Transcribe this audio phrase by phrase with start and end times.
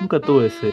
[0.00, 0.72] Nunca tuve ese.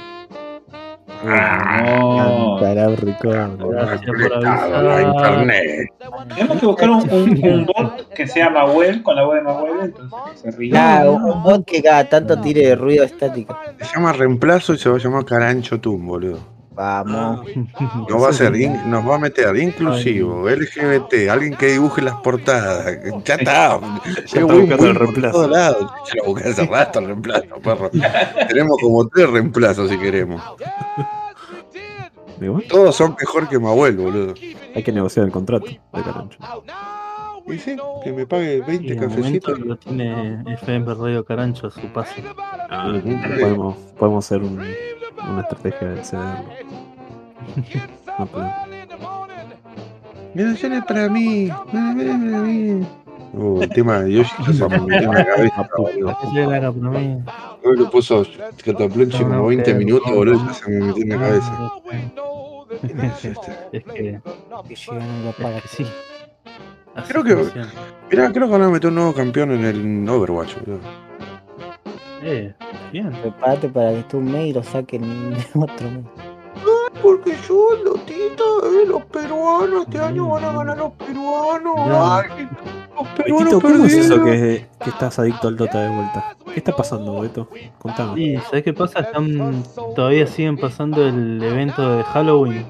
[1.23, 2.57] No.
[2.59, 3.67] Cantará Ricardo.
[3.69, 5.01] Gracias por avisar.
[5.01, 5.89] internet.
[6.35, 9.71] Tenemos que buscar un, un- un bot que sea Mahuel con la voz de Mahuel,
[9.83, 10.71] entonces que se ría.
[10.71, 13.57] Claro, un bot que cada tanto tire de ruido estático.
[13.79, 16.39] Se llama reemplazo y se va a llamar Carancho Tum, boludo.
[17.05, 17.45] Vamos.
[18.09, 22.85] Nos va a in- nos va a meter inclusivo, LGBT, alguien que dibuje las portadas.
[23.25, 23.79] Ya está.
[24.05, 25.51] Ya está buscando el reemplazo.
[25.51, 25.71] Ya
[26.15, 27.89] lo busqué hace rato el reemplazo, perro.
[28.47, 30.41] Tenemos como tres reemplazos si queremos.
[32.39, 34.33] Digo, Todos son mejor que Mahuel, boludo.
[34.73, 36.39] Hay que negociar el contrato de Carancho.
[37.47, 39.59] Y sí, que me pague Y 20 de momento cafecitos.
[39.59, 42.13] lo tiene FM Radio Carancho a su paso.
[42.21, 43.19] Ujú.
[43.39, 44.61] Podemos, podemos hacer un-
[45.27, 46.49] una estrategia de cederlo.
[48.19, 48.49] No, pero-
[50.33, 51.47] Gracias para mí.
[51.47, 52.87] Gracias para mí.
[53.31, 56.17] Uh, el tema de Yoshi ya se me metió en la cabeza, boludo.
[57.63, 58.25] Lo puso
[58.65, 61.71] Cataplunchi como 20 minutos, boludo, ya se me metió en la cabeza.
[63.71, 64.19] Es que,
[64.67, 65.61] Que llegan a la es paga.
[65.61, 65.85] que sí.
[66.95, 67.35] Así Creo que-.
[68.11, 70.79] Mirá, creo que van a meter un nuevo campeón en el Overwatch, boludo.
[72.23, 72.53] Eh,
[72.91, 73.11] bien.
[73.21, 76.05] Prepárate para que tú un mes y lo saquen otro mes.
[77.01, 81.75] Porque yo, Lotita, eh, los peruanos este año van a ganar los peruanos.
[81.77, 82.47] Ay,
[82.95, 86.35] los Betito, ¿cómo es eso que, que estás adicto al Dota de vuelta?
[86.45, 87.49] ¿Qué está pasando, Beto?
[87.77, 88.21] Contame.
[88.21, 88.99] Y ¿sabes qué pasa?
[88.99, 89.63] Están,
[89.95, 92.65] todavía siguen pasando el evento de Halloween.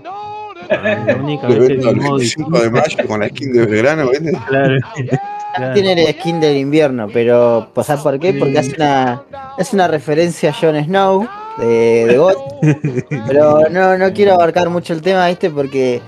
[0.70, 4.09] La única vez que el del modo 25 de mayo con la skin de Belgrano,
[4.09, 4.38] ¿viste?
[4.47, 4.75] Claro.
[5.55, 5.73] claro.
[5.73, 8.33] Tiene el skin del invierno, pero pues, ¿sabes por qué?
[8.33, 9.23] Porque hace una,
[9.58, 12.36] hace una referencia a Jon Snow de, de God.
[13.28, 15.50] Pero no, no quiero abarcar mucho el tema, ¿viste?
[15.50, 16.02] Porque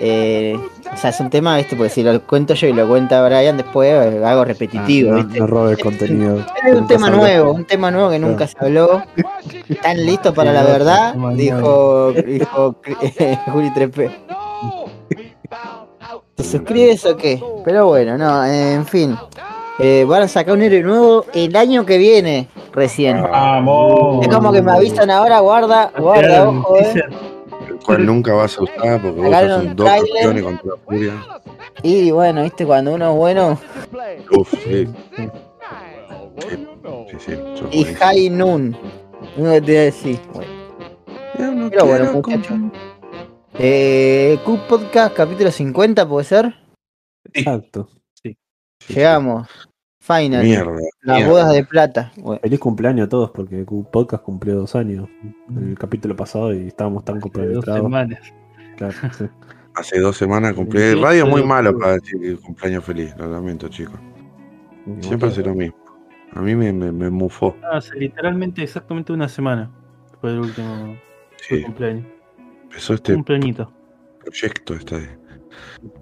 [0.00, 0.58] eh,
[0.92, 1.76] o sea, es un tema, ¿viste?
[1.76, 5.24] Porque si lo cuento yo y lo cuenta Brian, después eh, hago repetitivo, Ah, no,
[5.24, 5.40] ¿viste?
[5.40, 6.44] no robes contenido.
[6.66, 9.02] Es un tema nuevo, un tema nuevo que nunca se habló.
[9.68, 11.14] ¿Están listos para la verdad?
[11.34, 12.76] Dijo, dijo
[13.46, 14.10] Juli Trepe.
[16.34, 17.42] ¿Te suscribes o qué?
[17.64, 19.16] Pero bueno, no, en fin.
[19.78, 23.22] Eh, van a sacar un héroe nuevo el año que viene, recién.
[23.22, 24.24] Vamos.
[24.24, 27.04] Es como que me avisan ahora, guarda, guarda, ojo, eh.
[27.68, 31.12] El cual nunca vas a usar porque vos sos un dos campeones contra la furia.
[31.82, 33.58] Y bueno, viste, cuando uno es bueno.
[34.30, 34.88] Uf, sí.
[37.10, 37.32] Sí, sí,
[37.70, 37.84] Y.
[37.84, 38.76] High Noon.
[39.36, 40.54] Uno te iba a decir, bueno.
[41.38, 42.56] No Pero bueno, muchachos.
[43.58, 46.54] Eh, Q Podcast, capítulo 50, ¿puede ser?
[47.32, 47.88] Exacto.
[48.88, 49.48] Llegamos.
[50.00, 50.44] Final.
[50.44, 50.72] Mierda.
[51.02, 51.30] Las mierda.
[51.32, 52.12] bodas de plata.
[52.16, 55.08] Bueno, Feliz cumpleaños a todos porque Q Podcast cumplió dos años
[55.48, 57.82] en el capítulo pasado y estábamos tan De dos compenetrados.
[57.84, 58.20] semanas.
[58.76, 59.24] Claro, sí.
[59.74, 60.80] Hace dos semanas cumplí.
[60.82, 63.98] El radio es muy malo para decir cumpleaños feliz, lo lamento, chicos.
[65.00, 65.76] Siempre hace lo mismo.
[66.32, 67.56] A mí me, me, me mufó.
[67.72, 69.70] Hace literalmente exactamente una semana.
[70.20, 70.96] Fue el último
[71.48, 72.06] Sí, cumpleaños.
[72.74, 73.70] Empezó este Cumpleañito.
[74.20, 75.08] proyecto, este,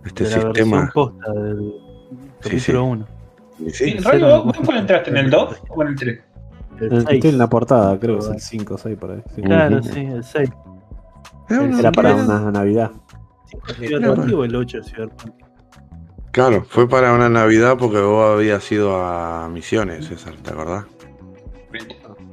[0.06, 0.90] este de la sistema.
[0.94, 1.72] posta del
[2.40, 2.72] Sí, sí.
[2.72, 3.06] capítulo 1.
[3.58, 5.10] Y Sí, sí, Rollo, ¿vos vos cuál entraste?
[5.10, 6.20] ¿En el 2 o en el 3?
[6.80, 9.22] El- Estoy en la portada, creo que es el 5 o 6 por ahí.
[9.34, 9.42] sí.
[9.42, 9.88] Claro, Ujú.
[9.92, 10.50] sí, el 6.
[11.78, 12.90] Era para una Navidad.
[13.76, 15.34] Cyberpunk o el 8 de Cyberpunk.
[16.32, 20.86] Claro, fue para una Navidad porque vos habías ido a misiones, César, ¿te acordás?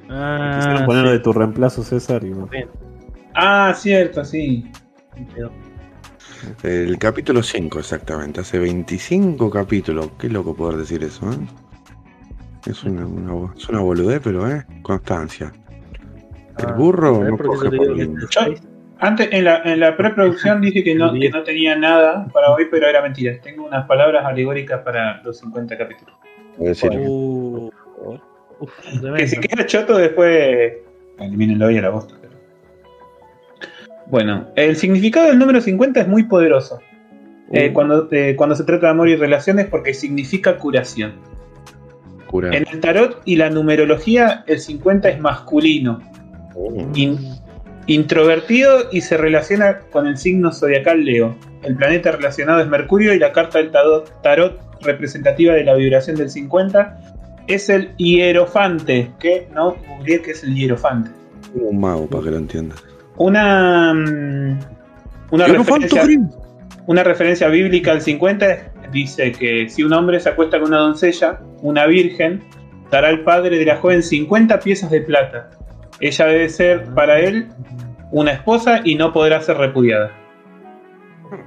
[0.09, 2.23] Ah, Quisieron ponerlo de tu reemplazo, César.
[2.23, 2.47] Y no.
[3.41, 4.69] Ah, cierto, sí.
[6.63, 8.41] El capítulo 5, exactamente.
[8.41, 10.11] Hace 25 capítulos.
[10.19, 11.37] Qué loco poder decir eso, ¿eh?
[12.65, 14.65] Es una, una- es una boludez, pero, ¿eh?
[14.81, 15.53] Constancia.
[16.57, 18.25] El Ah, burro ¿sabés no por qué coge yo te digo por que lindo.
[18.25, 18.63] es el seis?
[18.99, 22.65] Antes, en la, en la preproducción dije que no, que no tenía nada para hoy,
[22.69, 23.39] pero era mentira.
[23.41, 26.13] Tengo unas palabras alegóricas para los 50 capítulos.
[26.57, 27.69] Uh,
[28.59, 28.71] uf,
[29.15, 30.73] Que si queda choto después
[31.17, 32.15] elimínenlo y a la bosta.
[34.09, 36.79] Bueno, el significado del número 50 es muy poderoso.
[37.51, 41.13] Eh, cuando, eh, cuando se trata de amor y relaciones porque significa curación.
[42.27, 42.55] cura.
[42.55, 45.99] En el tarot y la numerología el 50 es masculino,
[46.55, 46.87] Oh.
[46.93, 47.17] in-
[47.87, 51.35] introvertido y se relaciona con el signo zodiacal Leo.
[51.63, 56.15] El planeta relacionado es Mercurio y la carta del tarot, tarot representativa de la vibración
[56.17, 56.99] del 50
[57.47, 59.75] es el hierofante, que no
[60.05, 61.09] que es el hierofante.
[61.55, 62.83] Un mago, para que lo entiendas.
[63.19, 64.59] Una, mm,
[65.31, 66.03] una, referencia,
[66.87, 71.41] una referencia bíblica al 50 dice que si un hombre se acuesta con una doncella,
[71.61, 72.41] una virgen,
[72.89, 75.51] dará al padre de la joven 50 piezas de plata.
[75.99, 77.49] Ella debe ser para él
[78.11, 80.11] una esposa y no podrá ser repudiada.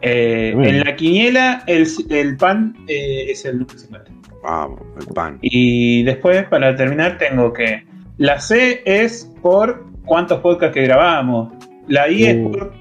[0.00, 4.12] Eh, en la quiniela, el, el pan eh, es el número 50.
[4.42, 5.38] Vamos, el pan.
[5.40, 7.84] Y después, para terminar, tengo que
[8.18, 11.52] la C es por cuántos podcasts que grabamos.
[11.88, 12.50] La I es Uh.
[12.50, 12.72] por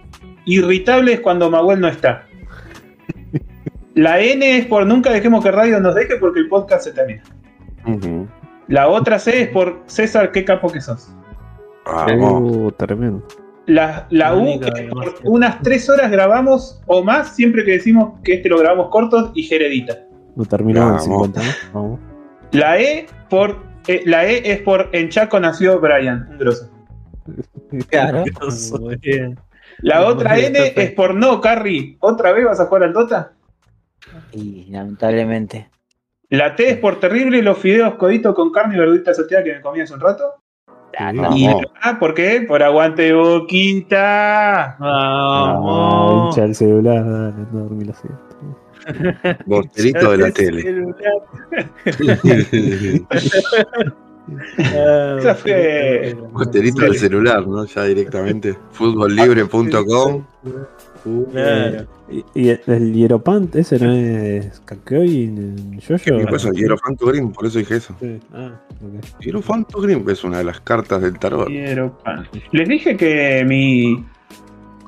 [0.45, 2.25] irritable es cuando Mahuel no está.
[3.93, 7.23] La N es por nunca dejemos que radio nos deje porque el podcast se termina.
[8.67, 11.13] La otra C es por César, qué capo que sos.
[11.85, 12.55] Vamos.
[12.55, 13.27] Uh, tremendo.
[13.65, 18.19] La, la U es que por unas tres horas grabamos o más siempre que decimos
[18.23, 19.97] que este lo grabamos cortos y Jeredita.
[20.35, 21.27] No terminamos en Vamos.
[21.27, 21.41] 50,
[21.73, 21.81] ¿no?
[21.81, 21.99] Vamos.
[22.51, 23.57] La E por
[23.87, 26.70] eh, la E es por en Chaco nació Brian, un grosso.
[27.89, 28.23] Claro.
[29.79, 31.97] La otra N es por no, Carrie.
[31.99, 33.33] ¿Otra vez vas a jugar al Dota?
[34.33, 35.69] Y lamentablemente.
[36.29, 39.61] La T es por terrible los fideos codito con carne y verdurita salteada que me
[39.61, 40.23] comí hace un rato.
[40.99, 41.35] Vamos.
[41.35, 42.45] Y la A, ¿por qué?
[42.47, 44.77] Por aguante boquita.
[44.79, 46.35] Ah, Vamos.
[46.35, 49.37] hincha el celular, dale, a dormir la siesta.
[49.45, 50.95] Bosterito de la El tele.
[54.57, 57.65] Esa fue- Bosterito del celular, ¿no?
[57.65, 58.57] Ya directamente.
[58.71, 60.25] Futbollibre.com.
[61.31, 61.87] Claro.
[62.09, 66.27] Y, y el Hieropant, ese no es Kakoi en ¿Qué Yoyo.
[66.29, 66.49] pasa?
[66.53, 67.95] Hierofanto Green, por eso dije eso.
[67.99, 68.19] Sí.
[68.33, 69.19] Ah, ok.
[69.21, 71.47] Hierofanto Green es una de las cartas del tarot.
[71.47, 72.27] Quiero pan.
[72.51, 74.05] Les dije que mi,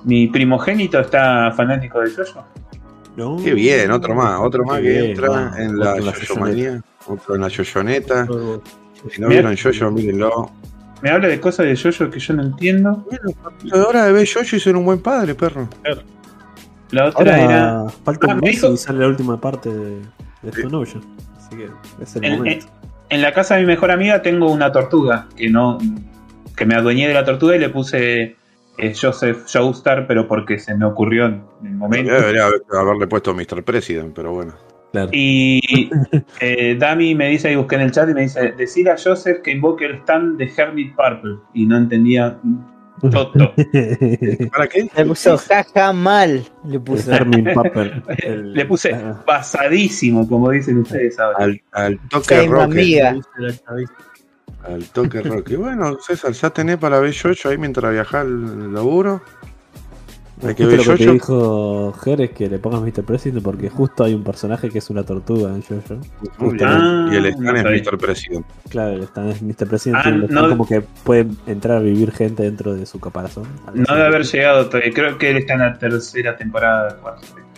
[0.03, 2.45] mi primogénito está fanático de Jojo.
[3.15, 3.37] No.
[3.43, 6.05] Qué bien, otro más, otro más Qué que bien, entra vamos, en la otro en
[6.05, 8.27] la yoyomanía, otro en la yoyoneta.
[9.09, 9.41] Si no Mira.
[9.41, 10.51] vieron yoyo, mírenlo.
[11.01, 13.05] Me habla de cosas de Jojo que yo no entiendo.
[13.09, 13.29] Bueno,
[13.65, 15.67] es hora de ver yoyo y ser un buen padre, perro.
[16.91, 17.79] La otra era.
[17.79, 19.99] Ahora falta Ah, un me mes y sale la última parte de,
[20.43, 21.67] de Stone Así que
[22.01, 22.65] es el En, en- momento.
[23.09, 25.77] en la casa de mi mejor amiga tengo una tortuga que no
[26.55, 28.37] que me adueñé de la tortuga y le puse
[28.77, 32.13] eh, Joseph Joestar, pero porque se me ocurrió en el momento.
[32.13, 33.63] Debería haber- haberle puesto Mr.
[33.63, 34.53] President, pero bueno.
[34.93, 35.09] Claro.
[35.11, 35.89] Y
[36.39, 39.41] eh, Dami me dice, ahí busqué en el chat y me dice, decir a Joseph
[39.41, 41.37] que invoque el stand de Hermit Purple.
[41.55, 42.37] Y no entendía
[43.01, 43.53] Toto.
[44.51, 44.87] ¿Para qué?
[44.95, 46.43] Le puso jaja mal.
[46.63, 48.03] Le Papper.
[48.19, 51.43] el- Le puse ah, pasadísimo, como dicen ustedes ahora.
[51.43, 52.75] Al, al toque rock.
[54.63, 55.49] Al toque rock.
[55.49, 59.23] Y bueno, César, ya tenés para ver yoyo ahí mientras viajás al laburo.
[60.47, 63.03] Hay que justo ver lo que te dijo Ger es que le pongas Mr.
[63.03, 65.99] President porque justo hay un personaje que es una tortuga en Jojo.
[66.61, 67.81] Ah, y el stand no es.
[67.85, 67.97] Mr.
[67.97, 68.45] President.
[68.69, 69.67] Claro, el stand es Mr.
[69.67, 70.01] President.
[70.03, 73.45] Ah, el no- como que puede entrar a vivir gente dentro de su caparazón.
[73.73, 74.91] No debe haber llegado todavía.
[74.93, 76.97] Creo que él está en la tercera temporada.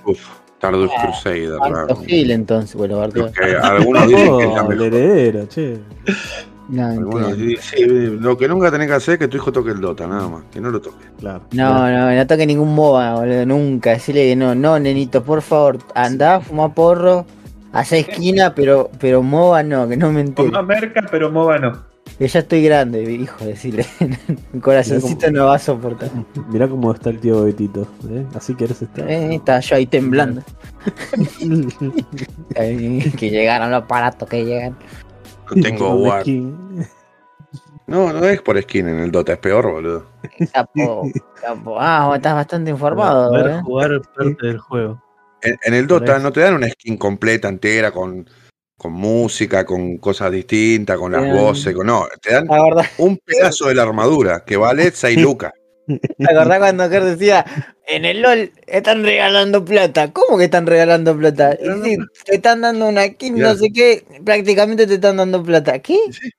[0.06, 0.20] Uf,
[0.56, 1.52] Stardust Ah, Crusader.
[2.08, 4.84] Gil entonces, bueno, que algunos dicen que es la el mejor.
[4.86, 5.78] heredero, che.
[6.68, 10.08] No, sí, lo que nunca tenés que hacer es que tu hijo toque el Dota,
[10.08, 10.44] nada más.
[10.52, 11.06] Que no lo toque.
[11.20, 11.42] Claro.
[11.52, 13.92] No, no, no toque ningún MOBA, boludo, nunca.
[13.92, 17.26] Decirle que no, no, nenito, por favor, andá, fuma porro,
[17.72, 20.52] hace esquina, pero, pero MOBA no, que no me Con entere.
[20.52, 21.96] más merca, pero MOBA no.
[22.18, 23.86] Que ya estoy grande, hijo, decirle.
[24.54, 26.10] Mi corazoncito no va a soportar.
[26.50, 27.88] Mirá cómo está el tío Betito.
[28.10, 28.26] ¿eh?
[28.34, 29.10] Así querés estar.
[29.10, 30.42] Eh, estaba yo ahí temblando.
[32.56, 34.78] Que llegaron los aparatos que llegan.
[35.50, 36.24] No tengo war.
[37.88, 40.08] No, no es por skin en el Dota, es peor, boludo.
[40.52, 41.08] Capo,
[41.40, 41.80] capo.
[41.80, 43.62] Ah, vos estás bastante informado, Poder ¿eh?
[43.62, 45.04] jugar parte del juego.
[45.44, 48.28] En, en el Dota no te dan una skin completa, entera, con,
[48.76, 53.20] con música, con cosas distintas, con las voces, con, no, te dan ¿Te acordás, un
[53.24, 55.54] pedazo de la armadura que vale 6 lucas.
[55.88, 57.46] Te acordás cuando Ger decía,
[57.88, 60.12] en el LOL están regalando plata?
[60.12, 61.56] ¿Cómo que están regalando plata?
[61.62, 65.80] Y sí, te están dando una skin, no sé qué, prácticamente te están dando plata.
[65.80, 65.98] ¿Qué?
[66.12, 66.30] Sí.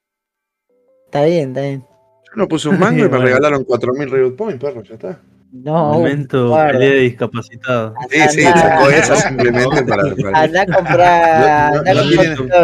[1.06, 1.80] Está bien, está bien.
[2.26, 3.24] Yo no puse un mango y me Bueno.
[3.24, 5.20] regalaron 4.000 Riot Points, perro, ya está.
[5.64, 6.72] No, Momento guarda.
[6.72, 7.94] pelea de discapacitado.
[8.10, 8.60] Sí, sí, Andá.
[8.60, 10.02] sacó esa simplemente para.
[10.14, 11.72] para- Anda a comprar.
[11.72, 12.00] No, anda a no,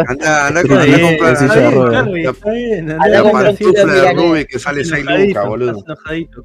[0.07, 1.33] Anda, anda, con- anda a comprar.
[1.33, 4.13] está bien, está bien, Anda La a comprar un pantufla kilo de.
[4.13, 5.85] Ruby que sale 6 enojadito, lucas, boludo.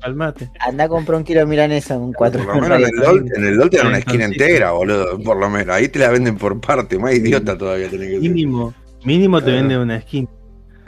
[0.01, 0.51] calmate.
[0.61, 2.45] Anda a comprar un kilo de milanesa, un cuatro.
[2.45, 5.19] Por lo menos en el LOL, en el LOL te dan una skin entera, boludo.
[5.21, 5.75] Por lo menos.
[5.77, 6.99] Ahí te la venden por parte.
[6.99, 8.23] Más idiota todavía tenés que ser.
[8.23, 8.75] Mínimo,
[9.05, 10.29] mínimo te venden una skin.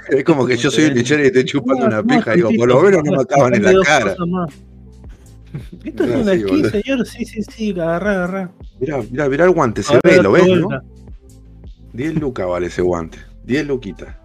[0.09, 2.33] Es como que yo soy el pichero y estoy chupando una pija.
[2.33, 4.17] Digo, por lo menos no me acaban en la cara.
[5.85, 6.71] Esto es una sí, boludo.
[6.71, 7.07] señor.
[7.07, 8.53] Sí, sí, sí, agarrá, agarrá.
[8.81, 9.83] Mirá, mirá, mirá el guante.
[9.83, 10.55] Se ve, la lo ves, ¿no?
[10.69, 10.83] suelta.
[11.93, 13.19] 10 lucas vale ese guante.
[13.45, 14.15] 10 luquitas.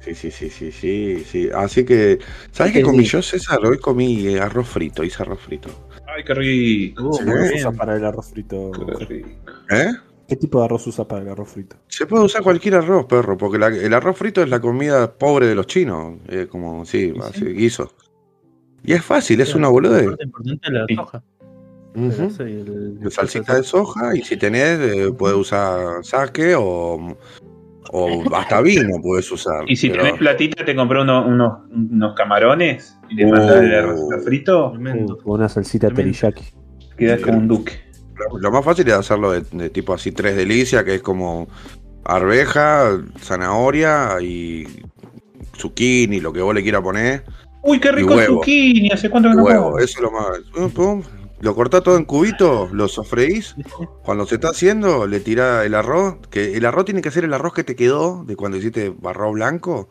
[0.00, 1.48] Sí, sí, sí, sí, sí, sí.
[1.54, 2.18] Así que,
[2.52, 3.58] ¿sabes qué comí yo, César?
[3.64, 5.70] Hoy comí arroz frito, hice arroz frito.
[6.06, 7.08] Ay, qué rico.
[7.08, 7.66] Uh, Sí, ¿Cómo muy arroz bien.
[7.66, 8.70] usas para el arroz frito?
[8.98, 9.28] Qué rico.
[9.70, 9.92] ¿Eh?
[10.28, 11.76] ¿Qué tipo de arroz usas para el arroz frito?
[11.88, 15.46] Se puede usar cualquier arroz, perro, porque la- el arroz frito es la comida pobre
[15.46, 16.18] de los chinos.
[16.28, 17.44] eh, como, sí, ¿Y así, sí?
[17.46, 17.90] guiso.
[18.84, 20.04] Y es fácil, es una boludez.
[20.22, 20.94] importante es la Sí.
[20.94, 21.22] soja.
[21.96, 27.16] El- salsita de soja y si tenés, eh, puedes usar sake o,
[27.96, 29.62] O hasta vino puedes usar.
[29.68, 33.28] Y si pero- tenés platita, te compré uno- unos, unos camarones y le Uh.
[33.30, 35.18] mandás el arroz frito, Tremendo.
[35.18, 36.18] Con una salsita Tremendo.
[36.18, 36.44] teriyaki.
[36.96, 37.72] quedás como un duque.
[38.32, 41.46] Lo, lo más fácil es hacerlo de, de tipo así tres delicias, que es como
[42.04, 44.66] arveja, zanahoria y
[45.56, 47.24] zucchini, lo que vos le quieras poner.
[47.64, 49.78] Uy, qué rico el zucchini, hace cuánto que no Huevo, como.
[49.78, 51.00] eso es lo más.
[51.40, 53.54] Lo cortás todo en cubitos, lo sofreís.
[54.02, 56.16] Cuando se está haciendo, le tirás el arroz.
[56.30, 59.30] Que el arroz tiene que ser el arroz que te quedó de cuando hiciste barro
[59.32, 59.88] blanco.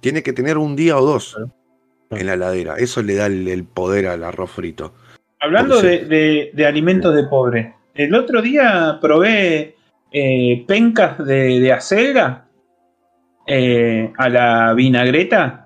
[0.00, 1.36] Tiene que tener un día o dos
[2.10, 2.74] en la heladera.
[2.76, 4.94] Eso le da el, el poder al arroz frito.
[5.38, 9.76] Hablando de, de- de alimentos de pobre, el otro día probé
[10.12, 12.46] eh, pencas de, de acelga
[13.46, 15.59] eh, a la vinagreta.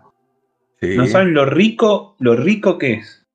[0.92, 3.26] Sí, No saben lo rico, lo rico que es.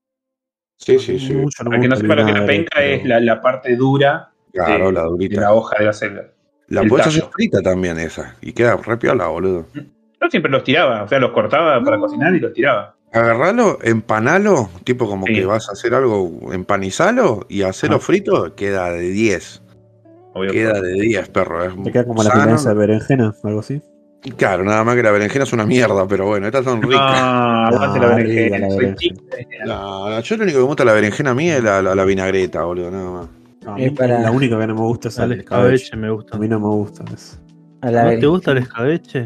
[0.78, 1.20] sí, sí.
[1.20, 1.34] sí.
[1.34, 3.76] Mucho no Para que no sepa lo que la penca pero- es la, la parte
[3.76, 5.42] dura Claro, de- la de durita.
[5.42, 6.24] la hoja de la acelga.
[6.68, 8.36] La puedes hacer frita también esa.
[8.42, 9.66] Y queda re piola, boludo.
[9.74, 12.96] Yo siempre los tiraba, o sea, los cortaba para cocinar y los tiraba.
[13.12, 15.34] Agarralo, empanalo, tipo como Sí.
[15.34, 18.00] que vas a hacer algo, empanizalo y hacerlo Ah.
[18.00, 19.64] frito, queda de 10.
[20.36, 20.52] Obvio.
[20.52, 21.64] Queda de 10, perro.
[21.66, 23.82] Es Te queda como la milanesa de berenjena, algo así.
[24.38, 27.00] Claro, nada más que la berenjena es una mierda, pero bueno, estas son ricas.
[27.02, 28.60] Ah, aguante No, la berenjena.
[28.68, 29.16] la berenjena.
[29.66, 31.96] No, no, yo lo único que me gusta la berenjena a mí es la, la-
[31.96, 33.28] la vinagreta, boludo, nada más.
[33.66, 35.76] No, a Es mí para- La única que no me gusta es el escabeche.
[35.86, 36.36] escabeche me gusta.
[36.36, 37.38] A mí no me gusta eso.
[37.82, 39.20] ¿No ver- te gusta el escabeche?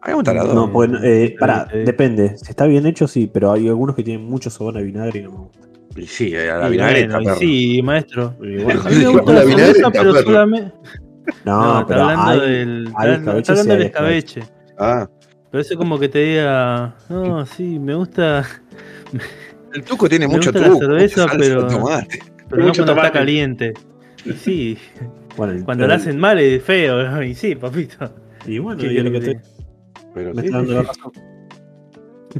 [0.00, 0.54] A mí me gusta la dos.
[0.54, 2.38] No, pues, eh, pará, depende.
[2.38, 5.22] Si está bien hecho, sí, pero hay algunos que tienen mucho sabor a vinagre y
[5.24, 5.58] no me gusta.
[5.96, 7.38] Y sí, a la Y vinagreta, bueno, y perro.
[7.38, 8.34] sí, maestro.
[8.40, 10.72] Y bueno, A mí me gusta la la vinagreta, cerveza, pero solamente.
[11.44, 12.86] No, No, está pero hablando hay, del.
[12.96, 14.40] hay Está, escabeche, está hablando del escabeche.
[14.40, 14.58] escabeche.
[14.78, 15.08] Ah,
[15.50, 16.94] Pero eso como que te diga.
[17.08, 18.44] No, sí, me gusta.
[19.74, 22.18] el tuco tiene Me mucho gusta la tuco, cerveza, mucha salsa de pero- tomate.
[22.48, 23.06] Pero no Mucho cuando tomate.
[23.08, 23.74] está caliente.
[24.24, 24.78] Y sí,
[25.36, 27.22] Bueno, cuando la hacen mal es feo.
[27.22, 28.10] Y sí, papito.
[28.46, 29.40] Y bueno, ¿Qué y es lo que te,
[30.14, 31.12] Pero me sí, está dando sí, la razón.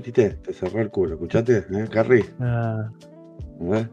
[0.03, 1.65] Viste, te cerró el culo, ¿escuchaste?
[1.71, 2.25] ¿Eh, Carrie?
[2.41, 2.89] Ah,
[3.61, 3.89] ver.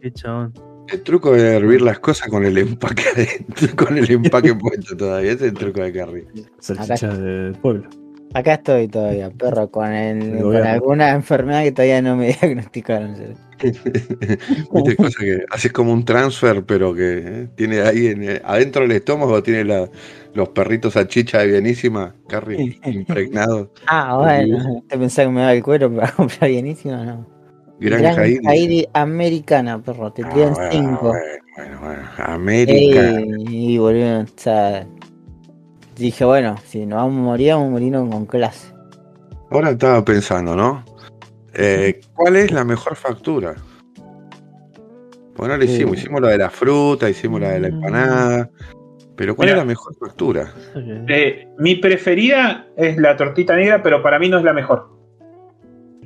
[0.00, 0.52] qué chabón.
[0.90, 5.32] El truco de hervir las cosas con el empaque adentro, con el empaque puesto todavía.
[5.32, 6.24] Ese es el truco de Carrie.
[6.60, 7.88] Salchicha del pueblo.
[8.34, 13.14] Acá estoy todavía, perro, con, el, con alguna enfermedad que todavía no me diagnosticaron.
[13.62, 18.82] Viste, cosa que haces como un transfer, pero que eh, tiene ahí en, eh, adentro
[18.82, 19.88] del estómago, tiene la-
[20.34, 23.70] los perritos salchicha de bienísima, Carrie, impregnados.
[23.86, 27.37] Ah, bueno, te pensaba que me daba el cuero para comprar bienísimo, no.
[27.80, 28.40] Granja Iris.
[28.54, 31.08] Iris americana, perro, te Ah, bueno, cinco.
[31.08, 31.20] bueno,
[31.56, 32.02] bueno, bueno.
[32.18, 33.10] América.
[33.18, 34.86] Ey, y boludo, o sea,
[35.96, 38.72] dije, bueno, si nos vamos a morir, vamos a morirnos con clase.
[39.50, 40.84] Ahora estaba pensando, ¿no?
[41.54, 43.54] Eh, ¿Cuál es la mejor factura?
[45.36, 45.94] Bueno, le hicimos, Uh.
[45.94, 48.50] hicimos la de la fruta, hicimos la de la empanada.
[49.16, 49.56] Pero ¿cuál Mira.
[49.58, 50.52] es la mejor factura?
[51.08, 54.97] Eh, mi preferida es la tortita negra, pero para mí no es la mejor.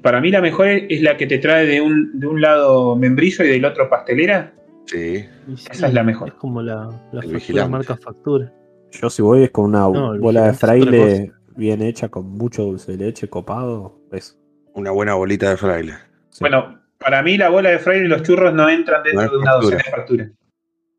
[0.02, 3.44] Para mí la mejor es la que te trae de un, de un lado membrillo
[3.44, 4.52] y del otro pastelera.
[4.86, 5.24] Sí.
[5.70, 6.28] Esa es la mejor.
[6.28, 8.52] Es como la, la factura marca factura.
[8.90, 12.92] Yo si voy es con una No, bola de fraile bien hecha, con mucho dulce
[12.92, 13.98] de leche, copado.
[14.10, 14.34] Eso.
[14.74, 15.94] Una buena bolita de fraile.
[16.30, 16.38] Sí.
[16.40, 19.36] Bueno, para mí la bola de fraile y los churros no entran dentro No de
[19.38, 19.62] una factura.
[19.76, 20.30] docena de facturas.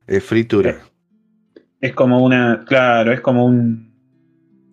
[0.08, 0.78] Es fritura.
[1.82, 3.93] Es como una, claro, es como un...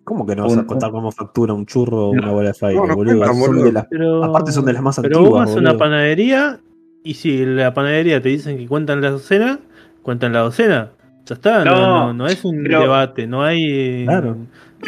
[0.03, 2.21] ¿Cómo que no vas a contar como factura un churro o No.
[2.23, 3.17] una bola de fraile, No, no boludo?
[3.17, 3.65] cuentan, Son boludo.
[3.65, 5.31] de las- Pero, aparte son de las más pero antiguas.
[5.31, 6.59] vos vas a una panadería
[7.03, 9.59] y si la panadería te dicen que cuentan la docena,
[10.01, 10.91] cuentan la docena.
[11.25, 14.05] Ya está, no, No, es un pero- debate, no hay.
[14.05, 14.37] Claro.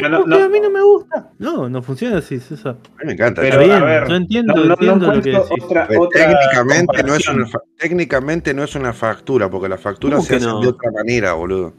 [0.02, 1.30] No, No, no, que a mí no me gusta.
[1.38, 2.78] No, no funciona así, César.
[2.96, 3.42] A mí me encanta.
[3.42, 5.64] Pero, Está a bien, ver, yo entiendo, no, no- no entiendo lo que decís.
[5.64, 7.46] otra, Pues otra técnicamente, no es una
[7.78, 11.74] técnicamente no es una factura, porque la factura ¿Cómo se hace de otra manera, boludo.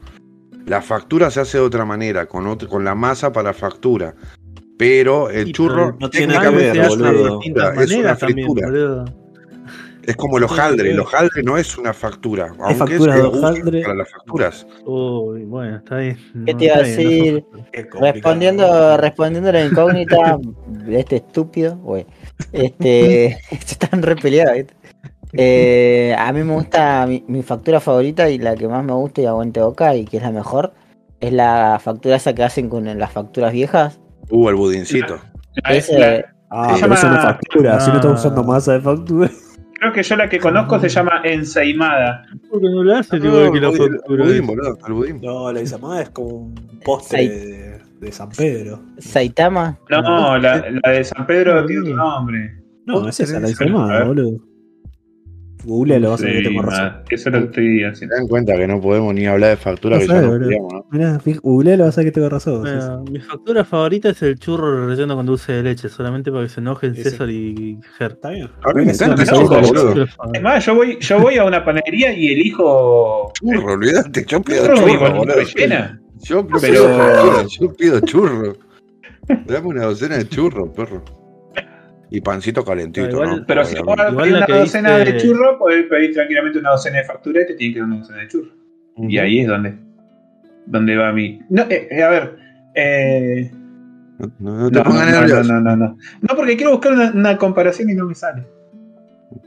[0.65, 4.15] La factura se hace de otra manera, con, otro- con la masa para factura.
[4.77, 7.23] Pero el Sí, churro no tiene técnicamente ver, es una boludo.
[7.23, 8.47] de distintas fritura, es una también.
[10.03, 10.91] Es como que hojaldre.
[10.91, 12.53] El hojaldre no es una factura.
[12.59, 13.81] Aunque factura se de hojaldre.
[13.81, 14.67] para las facturas.
[14.85, 16.17] Uy, bueno, está bien.
[16.45, 17.45] ¿Qué te iba a no decir?
[18.01, 22.05] Respondiendo, respondiendo a la incógnita de este estúpido, güey.
[22.51, 24.73] Este, están re peleados, ¿viste?
[25.37, 29.21] Eh, a mí me gusta mi, mi factura favorita y la que más me gusta
[29.21, 30.73] y aguante boca y que es la mejor
[31.19, 33.99] es la factura esa que hacen con las facturas viejas.
[34.29, 35.17] Uh, el budincito.
[35.63, 37.79] La- Ese- la- Ah, pero eso no es factura.
[37.79, 38.15] Si no estás Ah.
[38.15, 39.29] usando masa de factura.
[39.79, 42.23] creo que yo la que conozco se llama ensaimada.
[42.49, 44.23] ¿Por qué no lo hace No, igual que la el budín, factura?
[44.23, 45.21] el budín, boludo, el budín.
[45.21, 48.79] No, la Isamada es como un postre de, de San Pedro.
[48.99, 49.77] Saitama.
[49.89, 52.11] No, la, la de San Pedro No, tiene otro no.
[52.19, 52.61] nombre.
[52.85, 54.07] No, es esa, la A Isamada, ver.
[54.07, 54.37] boludo.
[55.65, 56.85] Google lo vas a ver que tengo razón.
[56.85, 58.15] ma, eso lo estoy Se haciendo.
[58.15, 60.07] dan cuenta que no podemos ni hablar de factura, No que
[61.41, 62.65] Google lo vas a ver que tengo razón.
[62.65, 66.43] sí, Bueno, mi factura favorita es el churro relleno con dulce de leche, solamente para
[66.43, 67.09] que se enojen Ese.
[67.11, 68.11] César y Ger.
[68.11, 68.49] Está bien.
[68.63, 70.05] A mí me encanta esa boludo.
[70.33, 73.31] Es más, yo voy, yo voy a una panadería y elijo.
[73.33, 75.35] Churro, olvídate, yo pido churro y churro, con boludo.
[75.35, 76.01] rellena.
[76.23, 78.57] Yo Pero- pido yo pido churro.
[79.47, 81.03] Dame una docena de churros, perro.
[82.15, 83.45] Y pancito calentito, Ah, igual- ¿no?
[83.45, 87.03] Pero si vos la una docena dice- de churros, podés pedir tranquilamente una docena de
[87.03, 88.53] factura y te tienen que dar una docena de churros.
[88.97, 89.75] Y ahí es donde,
[90.65, 91.39] donde va mi.
[91.49, 92.37] No, eh, eh, a ver.
[92.73, 93.51] Eh,
[94.17, 95.43] No, no- no te no, pongas no, no, nervioso.
[95.53, 95.97] no, no, no.
[96.21, 98.43] No, porque quiero buscar una, una comparación y no me sale.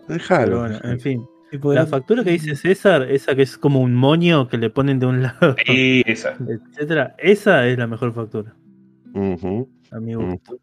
[0.08, 0.44] Déjalo.
[0.46, 1.26] Pero bueno, en fin.
[1.50, 4.98] Sí, La factura que dice César, esa que es como un moño que le ponen
[4.98, 6.36] de un lado, Y esa.
[6.46, 8.54] etcétera, esa es la mejor factura,
[9.14, 9.66] Ujú.
[9.90, 10.58] a mi gusto.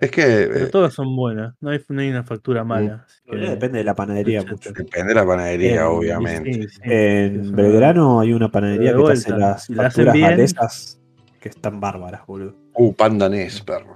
[0.00, 3.04] Es que Pero eh, todas son buenas, no hay, no hay una factura mala.
[3.24, 4.72] que- Eh, Depende de la panadería mucho.
[4.72, 6.52] depende de la panadería, Eh, obviamente.
[6.52, 6.90] Sí, sí, es
[7.32, 10.96] En una- Belgrano hay una panadería que te hace las la facturas
[11.40, 12.54] que están bárbaras, boludo.
[12.74, 13.94] Uh, pandanés, perro.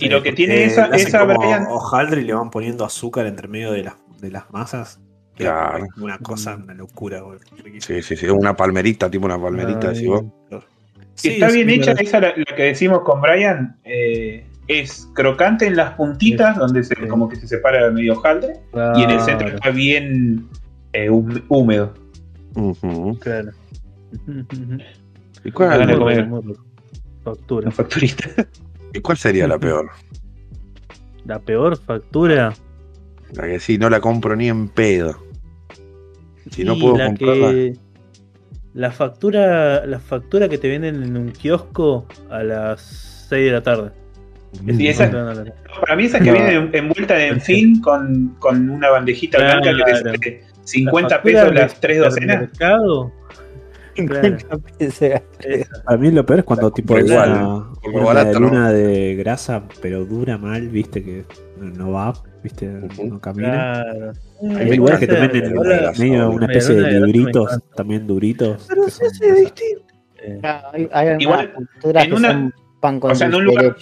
[0.00, 3.26] Y lo que tiene esa- hacen esa, como Brian- hojaldre y le van poniendo azúcar
[3.26, 5.00] entre medio de las, de las masas.
[5.36, 5.84] Claro.
[5.84, 7.42] es Una cosa, una locura, boludo.
[7.78, 8.26] Sí, sí, sí.
[8.28, 10.24] Una palmerita, tipo una palmerita, así vos.
[11.14, 15.66] Si Sí, está bien hecha, esa la, la que decimos con Brian, eh, es crocante
[15.66, 16.60] en las puntitas, Sí.
[16.60, 17.06] donde se, Sí.
[17.08, 18.60] como que se separa medio hojaldre,
[18.96, 20.46] y en el centro está bien
[20.92, 21.94] eh, húmedo.
[23.20, 23.50] Claro.
[25.44, 26.42] ¿Y cuál, rico, muy rico.
[27.24, 27.66] Factura.
[27.66, 28.28] La facturista.
[28.94, 29.90] y cuál sería la peor?
[31.24, 32.54] La peor factura.
[33.34, 35.16] La que sí, no la compro ni en pedo.
[36.50, 37.50] Si no puedo la comprarla.
[37.50, 37.76] que-
[38.74, 43.62] La factura, la factura que te venden en un kiosco a las 6 de la
[43.62, 43.90] tarde.
[44.66, 45.10] Y esa-.
[45.10, 46.32] Para mí esa que No.
[46.32, 49.60] viene en- envuelta en film con, con una bandejita Claro.
[49.62, 52.40] blanca que te sale 50 La pesos las tres docenas.
[52.40, 53.12] mercado,
[53.94, 55.02] 50 pesos.
[55.02, 55.22] esa.
[55.84, 58.46] Para mí lo peor es cuando tipo es igual, una, lo una barato, ¿no?
[58.48, 61.24] luna de grasa, pero dura mal, viste que
[61.60, 62.12] no va,
[62.42, 62.66] viste,
[63.02, 63.82] no camina.
[63.82, 64.12] Claro.
[64.56, 65.54] Hay lugares que te venden
[65.98, 68.64] medio una especie de libritos, también duritos.
[68.68, 69.36] Pero sí, sí, esas.
[69.40, 69.84] distinto.
[70.22, 71.52] Eh, Ah, Hay, hay algunas Igual,
[72.06, 73.76] en una- pan con o sea, en un lugar-.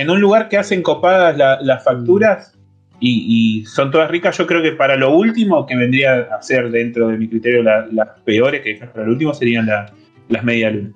[0.00, 2.54] En un lugar que hacen copadas la- las facturas
[3.00, 6.70] y, y son todas ricas, yo creo que para lo último que vendría a ser
[6.70, 9.92] dentro de mi criterio la- las peores que dejas para lo último serían la-
[10.28, 10.90] las media luna.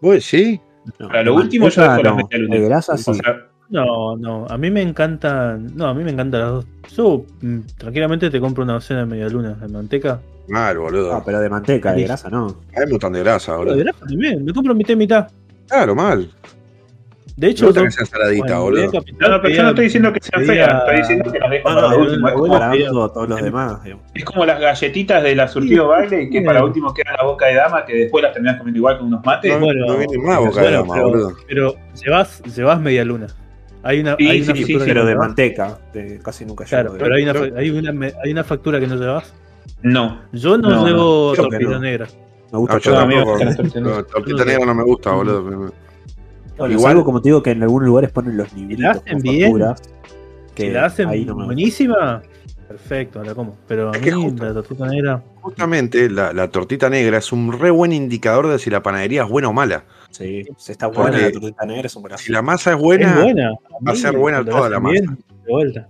[0.00, 0.60] Pues sí.
[0.98, 2.54] No, Para lo último yo dejo las no, media luna.
[2.56, 3.10] De grasa sí.
[3.10, 5.74] O sea, No, no, a mí me encantan.
[5.74, 6.66] No, a mí me encantan las dos.
[6.94, 10.20] Yo mm, tranquilamente te compro una docena de media luna de manteca.
[10.48, 11.10] Mal, boludo.
[11.12, 12.46] No, pero de manteca, de grasa no.
[12.48, 13.84] A mí me gustan de grasa, Pero de boludo.
[13.84, 15.28] grasa también, me compro mitad y mitad.
[15.68, 16.28] Claro, mal.
[17.36, 18.80] De hecho, sea saladita, bueno, boludo.
[18.80, 20.96] voy a Capital, no, no, pero yo no estoy diciendo que sean pedía- feas, estoy
[20.98, 22.28] diciendo que las dejo No, para no, no, último.
[22.28, 23.84] Es no, comparando todos los demás.
[23.84, 24.04] digamos.
[24.14, 26.44] es como las galletitas de la surtido baile que sí.
[26.44, 29.06] para último quedan en la boca de dama que después las terminas comiendo igual con
[29.08, 29.52] unos mates.
[29.52, 31.32] No, bueno, no viene más boca de dama, pero- boludo.
[31.48, 33.26] Pero llevas, llevas media luna.
[33.84, 35.26] Hay una, Sí, hay una sí, sí, factura que Pero no de llevas.
[35.28, 38.44] manteca, de casi nunca Claro, llevo pero hay una, fa- hay, una, me- hay una
[38.44, 39.34] factura que no llevas.
[39.82, 40.20] No.
[40.32, 41.34] Yo no, No, llevo
[41.70, 41.78] no.
[41.80, 42.06] negra.
[42.52, 43.38] Me gusta No, yo a tampoco.
[43.80, 45.72] No, negra no me gusta, boludo.
[46.58, 49.22] Bueno, Igual- salvo, como te digo, que en algunos lugares ponen los libritos hacen con
[49.22, 49.82] bien, facturas,
[50.54, 52.22] que Si la hacen ahí no me buenísima,
[52.68, 53.56] perfecto, la como.
[53.66, 55.22] Pero a Es que mí justo- la tortita negra.
[55.40, 59.28] Justamente la, la tortita negra es un re buen indicador de si la panadería es
[59.28, 59.84] buena o mala.
[60.10, 62.22] Sí, si está buena Porque la tortita negra es un brazo.
[62.24, 63.14] Si la masa es Es buena,
[63.86, 65.00] va a ser buena toda la masa.
[65.00, 65.88] De vuelta.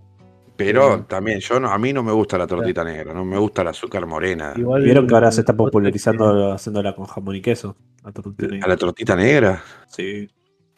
[0.57, 1.03] pero Sí.
[1.09, 3.68] también yo no, a mí no me gusta la tortita negra, no me gusta el
[3.68, 4.53] azúcar morena.
[4.55, 7.75] Igual- Vieron que ahora se está popularizando haciéndola con jamón y queso.
[8.05, 9.61] La tortita ¿A la tortita negra?
[9.88, 10.29] Sí.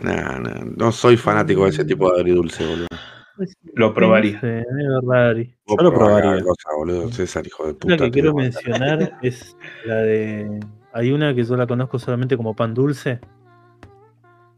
[0.04, 2.86] Nah, nah, no soy fanático de ese tipo de agridulce, boludo.
[2.88, 4.38] que- Lo probaría.
[4.40, 6.42] Sí, Yo lo probaría.
[6.42, 7.10] cosa, boludo.
[7.10, 7.96] César, hijo de Una puta.
[7.96, 10.60] que te quiero mencionar es la de.
[10.92, 13.18] Hay una que yo la conozco solamente como pan dulce.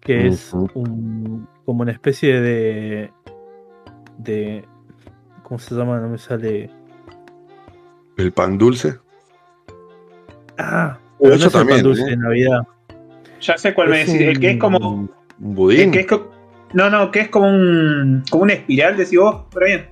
[0.01, 3.11] Que es un, como una especie de.
[4.19, 4.65] de.
[5.43, 6.01] ¿Cómo se llama?
[6.01, 6.69] No me sale.
[8.17, 8.99] ¿El pan dulce?
[10.59, 12.07] Ah, pero no es el pan dulce ¿eh?
[12.11, 12.63] de Navidad.
[13.41, 14.21] Ya sé cuál me decís.
[14.21, 15.09] El que es como.
[15.41, 15.91] ¿Un El budín?
[15.91, 16.31] que es co-
[16.73, 18.25] no, no, que es como un.
[18.31, 19.87] como una espiral, decís vos, Brian.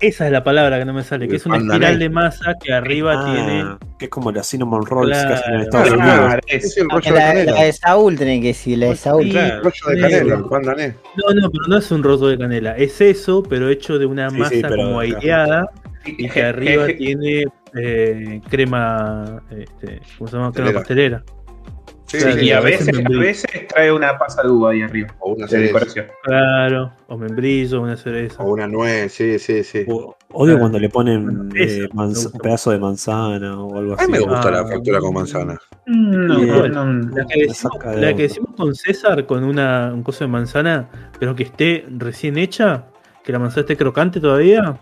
[0.00, 2.72] Esa es la palabra que no me sale, que es una espiral de masa que
[2.72, 3.64] arriba Ah, tiene.
[3.98, 5.62] Que es como la cinnamon rolls que hacen en Claro.
[5.62, 6.18] Estados Ah, Unidos.
[6.26, 6.76] Claro, Es es.
[6.76, 7.52] el rollo de La, canela.
[7.52, 9.22] la de Saúl tenés que decir, la de Saúl.
[9.30, 10.94] Sí, El rollo de canela, el pan dané.
[11.16, 12.76] No, no, pero no es un rollo de canela.
[12.76, 15.70] Es eso, pero hecho de una Sí, masa sí, pero- como aireada
[16.04, 17.44] y que arriba tiene
[17.80, 19.42] eh, crema.
[19.50, 20.52] Este, ¿Cómo se llama?
[20.52, 21.22] Crema Pastelera.
[22.14, 24.82] Sí, Claro, sí, y a a veces a veces trae una pasa de uva ahí
[24.82, 25.14] arriba.
[25.20, 26.06] O una cereza.
[26.22, 28.42] Claro, o membrillo, una cereza.
[28.42, 29.84] O una nuez, sí, sí, sí.
[29.88, 34.06] O- Odio Ah, cuando le ponen eh, un pedazo de manzana o algo A así.
[34.10, 34.50] mí me gusta Ah.
[34.50, 35.58] la factura con manzana.
[35.86, 36.72] Mm, No, Bien.
[36.72, 37.16] no, no.
[37.16, 40.88] La que, decimos, la que con César, con una, un coso de manzana,
[41.20, 42.86] pero que esté recién hecha,
[43.22, 44.76] que la manzana esté crocante todavía.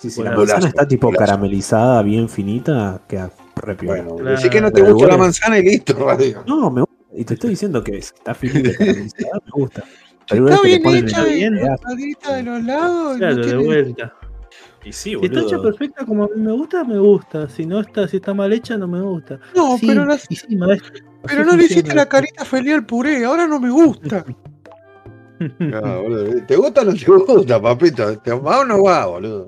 [0.00, 4.02] Sí, si la manzana está tipo caramelizada, bien finita, queda re piola.
[4.02, 4.36] Bueno, Claro.
[4.36, 6.42] decí que no te gusta la manzana y listo, radio.
[6.46, 6.96] No, me gusta.
[7.14, 9.08] Y te estoy diciendo que está finita me
[9.52, 9.82] gusta.
[10.28, 13.16] Pero Está bien hecha, pedazo- cortadita de los lados.
[13.18, 14.12] Claro, no de vuelta.
[14.84, 17.48] Y sí, Si está hecha perfecta como a mí me gusta, me gusta.
[17.48, 19.38] Si no está, si está mal hecha, no me gusta.
[19.54, 20.92] No, Sí, pero, la- sí, maestro.
[21.26, 24.24] pero no le hiciste la carita feliz al puré, ahora no me gusta.
[25.38, 26.00] Ah.
[26.46, 28.18] ¿Te gusta o no te gusta, papito?
[28.20, 29.44] ¿Te va o no va, boludo?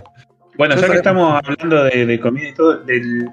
[0.58, 3.26] Bueno, Ya que estamos hablando de, de comida y todo, del,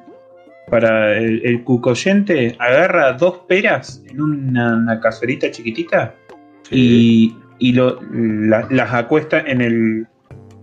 [0.69, 6.15] para el, el cucoyente, agarra dos peras en una, una cazuelita chiquitita
[6.71, 10.08] y, y lo, la- las acuesta en, el,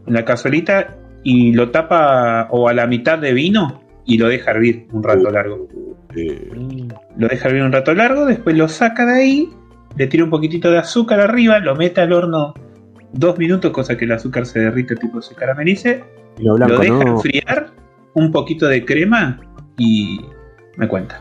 [0.06, 4.50] en la cazuelita y lo tapa o a la mitad de vino y lo deja
[4.50, 5.68] hervir un rato largo.
[6.16, 6.50] Eh,
[7.16, 9.48] Lo deja hervir un rato largo, después lo saca de ahí,
[9.96, 12.54] le tira un poquitito de azúcar arriba, lo mete al horno
[13.12, 16.02] dos minutos, cosa que el azúcar se derrite, tipo se caramelice,
[16.40, 17.10] lo blanco, lo deja ¿no?
[17.12, 17.70] enfriar,
[18.14, 19.38] un poquito de crema
[19.82, 20.26] y
[20.76, 21.20] me cuenta.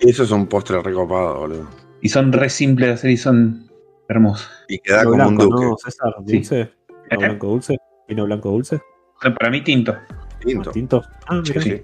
[0.00, 1.68] eso es un postre recopado, boludo.
[2.02, 3.70] Y son re simples de hacer y son
[4.08, 4.48] hermosos.
[4.68, 5.64] Y queda como un duque.
[5.64, 6.14] ¿no, César?
[6.26, 6.32] Sí.
[6.38, 6.72] ¿Dulce?
[7.10, 7.76] ¿Vino blanco dulce?
[8.08, 8.80] ¿Vino blanco dulce?
[9.20, 9.94] Para mí tinto.
[10.40, 10.64] Tinto.
[10.64, 11.02] ¿Más tinto?
[11.26, 11.62] Ah, Sí, mira.
[11.62, 11.82] sí.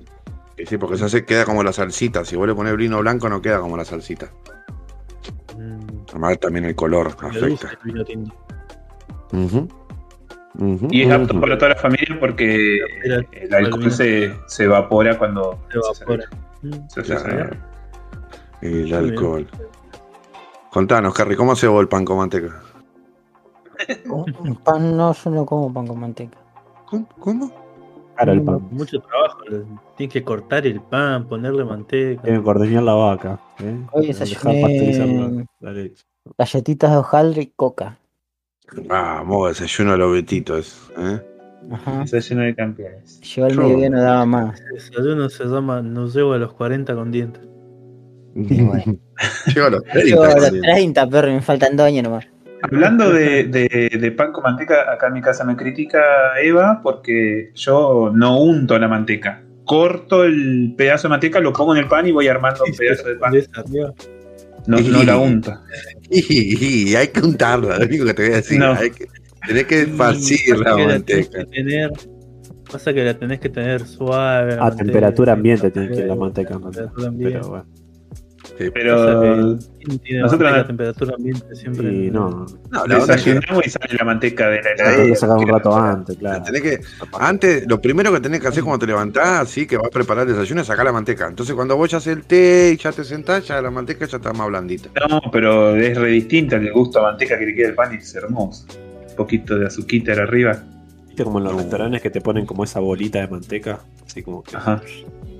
[0.57, 2.25] Sí, sí, porque se hace, queda como la salsita.
[2.25, 4.33] Si vos le pones vino blanco, no queda como la salsita.
[5.59, 7.71] Mm, Además, también el color me gusta afecta.
[7.85, 8.35] el vino tinto.
[10.91, 12.79] Y es apto para toda la familia porque
[13.33, 16.25] el alcohol se, se evapora cuando Se evapora.
[16.89, 17.57] Se Claro.
[18.63, 19.47] El alcohol.
[20.71, 22.63] Contanos, Harry, ¿cómo hace vos el pan con manteca?
[24.65, 26.39] Pan no, yo no como pan con manteca.
[26.87, 27.09] ¿Cómo?
[27.19, 27.53] ¿Cómo?
[28.15, 28.67] Cara el pan.
[28.71, 29.41] Mucho trabajo.
[29.97, 32.23] Tienes que cortar el pan, ponerle manteca.
[32.23, 33.39] Tienen que ordeñar la vaca.
[33.61, 33.79] ¿eh?
[33.93, 35.47] Hoy desayuné-.
[36.39, 37.99] Galletitas de hojaldre y coca.
[38.87, 40.91] Vamos, desayuno a los betitos.
[40.99, 41.21] ¿eh?
[41.73, 42.05] Ajá.
[42.05, 43.21] Lleno de campeones.
[43.23, 44.61] Yo al Yo- mediodía no daba más.
[44.61, 47.43] El desayuno se llama No llego a los 40 con dientes.
[48.49, 48.97] Sí, bueno.
[49.55, 50.09] Llego a los 30.
[50.11, 52.27] Yo a los con- 30, perro, me faltan dos años nomás.
[52.63, 56.01] Hablando de, de- de pan con manteca, acá en mi casa me critica
[56.43, 59.43] Eva porque yo no unto la manteca.
[59.65, 63.09] Corto el pedazo de manteca, lo pongo en el pan y voy armando un pedazo
[63.09, 63.33] de pan.
[64.67, 65.53] No, no la unto.
[66.11, 68.59] Y, hay que untarla, lo único que te voy a decir.
[68.59, 68.73] No.
[68.75, 69.07] Hay que,
[69.47, 71.39] tenés que esparcir la tenés manteca.
[71.39, 71.91] que tener-
[72.71, 74.55] Pasa que la tenés que tener suave.
[74.55, 76.59] A manteca, temperatura ambiente tiene que ir la manteca.
[77.19, 77.67] Pero bueno.
[78.59, 78.71] Sí.
[78.73, 81.93] Pero Pasa que ¿quién tiene nosotros manteca no- a temperatura ambiente siempre.
[81.93, 85.05] Y no, No, la que desayunamos y sale la manteca de la heladera.
[85.05, 86.43] que sacar un rato la- antes, claro.
[86.45, 86.81] tenés que,
[87.19, 90.27] antes, lo primero que tenés que hacer cuando te levantás, así que vas a preparar
[90.27, 91.27] el desayuno, es sacar la manteca.
[91.29, 94.17] Entonces, cuando vos ya haces el té y ya te sentás, ya la manteca ya
[94.17, 94.91] está más blandita.
[95.09, 97.97] No, pero es re distinta el gusto a manteca que le queda el pan y
[97.99, 98.67] es hermoso.
[99.11, 100.63] Un poquito de azuquita arriba.
[101.09, 101.59] Viste como en los No.
[101.61, 104.83] restaurantes que te ponen como esa bolita de manteca, así como que Ajá.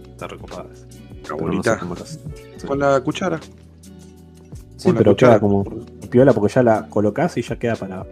[0.09, 0.65] está recopada.
[0.65, 1.75] La Pero no bolita.
[1.75, 2.21] sé cómo lo hacen.
[2.57, 2.67] Sí.
[2.67, 3.41] Con la cuchara.
[4.87, 5.33] Sí, la pero cuchara.
[5.35, 5.65] queda como
[6.11, 8.05] piola porque ya la colocás y ya queda para.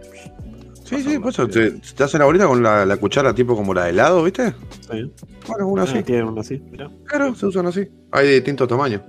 [0.83, 3.73] Sí, sí, por eso te, te hacen la bolita con la, la cuchara tipo como
[3.73, 4.53] la de helado, ¿viste?
[4.91, 5.11] Sí.
[5.47, 5.97] Bueno, una así.
[5.97, 6.89] Ah, tienen una así, mirá.
[7.05, 7.89] Claro, se usan así.
[8.11, 9.01] Hay de distintos tamaños.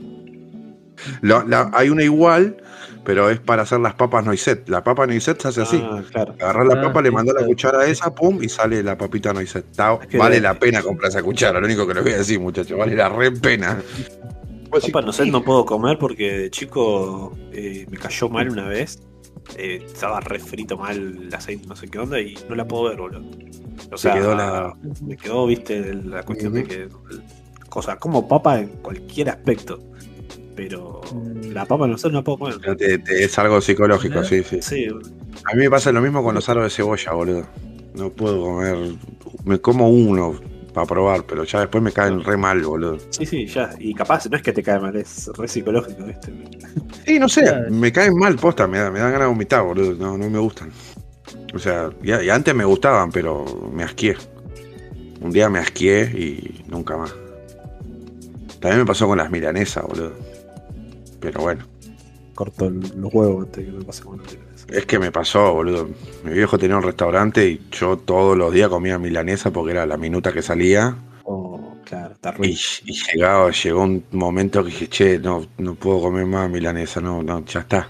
[1.21, 2.57] La- la- hay una igual,
[3.05, 4.67] pero es para hacer las papas noisette.
[4.71, 5.83] La papa noisette se hace así.
[5.85, 6.35] Ah, claro.
[6.41, 7.49] Agarrás la Ah, papa, le sí, mandás la claro.
[7.53, 9.67] cuchara esa, pum, y sale la papita noisette.
[10.17, 12.79] Vale la- la pena comprar esa cuchara, lo único que les voy a decir, muchachos.
[12.79, 13.79] Vale la re pena.
[14.77, 18.51] Pues sí, Papa no sé, no puedo comer porque de chico eh, me cayó mal
[18.51, 19.01] una vez.
[19.57, 20.97] Eh, estaba re frito mal
[21.29, 23.23] el aceite, no sé qué onda, y no la puedo ver, boludo.
[23.93, 26.89] O sea, quedó la- me quedó, viste, la cuestión de que.
[27.71, 29.79] Cosa, como papa en cualquier aspecto.
[30.55, 31.53] Pero Mm.
[31.53, 32.57] la papa no sé, no la puedo comer.
[32.61, 34.61] pero te- te- es algo psicológico, sí, sí.
[34.63, 34.87] Sí,
[35.51, 37.47] A mí me pasa lo mismo con los aros de cebolla, boludo.
[37.95, 38.77] No puedo comer.
[39.45, 40.35] Me como uno
[40.77, 42.99] para probar, pero ya después me caen re mal, boludo.
[43.09, 43.71] sí, sí, ya.
[43.79, 46.31] Y capaz no es que te cae mal, es re psicológico, viste.
[47.07, 47.71] Sí, no sé, Claro.
[47.71, 49.95] me caen mal posta, me, da- me dan ganas de vomitar, boludo.
[49.95, 50.71] No, no me gustan.
[51.55, 54.17] O sea, ya, y antes me gustaban, pero me asqué.
[55.23, 57.15] Un día me asqué y nunca más.
[58.61, 60.13] También me pasó con las milanesas, boludo.
[61.21, 61.65] Pero bueno,
[62.35, 64.56] Corto el- los huevos antes que me pase con la milanesa.
[64.69, 65.89] Es que me pasó, boludo.
[66.25, 69.97] Mi viejo tenía un restaurante y yo todos los días comía milanesa porque era la
[69.97, 70.97] minuta que salía.
[71.25, 76.01] O Claro, está Y, y llegaba, llegó un momento que dije, che, no, no puedo
[76.01, 77.89] comer más milanesa, no, no, ya está.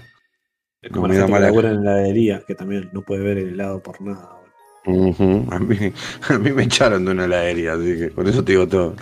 [0.81, 3.23] Es como me la da gente que mala- en la heladería, que también no puede
[3.23, 4.37] ver el helado por nada.
[4.85, 5.75] Ujú, a, mí,
[6.29, 8.95] a mí me echaron de una heladería, así que con eso te digo todo.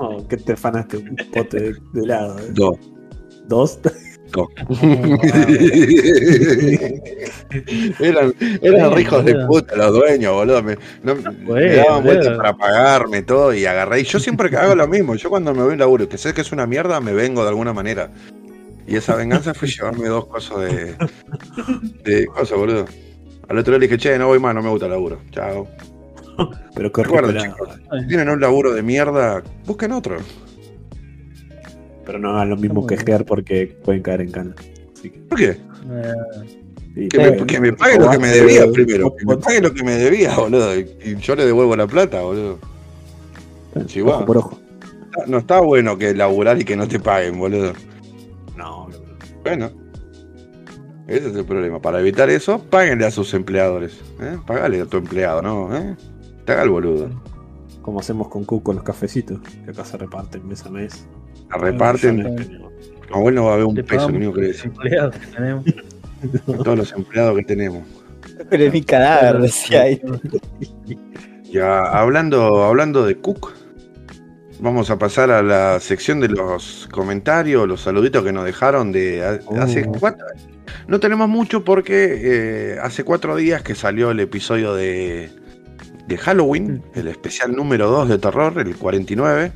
[0.00, 0.98] No, ¿Qué te afanaste?
[0.98, 2.38] Un pote de, de helado.
[2.38, 2.50] eh?
[2.52, 2.76] Dos.
[3.48, 3.78] ¿Dos?
[8.00, 10.62] eran eran ricos de puta los dueños, boludo.
[10.62, 14.00] Me, no- me Bueno, daban vueltas para pagarme todo y agarré.
[14.00, 15.14] Y yo siempre que hago lo mismo.
[15.14, 17.48] Yo cuando me voy a laburo, que sé que es una mierda, me vengo de
[17.48, 18.10] alguna manera.
[18.86, 20.94] Y esa venganza fue llevarme dos cosas de.
[22.04, 22.84] de cosas, boludo.
[23.48, 25.20] Al otro día le dije, che, no voy más, no me gusta el laburo.
[25.30, 25.66] Chao.
[26.74, 27.68] Pero rico Recuerden, chicos,
[28.00, 30.16] si tienen un laburo de mierda, busquen otro.
[32.04, 34.54] Pero no hagan lo mismo que Gear porque pueden caer en cana.
[34.94, 35.50] Así que, ¿Por qué?
[35.50, 35.58] Eh,
[36.94, 39.14] sí, Que me, que me pague lo que me debía primero.
[39.16, 40.74] Que me pague lo que me debía, boludo.
[40.78, 42.58] Y yo le devuelvo la plata, boludo.
[43.88, 44.58] Sí, ojo por ojo.
[45.26, 47.72] No está bueno que laburar y que no te paguen, boludo.
[48.56, 49.02] No, boludo.
[49.42, 49.70] Bueno.
[51.06, 51.80] Ese es el problema.
[51.82, 54.00] Para evitar eso, páguenle a sus empleadores.
[54.20, 54.38] ¿eh?
[54.46, 55.76] Pagale a tu empleado, ¿no?
[55.76, 55.96] ¿Eh?
[56.46, 57.10] Te haga el boludo.
[57.82, 61.06] como hacemos con Cook con los cafecitos, que acá se reparten mes a mes.
[61.50, 62.16] La reparten.
[62.16, 62.48] Millones,
[63.10, 64.76] Como bueno va a haber un peso, único que decimos.
[64.78, 65.64] empleados que tenemos.
[66.46, 67.82] Todos los empleados que tenemos.
[68.50, 70.00] Pero es mi cadáver, decía ahí.
[71.44, 73.52] Ya, hablando, hablando de Cook,
[74.60, 79.40] vamos a pasar a la sección de los comentarios, los saluditos que nos dejaron de
[79.46, 79.56] Oh.
[79.60, 80.26] hace cuatro.
[80.88, 85.30] No tenemos mucho porque eh, hace cuatro días que salió el episodio de,
[86.08, 89.52] de Halloween, el especial número 2 de terror, el 49.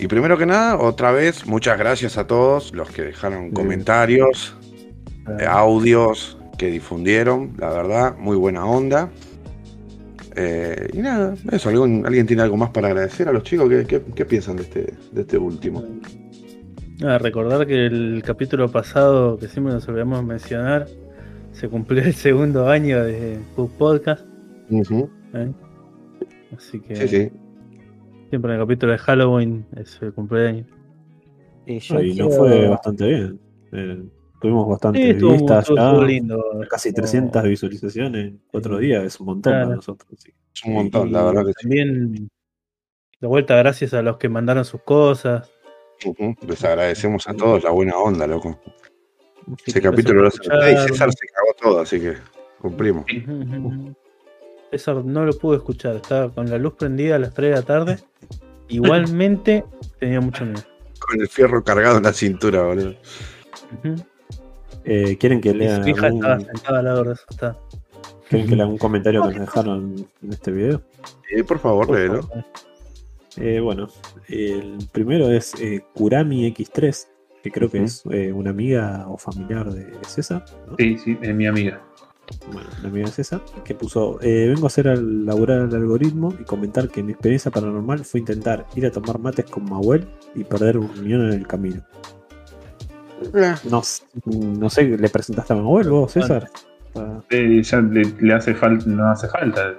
[0.00, 4.56] Y primero que nada, otra vez, muchas gracias a todos los que dejaron comentarios,
[5.38, 9.10] eh, audios que difundieron, la verdad, muy buena onda.
[10.36, 13.68] Eh, y nada, eso, ¿algún- ¿alguien tiene algo más para agradecer a los chicos?
[13.68, 15.84] ¿Qué, qué- qué piensan de este, de este último?
[17.04, 20.86] Ah, recordar que el capítulo pasado, que siempre nos olvidamos mencionar,
[21.52, 24.24] se cumplió el segundo año de Cook Podcast.
[25.34, 25.52] ¿eh?
[26.56, 27.32] Así que Sí, sí.
[28.30, 30.66] Siempre en el capítulo de Halloween es el cumpleaños.
[31.66, 33.40] Y yo Y nos fue bastante bien.
[33.72, 34.02] Eh,
[34.40, 35.74] tuvimos bastantes Sí, vistas ya.
[35.90, 36.42] estuvo lindo.
[36.68, 39.04] Casi 300 visualizaciones en cuatro días.
[39.04, 39.66] Es un montón Claro.
[39.66, 40.08] para nosotros.
[40.18, 40.32] sí.
[40.54, 41.62] Es un montón, la verdad que sí.
[41.62, 42.30] También,
[43.20, 45.50] de vuelta, gracias a los que mandaron sus cosas.
[46.04, 48.58] Ujú, Les agradecemos a todos la buena onda, loco.
[49.66, 50.38] Ese capítulo lo hace.
[50.42, 52.14] César se cagó todo, así que
[52.60, 53.04] cumplimos.
[54.70, 57.62] César no lo pude escuchar, estaba con la luz prendida a las 3 de la
[57.62, 57.98] tarde.
[58.68, 59.64] Igualmente
[59.98, 60.62] tenía mucho miedo.
[60.98, 62.94] Con el fierro cargado en la cintura, boludo.
[64.84, 67.58] Eh, ¿Quieren que lea su hija estaba algún, sentada al lado de asustada.
[68.28, 70.82] ¿quieren que lea algún comentario que nos dejaron en este video?
[71.28, 72.22] Sí, por favor, Por léelo.
[72.22, 72.44] favor.
[73.36, 73.88] Eh, bueno,
[74.28, 77.06] el primero es eh, Kurami X3,
[77.42, 80.44] que creo que es eh, una amiga o familiar de César.
[80.66, 80.76] ¿no?
[80.76, 81.82] Sí, sí, es mi amiga.
[82.52, 86.32] Bueno, una amiga de César, que puso, eh, vengo a hacer al laburar el algoritmo
[86.40, 90.44] y comentar que mi experiencia paranormal fue intentar ir a tomar mates con Mahuel y
[90.44, 91.82] perder un riñón en el camino.
[93.34, 93.82] Eh, No,
[94.34, 96.48] no sé, ¿le presentaste a Mahuel vos, César?
[96.96, 99.74] Ah, Eh, ya le, le hace falta, no hace falta.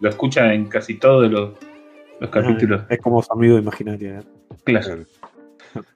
[0.00, 1.50] Lo escucha en casi todos los,
[2.20, 2.82] los capítulos.
[2.88, 4.18] Es como su amigo imaginario.
[4.18, 4.22] ¿eh?
[4.64, 5.04] Claro.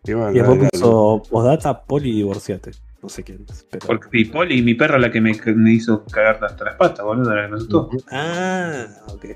[0.05, 2.71] y bueno, Y después la- la- puso postdata poli divorciate.
[3.05, 3.87] No sé quién es, pero.
[3.87, 5.33] Porque y Poli, mi perra, la que me,
[5.73, 7.91] hizo cagar hasta las patas, boludo, la que me asustó.
[8.11, 9.27] Ah, ok.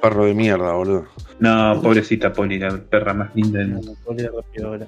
[0.00, 1.06] perro de mierda, boludo.
[1.40, 3.96] No, pobrecita Poli, la perra más linda del mundo.
[4.06, 4.86] Rápido ahora.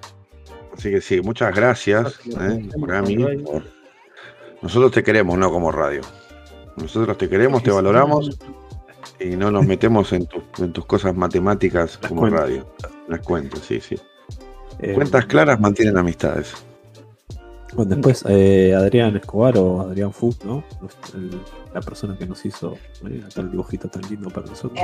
[0.73, 3.65] Así que sí, muchas gracias, eh, por-
[4.63, 6.03] Nosotros te queremos, no como radio.
[6.77, 8.39] Nosotros te queremos, te valoramos
[9.19, 12.41] y no nos metemos en, tu- en tus cosas matemáticas como cuentas.
[12.43, 12.67] radio.
[13.09, 13.97] Las cuentas, sí, sí.
[14.79, 16.55] Eh, Cuentas claras mantienen amistades.
[17.75, 20.65] Bueno, después eh, Adrián Escobar o Adrián Food, ¿no?
[21.15, 21.41] El-
[21.75, 22.75] la persona que nos hizo
[23.09, 24.81] eh, aquel dibujito tan lindo para nosotros.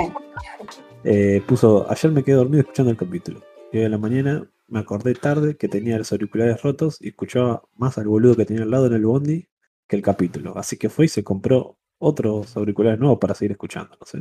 [1.04, 3.40] Eh, puso, ayer me quedé dormido escuchando el capítulo.
[3.72, 7.62] Y hoy a la mañana me acordé tarde que tenía los auriculares rotos y escuchaba
[7.76, 9.48] más al boludo que tenía al lado en el bondi
[9.86, 10.56] que el capítulo.
[10.58, 14.18] Así que fue y se compró otros auriculares nuevos para seguir escuchando, no sé.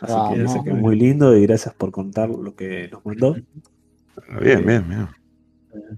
[0.00, 0.48] Así Ah, que no.
[0.48, 3.34] sé que es muy lindo y gracias por contar lo que nos mandó.
[4.40, 5.08] Bien, bien, bien.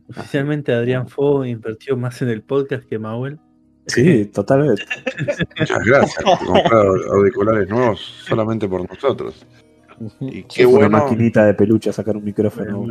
[0.08, 3.38] Oficialmente Adrián Fo invirtió más en el podcast que Mauel.
[3.86, 4.82] Sí, totalmente.
[5.58, 9.46] Muchas gracias por comprar auriculares nuevos solamente por nosotros.
[10.20, 12.86] Y qué una bueno, maquinita de peluche a sacar un micrófono.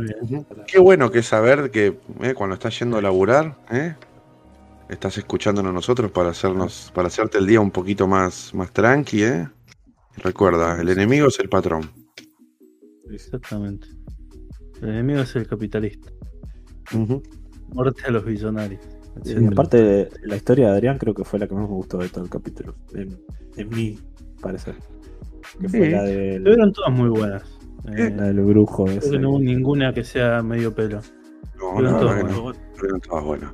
[0.66, 3.94] Qué bueno que saber que eh, cuando estás yendo a laburar, eh,
[4.88, 9.48] estás escuchándonos nosotros para hacernos, para hacerte el día un poquito más, más tranqui, eh.
[10.16, 11.90] Recuerda, el enemigo es el patrón.
[13.10, 13.88] Exactamente.
[14.80, 16.10] El enemigo es el capitalista.
[17.72, 18.80] Muerte a los billonarios.
[19.24, 22.08] Y aparte, la historia de Adrián creo que fue la que más me gustó de
[22.08, 22.74] todo el capítulo.
[22.94, 23.16] En,
[23.56, 23.98] en mi
[24.40, 24.74] parecer.
[25.60, 27.42] Que fue Sí, la del, Fueron todas muy buenas.
[27.96, 29.10] Eh, la del brujo creo ese.
[29.10, 31.00] que no hubo ninguna que sea medio pelo.
[31.58, 32.36] No, todas buenas.
[32.36, 32.52] no.
[32.74, 33.52] Fueron todas buenas.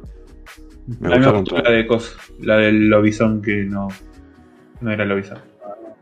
[0.99, 3.89] Me me gustó la de Cos, la del lobizón que no,
[4.81, 5.39] no era lobizón.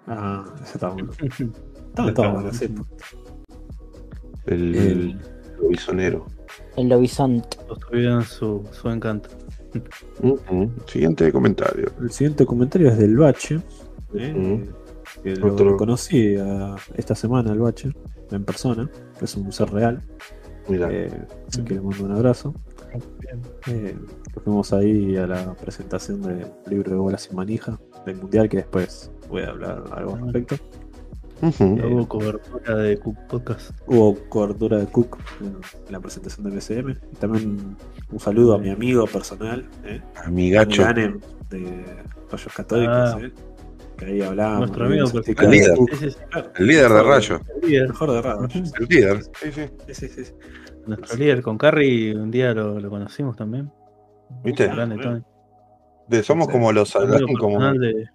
[0.07, 1.11] Ah, ese está bueno.
[1.21, 2.73] Estaba todo bueno, sí.
[4.47, 5.19] El, el
[5.61, 6.27] lobizonero.
[6.77, 7.57] El lobizonte.
[7.67, 9.29] Todos tuvieron su, su encanto.
[10.23, 10.71] Ujú.
[10.87, 11.91] Siguiente comentario.
[12.01, 13.61] El siguiente comentario es del Bache.
[14.15, 14.35] ¿eh?
[14.35, 15.23] Ujú.
[15.23, 15.77] Que lo Otro.
[15.77, 17.91] conocí a- esta semana, el Bache,
[18.31, 18.91] en persona.
[19.19, 20.03] que Es un ser real.
[20.69, 20.89] Mira.
[20.91, 21.11] Eh,
[21.49, 22.55] así que le mando un abrazo.
[23.67, 23.97] Eh,
[24.43, 29.11] fuimos ahí a la presentación del libro de bolas sin manija del mundial, que después
[29.29, 30.57] voy a hablar algo al respecto.
[31.41, 33.71] Hubo cobertura de Cook Podcast.
[33.87, 35.57] Hubo cobertura de Cook en
[35.93, 36.91] la presentación del BCM.
[37.13, 37.77] Y también
[38.11, 40.01] un saludo a mi amigo personal, ¿eh?
[40.25, 40.83] Amigacho.
[40.83, 41.21] Ganem
[41.51, 41.85] de
[42.31, 43.19] Rayos Católicos, Ah.
[43.23, 43.33] ¿eh?
[43.97, 44.61] que ahí hablábamos.
[44.71, 45.79] Nuestro amigo de líder.
[46.57, 47.41] El líder de Rayo.
[47.63, 47.89] El líder.
[47.89, 48.55] Mejor de Rayos.
[48.81, 49.23] El líder.
[49.23, 49.63] Sí, sí.
[49.89, 50.33] Sí, sí, sí.
[50.87, 53.71] Nuestro líder con Carrie, un día lo, lo conocimos también.
[54.45, 54.67] ¿Viste?
[54.69, 55.23] Grande, Tony.
[56.09, 58.07] De- somos como los Amigo como, personal de-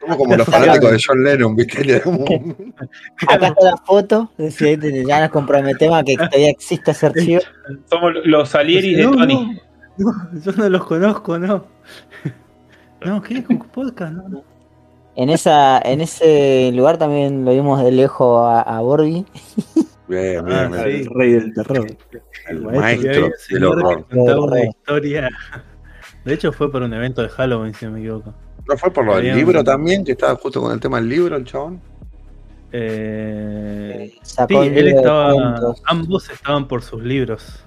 [0.00, 1.96] somos como los fanáticos de John Lennon, ¿viste?
[3.28, 4.30] Acá está la foto.
[4.50, 7.40] si ya nos comprometemos a que todavía existe ese archivo.
[7.90, 9.60] Somos los Salieris de Tony.
[9.98, 11.66] no, no, yo no los conozco, no.
[13.04, 13.44] No, ¿qué?
[13.44, 14.12] Cook Podcast?
[14.12, 14.44] No, no.
[15.14, 19.24] En esa, en ese lugar también lo vimos de lejos a, a Borghi.
[20.08, 21.02] Bien, bien, Ah, bien.
[21.04, 21.08] sí.
[21.08, 21.86] El rey del terror.
[22.48, 24.06] El maestro del señor horror.
[24.06, 24.66] que contaba una Horror.
[24.68, 25.30] historia.
[26.24, 28.34] De hecho, fue por un evento de Halloween, si no me equivoco.
[28.68, 30.04] ¿No fue por lo del libro un- también?
[30.04, 31.80] Que estaba justo con el tema del libro, el chabón.
[32.72, 35.32] Eh, sí, Sacó un él estaba.
[35.84, 37.64] Ambos estaban por sus libros.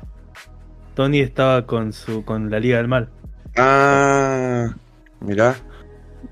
[0.94, 3.10] Tony estaba con su con la Liga del Mal.
[3.58, 4.68] Ah,
[5.22, 5.56] mirá.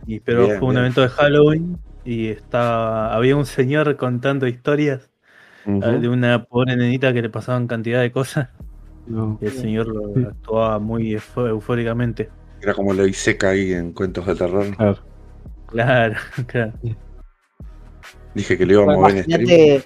[0.05, 0.81] Y, pero Bien, fue un bien.
[0.83, 5.09] evento de Halloween y estaba había un señor contando historias
[5.65, 8.49] eh, de una pobre nenita que le pasaban cantidad de cosas
[9.05, 9.37] No.
[9.41, 12.29] y el señor lo actuaba muy eufó- eufóricamente.
[12.61, 14.75] Era como lo seca ahí en cuentos de terror.
[14.75, 14.99] Claro.
[15.67, 16.15] Claro,
[16.47, 16.73] claro.
[18.33, 19.83] Dije que le iba a mover en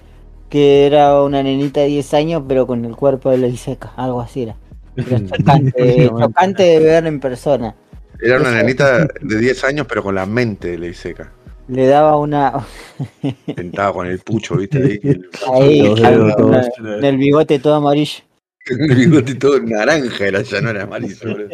[0.48, 4.20] que era una nenita de 10 años, pero con el cuerpo de Ley Seca, algo
[4.20, 4.56] así era.
[4.96, 7.74] Era chocante, chocante de ver en persona.
[8.20, 11.32] Era una nenita de 10 años, pero con la mente de ley seca.
[11.68, 12.64] Le daba una.
[13.56, 14.78] Sentado con el pucho, ¿viste?
[14.82, 18.22] Ahí, el, Ahí, claro, una- en el bigote todo amarillo.
[18.66, 21.48] el bigote todo naranja, era ya no era amarillo.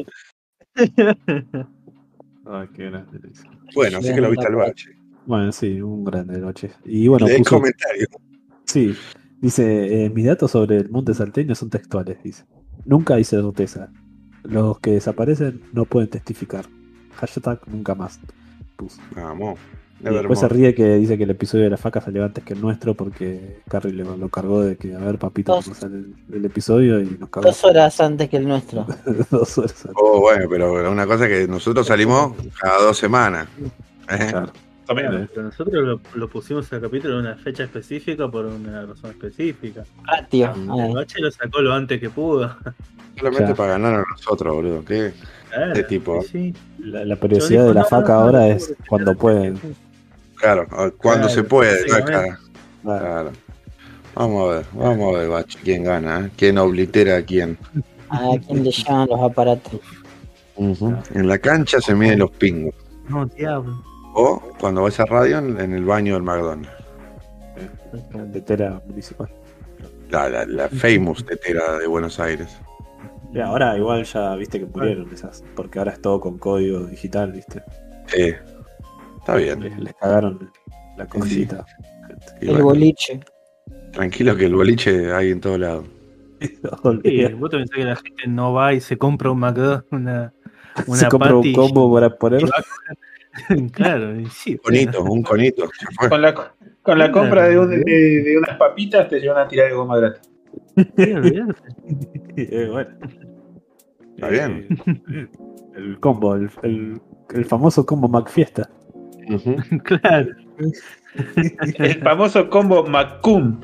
[2.46, 3.18] Ay, qué grande.
[3.20, 3.42] Luis.
[3.74, 4.90] Bueno, así que lo viste al bache.
[5.26, 6.70] Bueno, sí, un grande noche.
[6.84, 8.06] Y bueno, Lee el puso, comentario.
[8.64, 8.94] sí,
[9.40, 12.44] dice, eh, mis datos sobre el monte salteño son textuales, dice.
[12.86, 13.90] Nunca hay certeza.
[14.44, 16.64] Los que desaparecen no pueden testificar.
[17.16, 18.18] Hashtag nunca más.
[18.76, 19.02] Puso.
[19.14, 19.58] Vamos.
[20.00, 22.54] Y después se ríe que dice que el episodio de la faca salió antes que
[22.54, 25.64] el nuestro porque Carrie le lo cargó de que, a ver, papito, Dos.
[25.76, 28.86] sale el, el episodio y nos cagó Dos horas antes que el nuestro.
[29.30, 29.96] dos horas antes.
[29.96, 33.48] Oh, bueno, pero una cosa que nosotros salimos cada dos semanas.
[34.10, 34.26] ¿eh?
[34.30, 34.52] Claro.
[34.86, 35.28] También.
[35.34, 39.84] Pero nosotros lo, lo pusimos al capítulo en una fecha específica por una razón específica.
[40.06, 40.50] Ah, tío.
[40.54, 42.56] El Ay, bache lo sacó lo antes que pudo.
[43.18, 43.56] Solamente Claro.
[43.56, 44.84] para ganar a nosotros, boludo.
[44.84, 45.12] ¿Qué?
[45.50, 46.22] Claro, Este tipo.
[46.22, 46.54] sí, sí.
[46.78, 49.58] La, la de la no, faca no, ahora no, es cuando pueden.
[50.40, 51.84] Claro, cuando Claro, se puede.
[52.82, 53.32] Claro.
[54.14, 56.30] Vamos a ver, vamos a ver, Bachi, quién gana, ¿eh?
[56.36, 57.56] quién oblitera a quién.
[58.08, 59.80] ¿A quién le llaman los aparatos?
[60.56, 62.74] En la cancha se miden los pingos.
[63.08, 63.82] No, diablo.
[64.14, 66.68] O cuando vas a radio en, en el baño del McDonald's.
[68.32, 69.28] Tetera municipal.
[70.10, 72.48] La, la, la famous tetera de Buenos Aires.
[73.32, 77.32] Y ahora igual ya viste que murieron esas, porque ahora es todo con código digital,
[77.32, 77.62] viste.
[78.06, 78.34] Sí.
[79.28, 79.60] Está bien.
[79.60, 80.50] Les, les cagaron
[80.96, 81.66] la cosita.
[82.40, 83.20] El bueno, boliche.
[83.92, 85.84] tranquilo que el boliche hay en todo lado.
[87.04, 90.32] Sí, vos te pensás que la gente no va y se compra un McDonald's, una,
[90.86, 92.42] una Se compra un combo para poner.
[93.72, 94.56] claro, y sí.
[94.56, 95.68] Conito, un conito.
[96.08, 96.32] Con la,
[96.82, 99.98] con la compra de, un- de- de unas papitas te llevan a tirar de goma
[99.98, 100.30] gratis.
[102.36, 102.90] Eh, bueno.
[104.14, 104.66] Está bien.
[105.12, 105.26] Eh,
[105.76, 107.00] el combo, el, el,
[107.34, 108.70] el famoso combo McFiesta.
[109.84, 110.28] Claro.
[111.78, 113.60] El famoso combo Macum.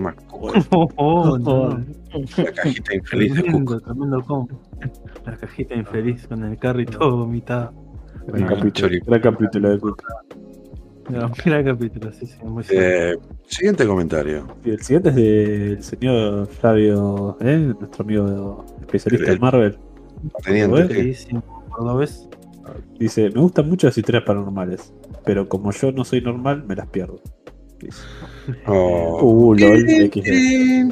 [0.00, 0.22] Mac-
[0.70, 1.78] Oh, oh, no.
[2.36, 3.84] La cajita infeliz de Tremendo, Cook.
[3.84, 4.60] tremendo combo.
[5.24, 7.72] La cajita infeliz con el carry todo vomitado.
[8.26, 10.02] Gran, Ah, capítulo, gran capítulo de Cook.
[11.10, 11.30] No,
[11.64, 12.64] capítulo, sí, sí, muy.
[12.70, 14.46] Eh, siguiente comentario.
[14.64, 17.74] Y el siguiente es del señor Flavio, ¿eh?
[17.78, 19.78] nuestro amigo especialista El- en Marvel.
[20.42, 21.16] Teniente,
[21.70, 22.28] cordobés.
[22.98, 24.92] Dice, me gustan mucho las historias paranormales,
[25.24, 27.20] pero como yo no soy normal, me las pierdo.
[27.80, 27.98] Dice.
[28.66, 29.20] Oh.
[29.22, 30.10] Uh, lol, XD.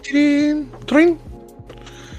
[0.00, 1.18] Tirín, trin.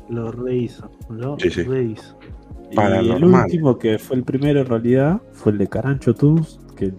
[0.09, 1.63] Lo rehizo, lo Sí, sí.
[1.63, 2.17] rehizo.
[2.65, 3.45] Y el Paranormal.
[3.45, 6.93] último que fue el primero en realidad fue el de Carancho Toons, que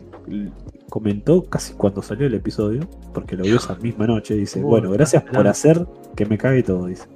[0.88, 4.34] comentó casi cuando salió el episodio, porque lo vio esa misma noche.
[4.34, 5.86] Dice, Uh, bueno, gracias por hacer
[6.16, 6.86] que me cague todo.
[6.86, 7.06] Dice,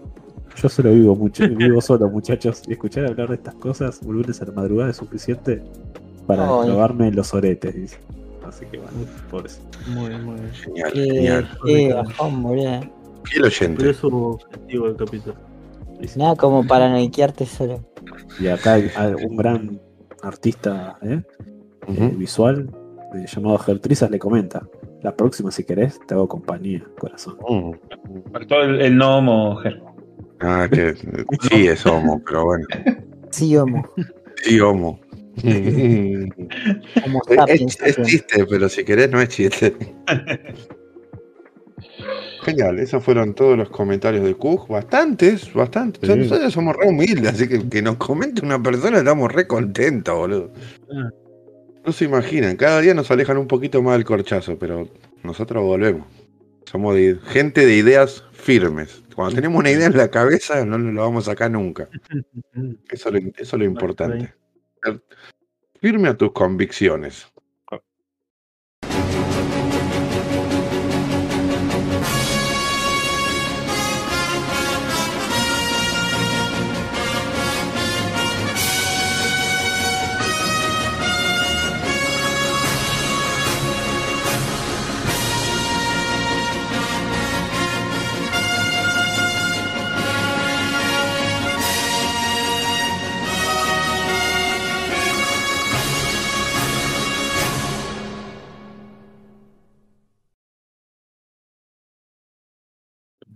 [0.60, 4.40] yo solo vivo mucho, vivo solo, muchachos, y escuchar hablar de estas cosas un lunes
[4.42, 5.62] a la madrugada es suficiente
[6.26, 7.74] para clavarme los oretes.
[7.74, 7.98] Dice.
[8.46, 8.92] Así que bueno,
[9.30, 9.78] pobrecito.
[9.88, 10.52] Muy, muy bien.
[10.52, 11.58] Genial, Qué, genial.
[11.64, 12.80] qué bajón, boludo.
[13.24, 13.76] Fiel oyente.
[13.78, 15.34] Pero es su objetivo del capítulo.
[16.16, 17.80] Nada como paranoiquearte solo.
[18.40, 19.80] Y acá hay hay un gran
[20.22, 21.22] artista ¿eh?
[21.88, 22.70] eh, visual
[23.14, 24.66] eh, llamado Gertrizas le comenta.
[25.02, 27.36] La próxima, si querés, te hago compañía, corazón.
[27.48, 28.32] Mm.
[28.32, 29.80] Faltó el, el no homo, Ger.
[30.40, 31.08] Ah, que sí
[31.68, 32.66] es homo, pero bueno.
[33.30, 33.88] Sí, homo.
[34.42, 35.00] Sí, homo.
[35.42, 39.74] Es, es chiste, pero si querés no es chiste.
[42.42, 44.68] Genial, esos fueron todos los comentarios de Cook.
[44.68, 46.02] Bastantes, bastantes.
[46.02, 46.22] O sea, Sí.
[46.22, 50.52] Nosotros somos re humildes, así que que nos comente una persona estamos re contentos, boludo.
[50.92, 51.10] Ah.
[51.84, 54.88] No se imaginan, cada día nos alejan un poquito más del corchazo, pero
[55.22, 56.06] nosotros volvemos.
[56.70, 59.02] Somos de- gente de ideas firmes.
[59.14, 61.88] Cuando tenemos una idea en la cabeza, no nos lo vamos a sacar nunca.
[62.90, 64.34] Eso es lo, eso es lo importante.
[65.80, 67.26] Firme a tus convicciones.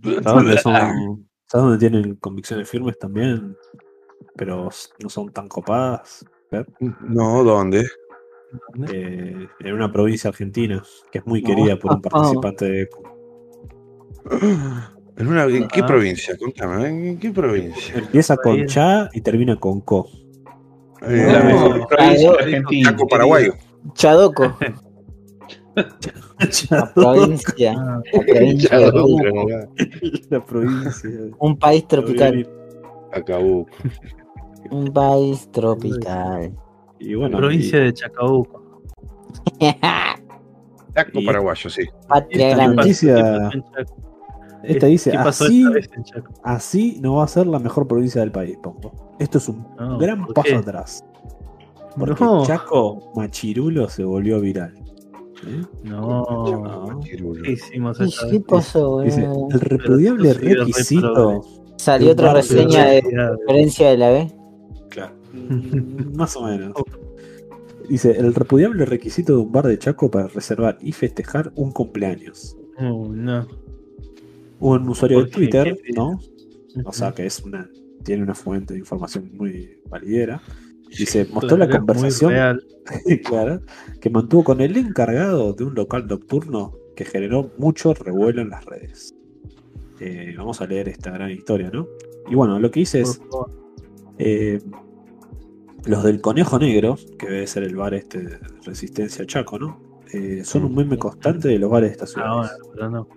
[0.03, 3.55] ¿Sabes dónde, son, ¿Sabes dónde tienen convicciones firmes también?
[4.35, 4.69] Pero
[5.01, 6.25] no son tan copadas.
[7.01, 7.85] No, ¿dónde?
[8.87, 13.03] Eh, en una provincia argentina que es muy querida por un participante de ECO.
[15.17, 15.85] ¿En, una, ¿En qué Ah.
[15.85, 16.37] provincia?
[16.37, 17.95] Contame, ¿en qué provincia?
[17.97, 20.07] Empieza con cha y termina con co.
[21.01, 21.87] Eh, La No.
[21.87, 22.91] provincia Ah.
[22.91, 23.53] Chaco paraguayo.
[23.93, 24.57] Chadoco.
[25.75, 27.73] La provincia.
[28.01, 28.69] La provincia.
[28.69, 29.07] Chaco,
[30.29, 31.09] La provincia.
[31.39, 32.47] Un país tropical.
[33.11, 33.65] Acabó.
[34.71, 36.51] Un país tropical.
[36.99, 38.81] Y bueno, provincia de Chacabuco.
[40.95, 41.83] Chaco Y- paraguayo, sí.
[42.07, 42.49] Patria
[42.85, 43.49] Esta.
[44.63, 46.33] Esta dice, ¿Qué pasó así, esta vez en Chaco?
[46.43, 49.15] así no va a ser la mejor provincia del país, pongo.
[49.19, 51.03] Esto es un No, gran ¿por paso atrás.
[51.99, 52.45] Porque No.
[52.45, 54.73] Chaco Machirulo se volvió viral.
[55.45, 55.63] ¿Eh?
[55.83, 56.99] No.
[57.43, 59.47] ¿Qué hicimos ¿Y esta ¿Qué pasó, Dice, boludo?
[59.51, 61.13] el repudiable requisito.
[61.13, 61.39] progre.
[61.77, 64.31] Salió otra reseña de referencia de la B.
[64.89, 65.15] Claro.
[65.33, 66.73] Mm, Más o menos.
[67.89, 72.55] Dice, el repudiable requisito de un bar de Chaco para reservar y festejar un cumpleaños.
[72.79, 73.47] Uh, no.
[74.59, 75.31] Un usuario de.
[75.31, 76.19] Twitter, ¿Qué ¿no?
[76.85, 77.69] O sea que es una,
[78.03, 80.41] tiene una fuente de información muy validera.
[80.97, 82.61] Dice, mostró la Claro, conversación
[83.25, 83.61] claro,
[83.99, 88.65] que mantuvo con el encargado de un local nocturno que generó mucho revuelo en las
[88.65, 89.15] redes.
[89.99, 91.87] Eh, vamos a leer esta gran historia, ¿no?
[92.29, 93.21] Y bueno, lo que dice es,
[94.17, 94.61] eh,
[95.85, 99.79] los del Conejo Negro, que debe ser el bar este de Resistencia Chaco, ¿no?
[100.13, 102.27] Eh, son un meme constante de los bares de esta ciudad.
[102.27, 103.07] Ah, bueno, pero no.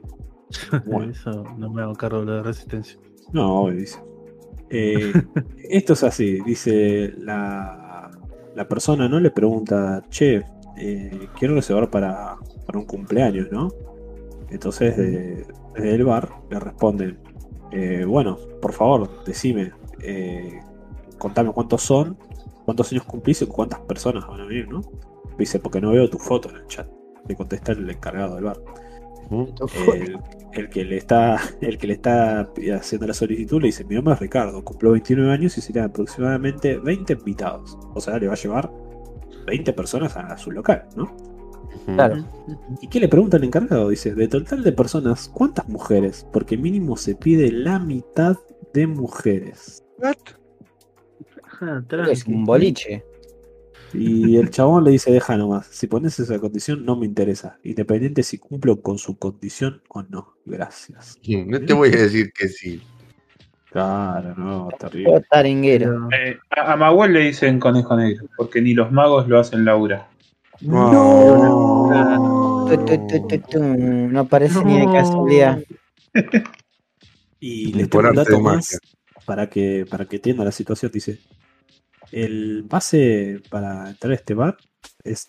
[0.87, 1.13] Bueno.
[1.13, 2.99] Eso no me hago cargo de la resistencia.
[3.33, 4.01] No, obvio, dice.
[4.71, 5.13] Eh,
[5.71, 8.11] esto es así, dice la,
[8.55, 9.21] la persona, ¿no?
[9.21, 10.45] Le pregunta, che,
[10.77, 12.37] eh, quiero reservar para,
[12.67, 13.69] para un cumpleaños, ¿no?
[14.51, 17.19] Entonces de- desde el bar le responden,
[17.73, 20.61] eh, bueno, por favor, decime, eh,
[21.19, 22.17] contame cuántos son,
[22.65, 24.81] cuántos años cumplís y cuántas personas van a venir, ¿no?
[25.39, 26.89] Dice, porque no veo tu foto en el chat.
[27.29, 28.57] Le contesta el encargado del bar.
[29.31, 30.19] El,
[30.53, 34.15] el que le está el que le está haciendo la solicitud le dice mi nombre
[34.15, 37.79] es Ricardo, cumplo 29 años y serían aproximadamente 20 invitados.
[37.95, 38.71] O sea, le va a llevar
[39.47, 41.15] 20 personas a su local, ¿no?
[41.87, 42.25] Claro.
[42.81, 43.89] ¿Y qué le pregunta el encargado?
[43.89, 46.27] Dice, de total de personas, ¿cuántas mujeres?
[46.33, 48.37] Porque mínimo se pide la mitad
[48.73, 49.85] de mujeres.
[50.03, 50.13] Ah,
[52.11, 53.05] Es un boliche.
[53.93, 58.23] Y el chabón le dice, deja nomás, si pones esa condición no me interesa, independiente
[58.23, 60.35] si cumplo con su condición o no.
[60.45, 61.19] Gracias.
[61.47, 62.83] No te voy a decir que sí.
[63.71, 65.23] Claro, no, terrible.
[65.31, 66.09] taringuero.
[66.11, 70.09] Eh, a, Mahuel le dicen conejo negro, porque ni los magos lo hacen Laura.
[70.63, 71.87] No.
[73.51, 73.61] Tu.
[73.61, 75.63] No aparece ni de casualidad.
[77.39, 78.79] Y les Por tengo un dato más
[79.27, 80.91] para que, para que entienda la situación.
[80.93, 81.19] Dice,
[82.13, 84.57] el pase para entrar a este bar
[85.05, 85.29] es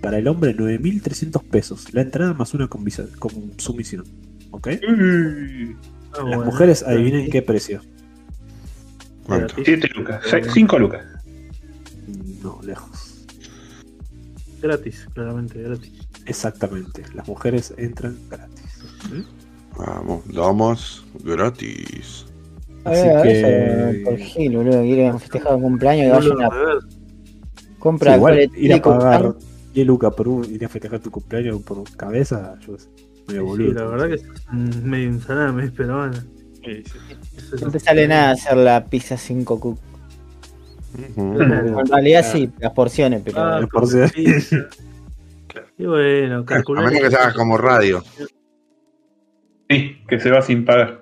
[0.00, 1.92] para el hombre 9.300 pesos.
[1.94, 4.04] La entrada más una comisa- consumición.
[4.50, 4.68] ¿Ok?
[4.88, 5.76] Uy,
[6.14, 6.44] Ah, Las bueno.
[6.44, 7.80] mujeres adivinen qué precio.
[9.24, 9.54] ¿Cuánto?
[9.64, 11.06] Siete lucas, se- cinco lucas.
[12.42, 13.24] No, lejos.
[14.60, 15.92] Gratis, claramente, gratis.
[16.26, 17.02] Exactamente.
[17.14, 18.62] Las mujeres entran gratis.
[19.06, 19.26] ¿ok?
[19.78, 22.26] Vamos, damos gratis.
[22.84, 26.14] Así A ver, a ver, que- por Gil, boludo, quiere festejar un cumpleaños y No
[26.14, 26.88] vaya lo una reverso.
[27.78, 29.36] compra Sí, igual ir a pagar pan.
[29.74, 32.88] 10 lucas por un, ir a festejar tu cumpleaños por cabeza, yo sé,
[33.28, 33.72] medio Sí, boludo.
[33.74, 36.24] la verdad que es un medio ensalada, medio peruana.
[36.62, 36.94] Eso
[37.54, 39.78] es- No te sale nada hacer la pizza 5 cook.
[41.16, 41.40] Ujú.
[41.40, 43.38] En realidad sí, las porciones, pero.
[43.40, 44.56] Ah, Por con si- pizza.
[45.78, 46.84] Y bueno, A calcular.
[46.84, 48.02] menos que se haga como radio.
[49.68, 51.01] Sí, que se va sin pagar.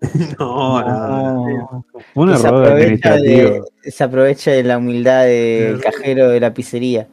[0.38, 1.84] No, no, No.
[2.14, 3.66] Un se error aprovecha, administrativo.
[3.82, 7.08] de, se aprovecha de la humildad del cajero de la pizzería.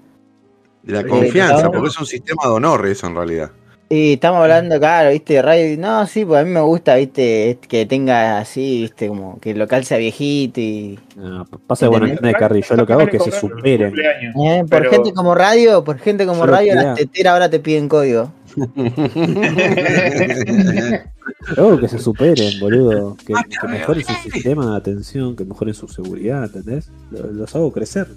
[0.83, 3.51] De la confianza, porque es un sistema de honor eso en realidad.
[3.87, 5.77] Y estamos hablando, claro, viste, de radio.
[5.77, 9.59] No, sí, pues a mí me gusta, viste, que tenga así, viste, como que el
[9.59, 10.99] local sea viejito y.
[11.15, 12.19] No, pasa de buena ¿Entendés?
[12.21, 12.61] gente de Carry.
[12.63, 13.93] Yo lo que hago es que se superen.
[13.95, 17.87] Eh, por pero- gente como radio, por gente como radio, las teteras ahora te piden
[17.87, 18.31] código.
[21.57, 23.15] Yo que se superen, boludo.
[23.25, 26.89] Que, que mejoren su sistema de atención, que mejoren su seguridad, ¿entendés?
[27.11, 28.07] Lo- Los hago crecer.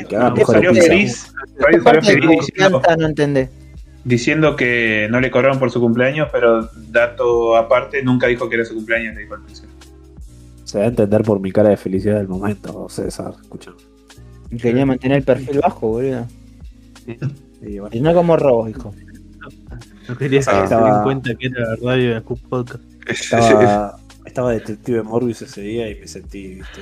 [0.00, 1.32] Y que hagan mejores salió feliz,
[1.70, 3.48] ¿Qué salió feliz diciendo, confianza no entendés?
[4.04, 8.64] diciendo que no le cobraron por su cumpleaños, pero dato aparte, nunca dijo que era
[8.64, 9.70] su cumpleaños, le dijo al principio.
[10.64, 13.32] Se va a entender por mi cara de felicidad del momento, César.
[13.40, 13.72] Escucha.
[14.60, 16.26] Quería mantener el perfil bajo, boludo.
[17.60, 18.94] Bueno, Y no como robos, hijo.
[20.08, 20.66] No quería Ah.
[20.68, 22.82] tener en cuenta que era radio de Cook Podcast.
[23.08, 26.80] estaba, estaba detective Morbius ese día y me sentí, viste.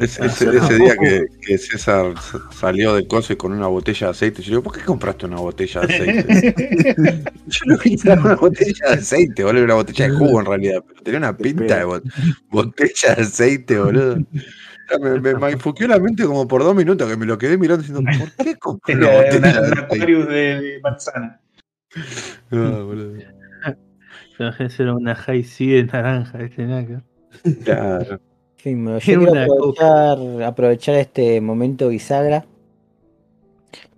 [0.00, 2.12] Ese, ese- ese día que, que César
[2.52, 5.26] salió del coso y con una botella de aceite, yo le digo, ¿por qué compraste
[5.26, 7.24] una botella de aceite?
[7.46, 11.02] yo no quería una botella de aceite, boludo, una botella de jugo en realidad, pero
[11.02, 12.02] tenía una pinta de bot-
[12.50, 14.16] botella de aceite, boludo.
[15.00, 17.82] Me, me, me enfoqueó la mente como por dos minutos que me lo quedé mirando
[17.84, 19.80] diciendo, ¿por qué compré una Era botella de un aceite?
[19.96, 21.40] Aquarius de, de manzana.
[22.52, 23.14] Ah, boludo.
[24.38, 27.02] Imagínense, era una high C de naranja, este naca.
[27.64, 28.20] Claro.
[28.58, 32.44] Sí, me- yo quiero aprovechar, aprovechar este momento bisagra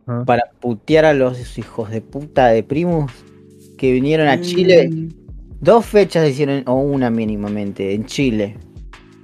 [0.07, 0.23] Ah.
[0.27, 3.13] para putear a los hijos de puta de primos
[3.77, 4.89] que vinieron a Chile.
[5.61, 8.57] Dos fechas hicieron, o una mínimamente, en Chile.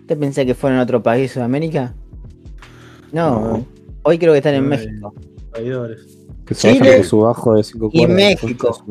[0.02, 1.94] ¿Usted pensé que fueron a otro país de Sudamérica?
[3.12, 3.66] No, No.
[4.02, 4.68] hoy creo que están en Ay.
[4.70, 5.14] México.
[5.52, 6.18] Traidores.
[6.46, 8.84] Que se Chile su bajo de 5 y México.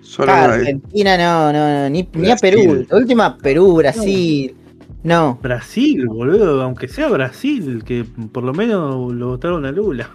[0.00, 2.40] Solo Ah, Argentina no, no, no, ni, ni a Brasil.
[2.40, 2.86] Perú.
[2.88, 4.56] La última Perú, Brasil.
[5.02, 5.38] No.
[5.40, 10.10] Brasil, boludo, aunque sea Brasil, que por lo menos lo votaron a Lula.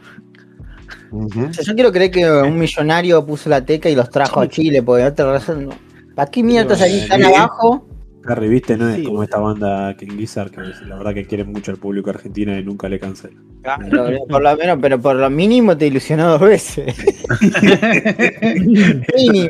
[1.11, 4.47] O sea, yo quiero creer que un millonario puso la teca y los trajo a
[4.47, 5.71] Chile, porque otra razón no.
[6.15, 7.87] ¿Para qué mierda salís tan abajo?
[8.27, 11.43] Harry, viste, no es Sí, como esta banda King Gizzard, que la verdad que quiere
[11.43, 13.39] mucho al público argentino y nunca le cancela.
[13.61, 16.95] Claro, por lo menos, pero por lo mínimo te ilusionó dos veces.
[19.15, 19.49] mínimo.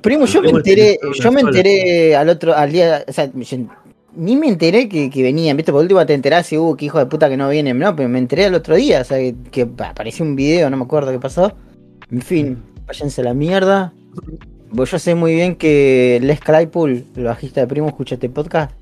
[0.00, 3.58] Primo, yo me enteré, yo me enteré al otro, al día, o sea, yo
[4.14, 6.98] ni me enteré que, que venían, viste, por último te enterás y uh, qué hijo
[6.98, 9.34] de puta que no vienen, no, pero me enteré al otro día, o sea, que,
[9.50, 11.54] que apareció un video, no me acuerdo qué pasó.
[12.10, 13.92] En fin, váyanse a la mierda.
[14.72, 18.72] Vos yo sé muy bien que Les Claypool, el bajista de Primo, escucha este podcast.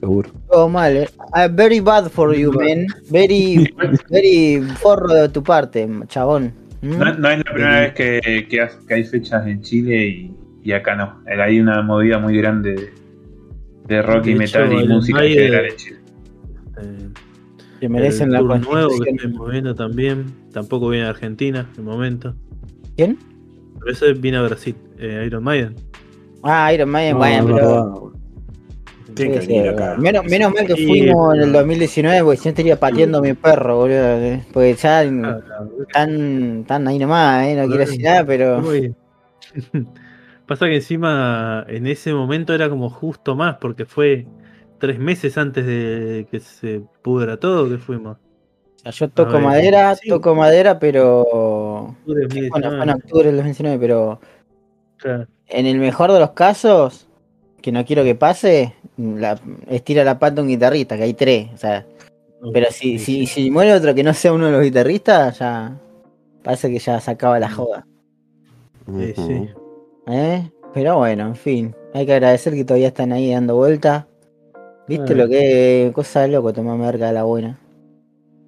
[0.00, 0.30] Seguro.
[0.50, 1.08] Todo mal, eh.
[1.32, 2.86] Ah, very bad for you, man.
[3.10, 3.72] Very,
[4.10, 6.52] very forro de tu parte, chabón.
[6.82, 6.98] ¿Mm?
[6.98, 10.32] No, no es la primera vez que, que ha- que hay fechas en Chile y,
[10.62, 11.22] y acá no.
[11.26, 12.92] Hay una movida muy grande de,
[13.94, 15.96] de rock y metal hecho, y música en general en Chile.
[16.80, 17.08] Eh,
[17.80, 19.30] Que merecen el la tour nuevo que constitución.
[19.32, 20.26] estamos viendo también.
[20.52, 22.34] Tampoco viene a Argentina de momento.
[22.96, 23.18] ¿Quién?
[23.88, 25.74] Pero eso viene a Brasil, eh, Iron Maiden.
[26.42, 28.12] Ah, Iron Maiden, No, bueno, pero.
[29.14, 29.96] Tiene que venir acá.
[29.98, 33.18] Menos, menos mal que Sí, fuimos en el pero- 2019, porque si no estaría pateando
[33.18, 33.96] a mi perro, boludo.
[33.96, 35.40] eh, Porque ya Ah,
[35.94, 38.60] tan, tan ahí nomás, eh, no quiero decir nada, pero.
[38.60, 38.94] Muy-
[40.46, 44.26] Pasa que encima en ese momento era como justo más, porque fue
[44.78, 48.18] tres meses antes de que se pudra todo que fuimos.
[48.78, 50.08] O sea, yo toco ver, madera, sí.
[50.08, 51.22] toco madera, pero.
[51.22, 54.20] Octubre bueno, fue en 2019, octubre del 2019, pero
[54.96, 55.26] claro.
[55.48, 57.08] en el mejor de los casos,
[57.60, 61.48] que no quiero que pase, la, estira la pata un guitarrista, que hay tres.
[61.54, 61.86] O sea,
[62.52, 65.76] pero si, si, si muere otro que no sea uno de los guitarristas, ya
[66.42, 67.86] parece que ya se acaba la joda.
[68.86, 69.48] Sí, sí.
[70.06, 70.50] ¿eh?
[70.72, 74.06] Pero bueno, en fin, hay que agradecer que todavía están ahí dando vueltas.
[74.86, 75.16] ¿Viste Ah.
[75.16, 77.58] lo que cosa de loco tomar merca de la buena?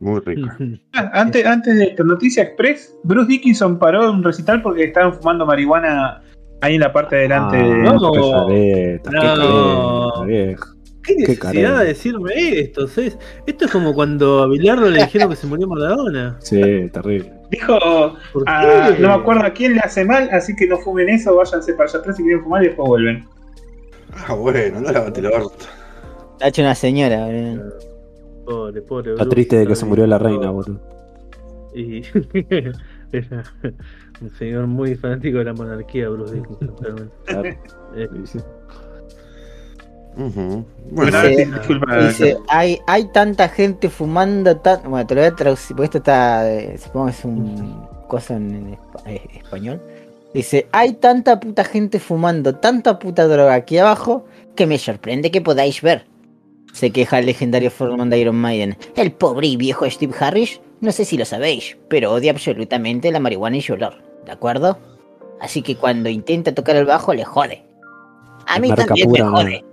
[0.01, 0.49] Muy rico.
[0.95, 5.45] Ah, Antes, antes de esta noticia express, Bruce Dickinson paró un recital porque estaban fumando
[5.47, 6.23] marihuana
[6.63, 7.69] ahí en la parte de delante Ah, de.
[7.83, 8.11] no.
[8.49, 10.11] qué No.
[10.17, 10.67] careta.
[11.03, 12.87] ¿Qué necesidad de decirme esto?
[12.87, 13.19] ¿sabes?
[13.47, 16.37] Esto es como cuando a Bilardo le dijeron que se murió Maradona.
[16.41, 16.61] Sí,
[16.93, 17.33] terrible.
[17.51, 17.79] Dijo,
[18.33, 21.35] ¿Por ah, no me acuerdo a quién le hace mal, así que no fumen eso,
[21.35, 23.25] váyanse para allá atrás si quieren fumar y después vuelven.
[24.29, 24.97] Ah, bueno, no el
[25.27, 25.67] orto.
[26.39, 27.90] La ha hecho una señora, boludo.
[28.51, 29.11] Pobre, pobre.
[29.13, 30.81] Está Bruce, triste de que se murió la reina, boludo.
[31.75, 32.03] Y
[33.13, 33.45] era
[34.21, 37.15] un señor muy fanático de la monarquía, Bruce Dickinson, realmente.
[37.25, 37.49] Claro.
[37.97, 38.39] Eh, Sí, sí.
[40.17, 40.65] Ujú.
[40.91, 41.97] Bueno, Dice- sí, disculpa.
[42.09, 44.83] Dice, hay, hay tanta gente fumando tan...
[44.91, 46.51] Bueno, te lo voy a traducir, porque esto está...
[46.53, 48.77] eh, supongo que es un cosa en,
[49.07, 49.81] eh, español.
[50.35, 54.25] Dice, hay tanta puta gente fumando tanta puta droga aquí abajo
[54.57, 56.05] que me sorprende que podáis ver.
[56.73, 58.77] Se queja el legendario frontman de Iron Maiden.
[58.97, 63.21] El pobre y viejo Steve Harris, no sé si lo sabéis, pero odia absolutamente la
[63.21, 64.79] marihuana y su olor, ¿de acuerdo?
[65.41, 67.65] Así que cuando intenta tocar el bajo le jode.
[68.47, 69.65] A mí también pura, me jode.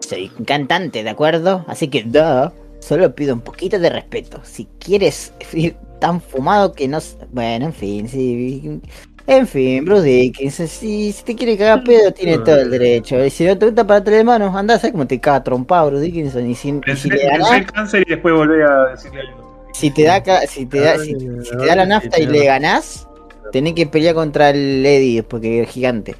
[0.00, 1.64] Soy cantante, ¿de acuerdo?
[1.68, 2.50] Así que, duh,
[2.80, 4.40] solo pido un poquito de respeto.
[4.44, 6.98] Si quieres ir tan fumado que no...
[7.32, 8.80] Bueno, en fin, sí.
[9.28, 13.24] En fin, Bruce Dickinson, si, si te quiere cagar pedo, tiene todo el derecho.
[13.24, 16.04] Y si no te gusta para de manos, anda a cómo te caga trompado, Bruce
[16.04, 16.48] Dickinson.
[16.48, 19.66] Y si, y si le ganás, el cáncer y después volví a decirle algo.
[19.72, 23.08] si te da, si te da, si, si te da la nafta y le ganás,
[23.50, 26.14] tenés que pelear contra el Eddie, porque es gigante.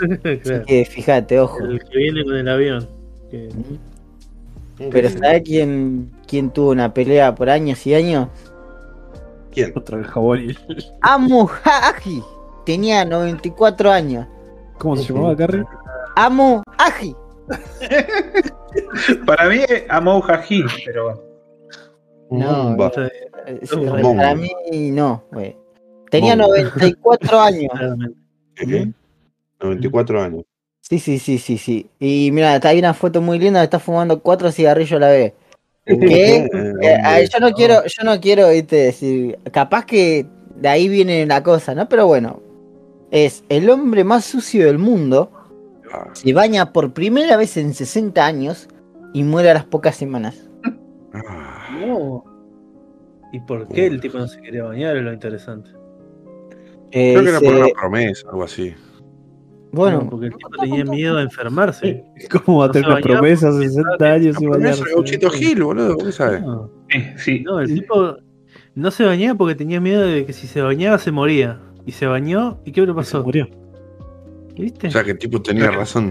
[0.00, 0.64] Así claro.
[0.66, 1.62] que fíjate, ojo.
[1.62, 2.88] El que viene con el avión.
[3.30, 3.50] que-
[4.90, 8.28] Pero ¿sabes quién, quién tuvo una pelea por años y años?
[9.52, 9.72] ¿Quién?
[9.76, 9.98] Otra
[10.38, 10.56] y-
[11.00, 12.22] Amu Haji.
[12.64, 14.26] Tenía 94 años.
[14.78, 15.64] ¿Cómo se llamaba, Carrie?
[16.16, 17.14] Amu Haji.
[19.26, 21.20] Para mí es Amou Haji, pero bueno.
[22.76, 22.86] No.
[22.86, 23.12] Esto es
[23.46, 23.76] Eh, sí,
[24.16, 24.50] para mí
[24.92, 25.24] no.
[25.32, 25.56] güey.
[26.10, 26.54] Tenía Mongo.
[26.56, 27.72] 94 años.
[28.54, 28.92] ¿Qué?
[29.60, 30.44] 94 años.
[30.80, 31.90] Sí, sí, sí, sí, sí.
[31.98, 35.32] Y mira, está- hay una foto muy linda, está fumando cuatro cigarrillos a la vez.
[35.86, 36.46] ¿Qué?
[36.82, 40.26] Eh, ah, yo no quiero, yo no quiero, viste, decir, capaz que
[40.56, 41.88] de ahí viene la cosa, ¿no?
[41.88, 42.42] Pero bueno,
[43.10, 45.30] es el hombre más sucio del mundo,
[45.92, 48.68] Ah, se baña por primera vez en 60 años
[49.12, 50.48] y muere a las pocas semanas.
[51.12, 51.68] ah.
[51.84, 52.24] No.
[53.32, 54.96] ¿Y por qué el tipo no se quería bañar?
[54.96, 55.70] Es lo interesante.
[56.92, 58.74] Eh, Creo que era por una promesa, algo así.
[59.72, 62.04] Bueno, No, porque el tipo tenía miedo a enfermarse.
[62.44, 64.84] ¿Cómo va a tener una promesa a porque 60 pensaba años y bañarse?
[64.94, 66.42] Gauchito Gil, boludo, ¿cómo sabes?
[66.42, 67.40] No, Eh, sí.
[67.40, 68.16] no, el tipo
[68.74, 71.60] no se bañaba porque tenía miedo de que si se bañaba se moría.
[71.86, 73.24] Y se bañó, ¿y qué le Se pasó?
[73.24, 73.48] murió.
[74.56, 74.88] ¿Viste?
[74.88, 76.10] O sea que el tipo tenía razón.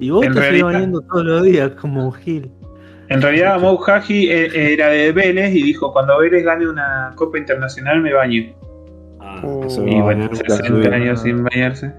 [0.00, 2.50] Y vos En te seguís realidad- bañando todos los días como un gil.
[3.08, 7.36] En realidad, Amou Haji eh, era de Vélez y dijo: Cuando Vélez gane una Copa
[7.38, 8.42] Internacional, me baño.
[9.20, 10.94] Ah, va Y a bueno, bañar nunca en su 60 vida.
[10.96, 11.92] años sin bañarse.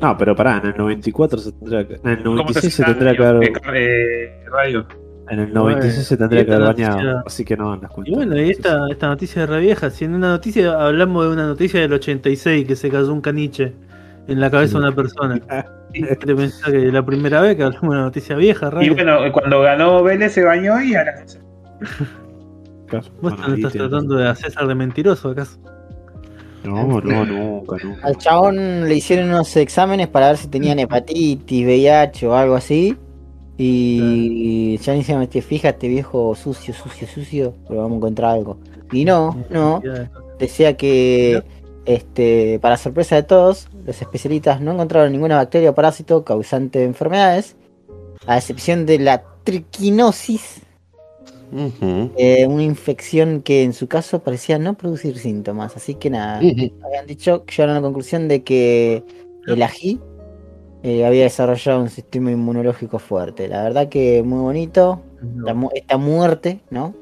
[0.00, 1.94] No, pero pará, en el 94 se tendría que.
[1.94, 3.44] En el ¿Cómo 96 se tendría que haber.
[3.44, 4.86] Eh, eh, radio.
[5.28, 6.96] En el 96 se tendría y que haber bañado.
[6.96, 8.12] noticia- Así que no andas Y cuenta.
[8.16, 11.80] bueno, y esta, esta noticia de revieja, si en una noticia hablamos de una noticia
[11.80, 13.74] del 86 que se cayó un caniche
[14.26, 15.40] en la cabeza de una persona.
[15.92, 18.90] ¿Qué te pensás que la primera vez que hablamos de una noticia vieja, Y Ray?
[18.90, 21.38] bueno, eh, cuando ganó Vélez se bañó y a las
[22.86, 23.06] Claro.
[23.20, 25.58] ¿Vos Bueno, estás tratando de a César de mentiroso acaso?
[26.64, 28.06] No, no, nunca, nunca.
[28.06, 32.96] al chabón le hicieron unos exámenes para ver si tenían hepatitis, VIH o algo así.
[33.62, 38.58] Y ya ni se me fíjate viejo sucio, sucio, sucio, pero vamos a encontrar algo.
[38.90, 39.82] Y no, no,
[40.38, 41.42] decía que
[41.84, 46.84] este, para sorpresa de todos, los especialistas no encontraron ninguna bacteria o parásito causante de
[46.86, 47.56] enfermedades,
[48.26, 50.59] a excepción de la triquinosis,
[52.16, 55.76] Eh, una infección que en su caso parecía no producir síntomas.
[55.76, 56.38] Así que nada,
[56.84, 59.02] habían dicho que llegaron a la conclusión de que
[59.46, 60.00] el ají
[60.82, 63.48] eh, había desarrollado un sistema inmunológico fuerte.
[63.48, 65.02] La verdad que muy bonito,
[65.38, 66.94] esta, mu- esta muerte, ¿no?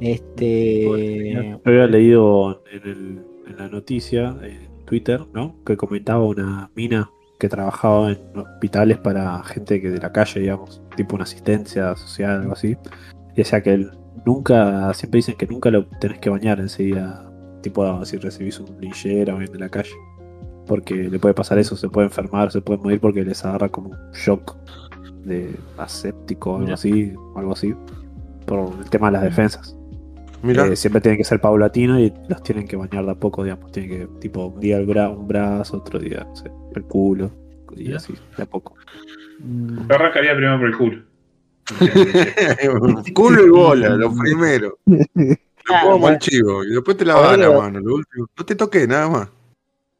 [0.00, 1.32] Este...
[1.32, 5.56] Yo había leído en, el- en la noticia, en Twitter, ¿no?
[5.64, 10.82] Que comentaba una mina que trabajaba en hospitales para gente que de la calle, digamos,
[10.96, 12.76] tipo una asistencia social, algo así.
[13.38, 13.92] Y decía que él
[14.26, 17.24] nunca, siempre dicen que nunca lo tenés que bañar enseguida,
[17.62, 19.92] tipo si recibís un linchera o alguien de la calle.
[20.66, 23.90] Porque le puede pasar eso, se puede enfermar, se puede morir porque les agarra como
[23.90, 24.56] un shock
[25.24, 27.76] de aséptico o algo así, o algo así,
[28.44, 29.76] por el tema de las defensas.
[30.42, 33.44] Mira, Eh, siempre tiene que ser paulatino y los tienen que bañar de a poco,
[33.44, 33.70] digamos.
[33.70, 37.30] Tienen que, tipo, un día el bra- un brazo, otro día no sé, el culo,
[37.76, 38.74] y así, de a poco.
[39.38, 41.07] Mm, Yo arrancaría primero por el culo.
[43.14, 44.78] culo y bola, lo primero.
[44.86, 47.60] Lo como el chivo y después te lavas la Obvio.
[47.62, 47.80] mano.
[47.80, 48.26] Lo último.
[48.36, 49.28] No te toqué nada más.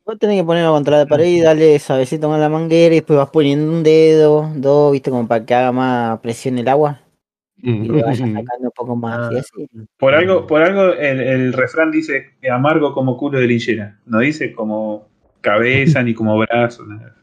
[0.06, 3.18] Vos tenés que ponerlo contra la pared y darle suavecito con la manguera y después
[3.18, 7.00] vas poniendo un dedo, dos, viste, como para que haga más presión el agua
[7.58, 9.40] y le vayas sacando un poco más y Ah.
[9.40, 9.68] así.
[9.98, 13.98] Por algo, por algo el, el refrán dice amargo como culo de linchera.
[14.06, 15.08] No dice como
[15.42, 16.86] cabeza ni como brazo.
[16.86, 17.14] Nada.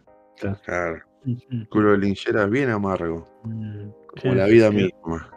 [0.64, 3.28] Claro, mm, culo de linchera es bien amargo.
[4.22, 4.76] Como sí, la vida sí.
[4.76, 5.30] misma.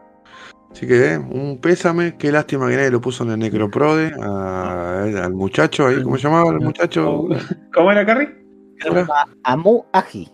[0.71, 2.17] Así que, eh, un pésame.
[2.19, 4.13] Qué lástima que nadie lo puso en el Necroprode.
[4.21, 7.27] a- al muchacho ahí, ¿cómo se llamaba el muchacho?
[7.75, 8.29] ¿Cómo era, Carrie?
[8.85, 9.07] ¿Era?
[9.45, 10.29] Amu Aji,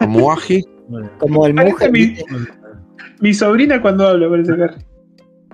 [0.00, 0.64] Amuaji.
[0.88, 1.92] Bueno, como el mujer.
[3.20, 4.84] mi- sobrina cuando habla, parece Carrie.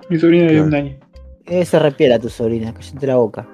[0.09, 0.97] Mi sobrina de un año.
[1.45, 3.47] Eh, se repiera tu sobrina, cállate la boca.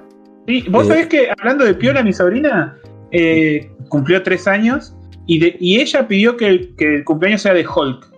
[0.47, 0.89] Sí, vos Eh.
[0.89, 2.77] sabés que hablando de Piola, mi sobrina
[3.11, 7.65] eh, cumplió tres años y, de- y ella pidió que que el cumpleaños sea de
[7.67, 8.09] Hulk.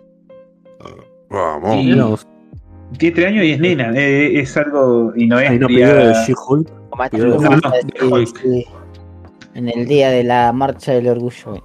[1.32, 1.76] Vamos.
[1.78, 5.68] Y- Tiene tres años y es nena, eh, es algo y no es ahí no
[5.68, 6.70] de She-Hulk.
[9.54, 11.56] En el día de la marcha del orgullo.
[11.56, 11.62] eh.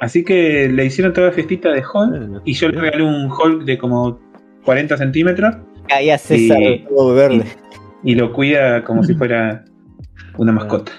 [0.00, 3.64] Así que le hicieron toda la fiestita de Hulk y yo le regalé un Hulk
[3.64, 4.18] de como
[4.64, 5.56] 40 centímetros
[5.88, 7.44] Caía César Y- todo verde.
[8.02, 9.64] y lo cuida como si fuera
[10.38, 10.92] una mascota.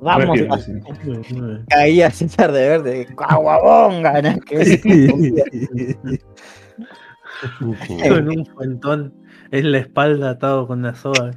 [0.00, 1.64] Vamos, bien.
[1.68, 3.06] caía César de verde.
[3.16, 4.38] Caguabonga, ¿no?
[4.46, 6.18] Que-
[8.08, 9.14] Con un fuentón
[9.50, 11.32] en la espalda atado con una soga.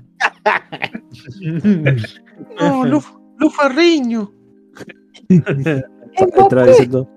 [2.59, 3.01] No, Lu,
[3.37, 4.31] Lu Ferriño.
[5.27, 7.09] Entraba diciendo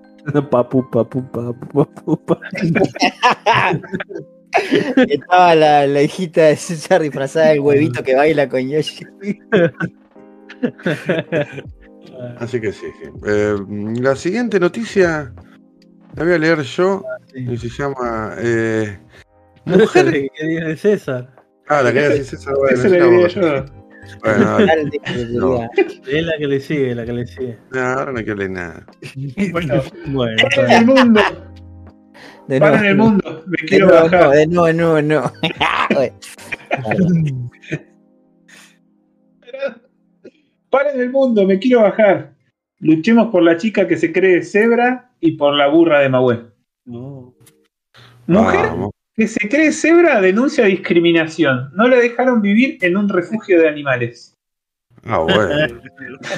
[0.49, 2.41] papu, papu, papu, papu, papu.
[5.07, 9.05] Estaba la, la hijita de César disfrazada del huevito que baila con Yoshi.
[12.39, 13.09] Así que sí, sí.
[13.25, 13.55] Eh,
[14.01, 15.33] la siguiente noticia
[16.15, 17.03] la voy a leer yo
[17.33, 18.99] y se llama eh,
[19.65, 20.29] Mujer.
[20.35, 21.29] ¿Qué dice César?
[21.67, 22.53] Ah, la quería decir César.
[22.57, 23.33] Bueno, Esa vos.
[23.35, 23.65] yo.
[24.21, 24.57] Bueno,
[24.91, 25.69] que No.
[26.05, 27.57] Es la que le sigue, la que le sigue.
[27.71, 28.85] No, ahora no hay que leer nada.
[29.51, 31.21] Bueno, Bueno, paren el mundo,
[32.49, 33.11] De paren el nuevo.
[33.11, 34.29] mundo, me De quiero nuevo, no, bajar.
[34.35, 35.31] de nuevo, no, no.
[40.73, 42.33] Paren el mundo, me quiero bajar.
[42.79, 46.45] Luchemos por la chica que se cree cebra y por la burra de Mahué.
[48.25, 48.89] Mujer Vamos.
[49.15, 51.69] que se cree cebra denuncia discriminación.
[51.75, 54.35] No la dejaron vivir en un refugio de animales.
[55.05, 55.79] Ah, bueno.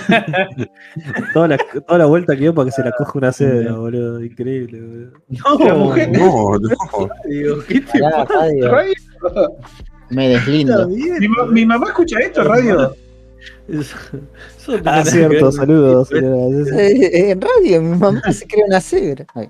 [1.34, 1.58] toda, la,
[1.88, 4.22] toda la vuelta que dio para que se la coja una cebra, boludo.
[4.22, 5.66] Increíble, boludo.
[5.66, 7.10] La mujer- No, no.
[7.30, 8.70] digo, ¿qué te Pará, radio.
[8.70, 8.94] Radio.
[10.10, 10.90] Me deslindo.
[11.52, 12.94] Mi mamá escucha esto, radio.
[13.68, 13.98] Eso-
[14.58, 16.82] eso no Ah, cierto, saludos, señora.
[16.82, 19.26] Eh, En radio, mi mamá se cree una cebra.
[19.34, 19.50] Ay.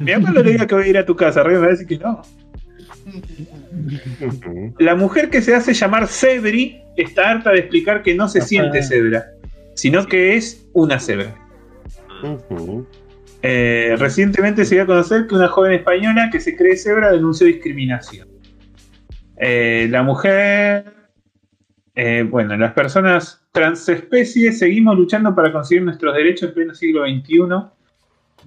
[0.00, 1.72] Mi mamá no le diga que voy a ir a tu casa, radio me va
[1.72, 2.22] a decir que no.
[4.78, 8.48] La mujer que se hace llamar Cebri está harta de explicar que no se Ajá.
[8.48, 9.26] siente cebra,
[9.74, 11.34] sino que es una cebra.
[13.42, 17.46] Eh, recientemente se dio a conocer que una joven española que se cree cebra denunció
[17.46, 18.28] discriminación.
[19.36, 20.84] Eh, la mujer,
[21.94, 27.38] eh, bueno, las personas transespecies seguimos luchando para conseguir nuestros derechos en pleno siglo XXI.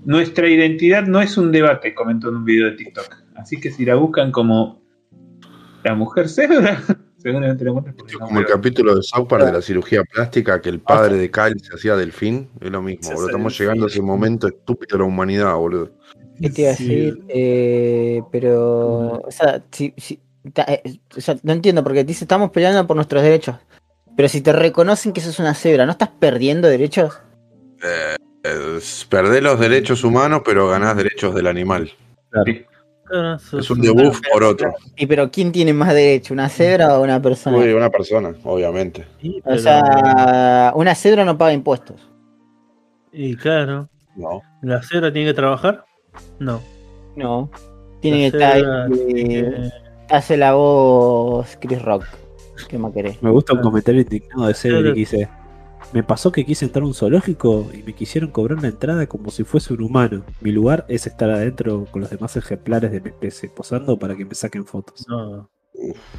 [0.04, 3.16] Nuestra identidad no es un debate, comentó en un video de TikTok.
[3.36, 4.82] Así que si la buscan como
[5.84, 6.82] la mujer cebra,
[7.18, 10.60] seguramente la encuentran es no como el capítulo de South Park de la cirugía plástica,
[10.60, 12.50] que el padre de Kyle se hacía delfín.
[12.60, 13.28] Es lo mismo, boludo.
[13.28, 15.92] Estamos llegando a ese momento estúpido de la humanidad, boludo.
[16.42, 16.88] ¿Qué te iba a Sí.
[16.88, 17.24] decir?
[17.30, 20.20] Eh, pero, o sea, si, si-
[21.18, 23.56] o sea, no entiendo, porque dice, estamos peleando por nuestros derechos.
[24.16, 27.20] Pero si te reconocen que sos una cebra, ¿no estás perdiendo derechos?
[28.44, 31.92] Es perder los derechos humanos, pero ganás derechos del animal.
[32.30, 34.74] Claro, sos Es un debuff por otro.
[34.96, 37.58] Y pero ¿quién tiene más derecho, una cebra o una persona?
[37.58, 39.06] Uy, una persona, obviamente.
[39.22, 42.10] Sí, o sea, una cebra no paga impuestos.
[43.12, 44.42] Y claro, No.
[44.62, 45.86] ¿la cebra tiene que trabajar?
[46.40, 46.62] No.
[47.16, 47.50] No.
[48.02, 48.64] Tiene que estar
[50.10, 52.06] hace la voz Chris Rock.
[52.70, 53.22] ¿Qué más querés?
[53.22, 55.30] Me gusta un comentario indignado de Cedric que dice:
[55.94, 59.30] me pasó que quise entrar a un zoológico y me quisieron cobrar la entrada como
[59.32, 60.24] si fuese un humano.
[60.42, 64.26] Mi lugar es estar adentro con los demás ejemplares de mi especie, posando para que
[64.26, 65.06] me saquen fotos.
[65.08, 65.50] No.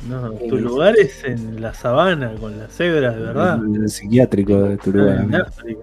[0.09, 3.59] No, tu lugar es en la sabana con las cebras, de verdad.
[3.65, 5.17] En el psiquiátrico de tu lugar.
[5.17, 5.45] En amigo.
[5.47, 5.81] África.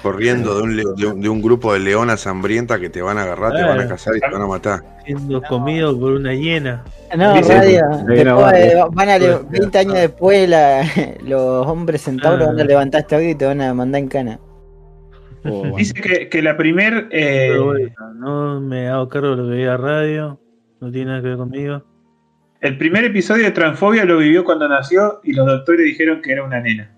[0.00, 3.18] Corriendo de un, leo- de un, de un grupo de leonas hambrientas que te van
[3.18, 4.80] a agarrar, te van a cazar y te van a matar.
[5.04, 6.84] Siendo comido por una hiena.
[7.16, 7.82] No, radio.
[8.06, 8.86] Después, barra.
[8.92, 10.84] van a le- 20 años después la-
[11.26, 12.50] los hombres centauros Ah.
[12.52, 14.38] van a levantar este audio y te van a mandar en cana.
[15.44, 15.76] Oh, bueno.
[15.76, 17.08] Dice que, que la primer.
[17.10, 20.40] eh, bueno, no me hago cargo de lo que veía radio.
[20.80, 21.82] No tiene nada que ver conmigo.
[22.60, 26.44] el primer episodio de Transfobia lo vivió cuando nació y los doctores dijeron que era
[26.44, 26.92] una nena.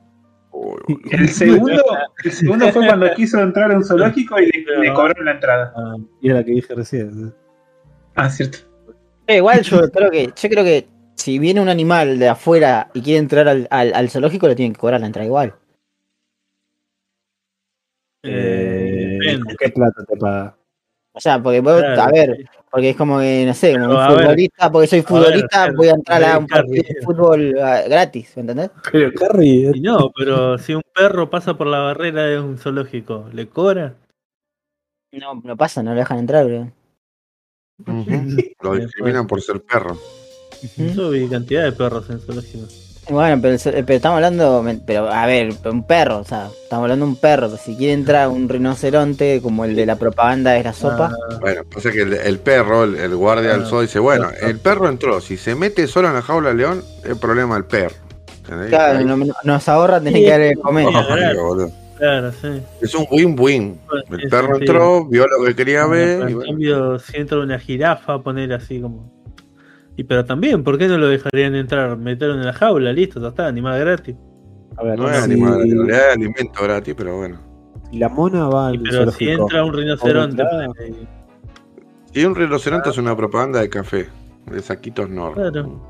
[1.11, 1.83] El segundo,
[2.25, 5.73] el segundo fue cuando quiso entrar a un zoológico y le, le cobraron la entrada.
[5.77, 7.35] Ah, Y era la que dije recién.
[8.15, 8.59] Ah, cierto.
[9.27, 10.87] Eh, igual yo creo que, yo creo que
[11.17, 14.75] si viene un animal de afuera y quiere entrar al, al, al zoológico, le tienen
[14.75, 15.55] que cobrar la entrada igual.
[18.23, 19.39] eh, Eh.
[19.59, 20.57] ¿Qué plata te paga?
[21.13, 22.45] O sea, porque vos, Claro, a ver.
[22.75, 25.87] Porque es como que, no sé, como un ver, futbolista, porque soy futbolista, ver, voy
[25.87, 28.71] a entrar a un partido de fútbol ah, gratis, ¿me entendés?
[28.91, 33.29] Pero Carrie, Y no, pero si un perro pasa por la barrera de un zoológico,
[33.33, 33.95] ¿le cobra?
[35.13, 36.73] No, no pasa, no lo dejan entrar, bro.
[38.61, 39.97] Lo discriminan por ser perro.
[40.77, 42.84] Yo vi cantidad de perros en zoológicos.
[43.11, 47.17] Bueno, pero, estamos hablando, pero a ver, un perro, o sea, estamos hablando de un
[47.17, 51.13] perro, pero si quiere entrar un rinoceronte como el de la propaganda de la sopa,
[51.13, 54.29] Ah, Bueno, pasa que el, el perro, el, el guardia del Ah, zoo, dice: Bueno,
[54.41, 55.21] el perro entró.
[55.21, 57.95] Si se mete solo en la jaula del león, es problema del perro.
[58.39, 58.69] ¿Entendés?
[58.71, 60.87] claro, no- no- nos ahorra tener Sí, que darle de comer.
[60.89, 62.33] Oh, claro.
[62.33, 62.49] sí.
[62.81, 63.79] Es un win-win.
[64.11, 66.23] El perro entró, vio lo que quería ver.
[66.23, 66.41] En bueno.
[66.51, 69.13] cambio, si entra una jirafa, poner así como.
[69.97, 71.97] Y pero también, ¿por qué no lo dejarían entrar?
[71.97, 74.17] Meterlo en la jaula, listo, ya está, animal gratis.
[74.77, 77.39] a ver, No es si, animal, en realidad es alimento gratis, pero bueno.
[77.93, 80.43] la mona va al pero si entra un rinoceronte,
[82.13, 84.09] Y un rinoceronte es una propaganda de café,
[84.51, 85.35] de saquitos Nor.
[85.35, 85.81] Claro.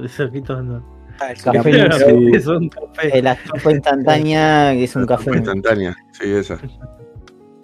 [0.00, 1.00] de cerquitos no.
[1.28, 2.30] El La café, Pero, sí.
[2.34, 3.18] es un café.
[3.18, 5.30] eh, la sopa instantánea, que es un café.
[5.36, 6.58] Instantánea, sí, esa.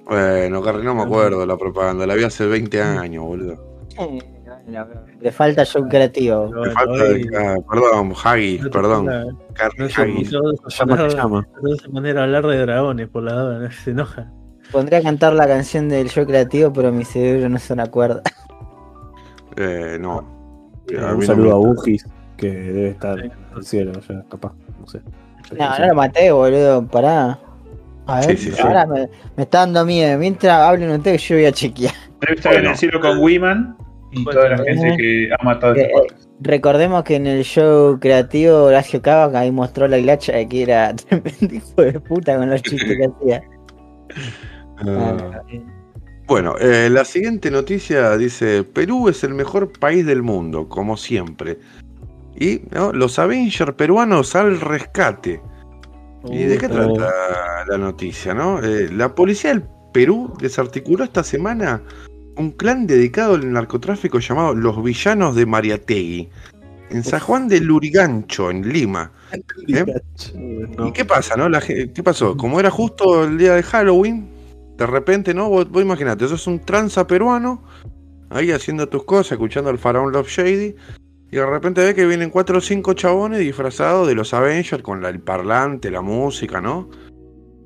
[0.05, 3.57] Bueno, Carri, no me acuerdo de la propaganda, la vi hace 20 años, boludo.
[4.69, 4.85] Eh,
[5.21, 6.49] Le falta show creativo.
[6.49, 9.07] Bueno, falta de- ah, perdón, te perdón.
[9.07, 10.29] pongas- Carri no se Haggis.
[10.31, 11.49] puso a llama poner- que llama.
[11.63, 14.33] no se poner a hablar de dragones por la duda, no se enoja.
[14.73, 18.23] Pondría a cantar la canción del show creativo, pero mi cerebro no se me acuerda.
[19.57, 20.83] Eh, no.
[20.91, 22.05] Eh, un no saludo a Bugis,
[22.37, 23.25] que debe estar Sí.
[23.27, 25.01] en el cielo ya, capaz, no sé.
[25.57, 27.39] No, no lo maté, boludo, pará.
[28.09, 28.61] A ver, Sí, sí, sí.
[28.63, 30.19] ahora me, me está dando miedo.
[30.19, 31.95] Mientras hablen ustedes, yo voy a chequear.
[32.21, 32.71] Debe estar en Bueno.
[32.73, 33.77] el cielo con Wiman
[34.17, 34.75] y Bueno, toda la eh.
[34.77, 36.31] gente que ha matado a Eh, este podcast.
[36.41, 40.95] Recordemos que en el show creativo Horacio Cava ahí mostró la hilacha de que era
[41.09, 43.43] tremendo hijo de puta con los chistes que hacía.
[44.79, 45.41] Ah.
[46.27, 51.59] Bueno, eh, la siguiente noticia dice, Perú es el mejor país del mundo, como siempre.
[52.39, 52.93] Y ¿no?
[52.93, 55.41] los Avengers peruanos al rescate.
[56.29, 57.13] ¿Y de qué Uh, trata
[57.69, 58.35] la noticia?
[58.35, 58.61] no?
[58.63, 59.63] Eh, la policía del
[59.93, 61.83] Perú desarticuló esta semana
[62.37, 66.29] un clan dedicado al narcotráfico llamado Los Villanos de Mariategui,
[66.91, 69.13] en San Juan de Lurigancho, en Lima.
[69.69, 69.85] ¿Eh?
[70.87, 71.49] ¿Y qué pasa, no?
[71.49, 72.37] La ¿Qué pasó?
[72.37, 74.29] Como era justo el día de Halloween,
[74.77, 75.49] de repente, ¿no?
[75.49, 77.63] Vos, vos imaginate, sos un tranza peruano,
[78.31, 80.77] ahí haciendo tus cosas, escuchando al faraón Love Shady,
[81.33, 85.03] y de repente ves que vienen cuatro o cinco chabones disfrazados de los Avengers con
[85.03, 86.89] la- el parlante, la música, ¿no?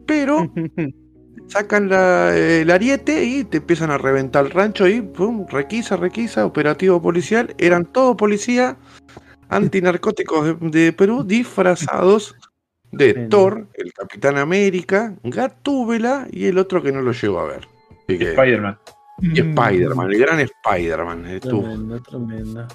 [0.07, 0.51] Pero
[1.49, 6.47] sacan la- el ariete y te empiezan a reventar el rancho y pum, requisa, requisa,
[6.47, 8.77] operativo policial, eran todo policía
[9.49, 12.35] antinarcóticos de, de Perú disfrazados
[12.93, 13.29] de Bien.
[13.29, 17.69] Thor, el Capitán América, Gatúbela y el otro que no lo llego a ver.
[18.09, 18.79] Spider-Man.
[19.23, 21.63] y Spider-Man, el gran Spider-Man, eh, tu,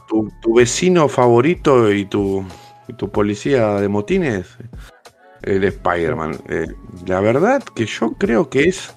[0.08, 2.46] tu, tu vecino favorito y tu,
[2.88, 4.58] y tu policía de motines,
[5.46, 6.38] el Spider-Man.
[6.50, 6.68] Eh,
[7.06, 8.94] la verdad que yo creo que es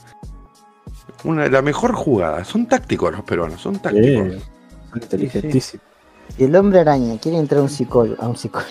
[1.24, 2.44] una la mejor jugada.
[2.44, 4.34] Son tácticos los peruanos, son tácticos.
[4.34, 4.40] Eh,
[4.94, 5.82] inteligentísimo.
[6.36, 8.22] Y el hombre araña quiere entrar a un psicólogo.
[8.22, 8.70] A un psicólogo.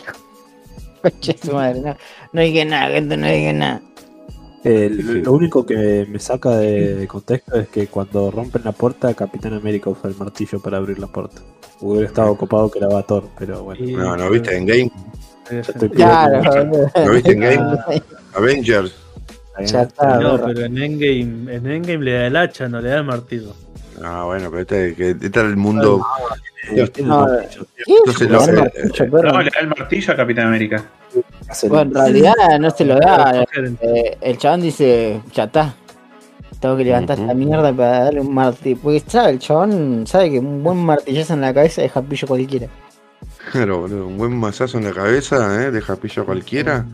[1.43, 1.95] Su madre, no,
[2.33, 3.81] no dije nada, gente, no dije nada.
[4.63, 9.13] El- lo único que me saca de, de contexto es que cuando rompen la puerta,
[9.13, 11.41] Capitán América usa el martillo para abrir la puerta.
[11.79, 13.85] Hubiera estado ocupado que la va Thor, pero bueno.
[13.97, 14.91] No, no, viste, en Game,
[15.93, 16.41] Claro.
[17.05, 17.57] ¿Lo viste en Game?
[17.87, 17.95] Ah,
[18.35, 18.93] Avengers.
[19.65, 20.45] Ya está, no, borra.
[20.47, 23.53] pero en Endgame, en Endgame le da el hacha, no le da el martillo.
[24.03, 26.05] Ah, bueno, pero este, que este era el mundo.
[26.67, 27.27] Tiene el No.
[27.87, 30.83] Entonces, Le da el no, le da el martillo a Capitán América.
[31.69, 33.43] Bueno, en realidad no se lo da.
[33.81, 35.73] Eh, el chabón dice, ya está.
[36.59, 37.23] Tengo que levantar Ujú.
[37.25, 38.77] esta mierda para darle un martillo.
[38.83, 42.67] Porque sabe, el chabón sabe que un buen martillazo en la cabeza deja pillo cualquiera.
[43.51, 45.71] Claro, boludo, un buen mazazo en la cabeza, ¿eh?
[45.71, 46.85] deja pillo a cualquiera.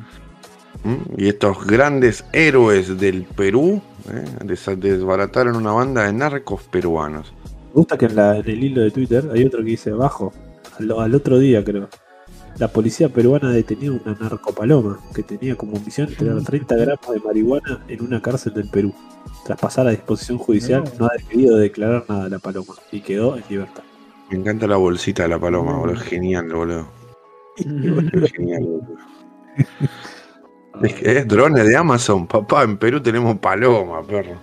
[0.84, 0.96] ¿Mm?
[1.18, 3.82] Y estos grandes héroes del Perú
[4.12, 4.26] ¿eh?
[4.44, 7.34] Des- desbarataron una banda de narcos peruanos.
[7.70, 10.34] Me gusta que en, la- en el hilo de Twitter hay otro que dice abajo,
[10.80, 11.90] al, al otro día creo.
[12.60, 17.84] La policía peruana detenía una narcopaloma que tenía como misión tener 30 gramos de marihuana
[17.88, 18.94] en una cárcel del Perú.
[19.46, 23.38] Tras pasar a disposición judicial, no ha decidido declarar nada a la paloma y quedó
[23.38, 23.84] en libertad.
[24.30, 25.96] Me encanta la bolsita de la paloma, boludo.
[25.98, 26.88] Es genial, boludo.
[27.58, 28.98] Genial, boludo.
[30.82, 32.64] Es que es drones de Amazon, papá.
[32.64, 34.36] En Perú tenemos paloma, perro.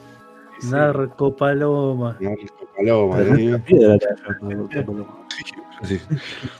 [0.70, 2.16] Narco Paloma.
[2.20, 3.46] Narco paloma, ¿sí?
[3.48, 5.20] no.
[5.82, 5.98] Sí,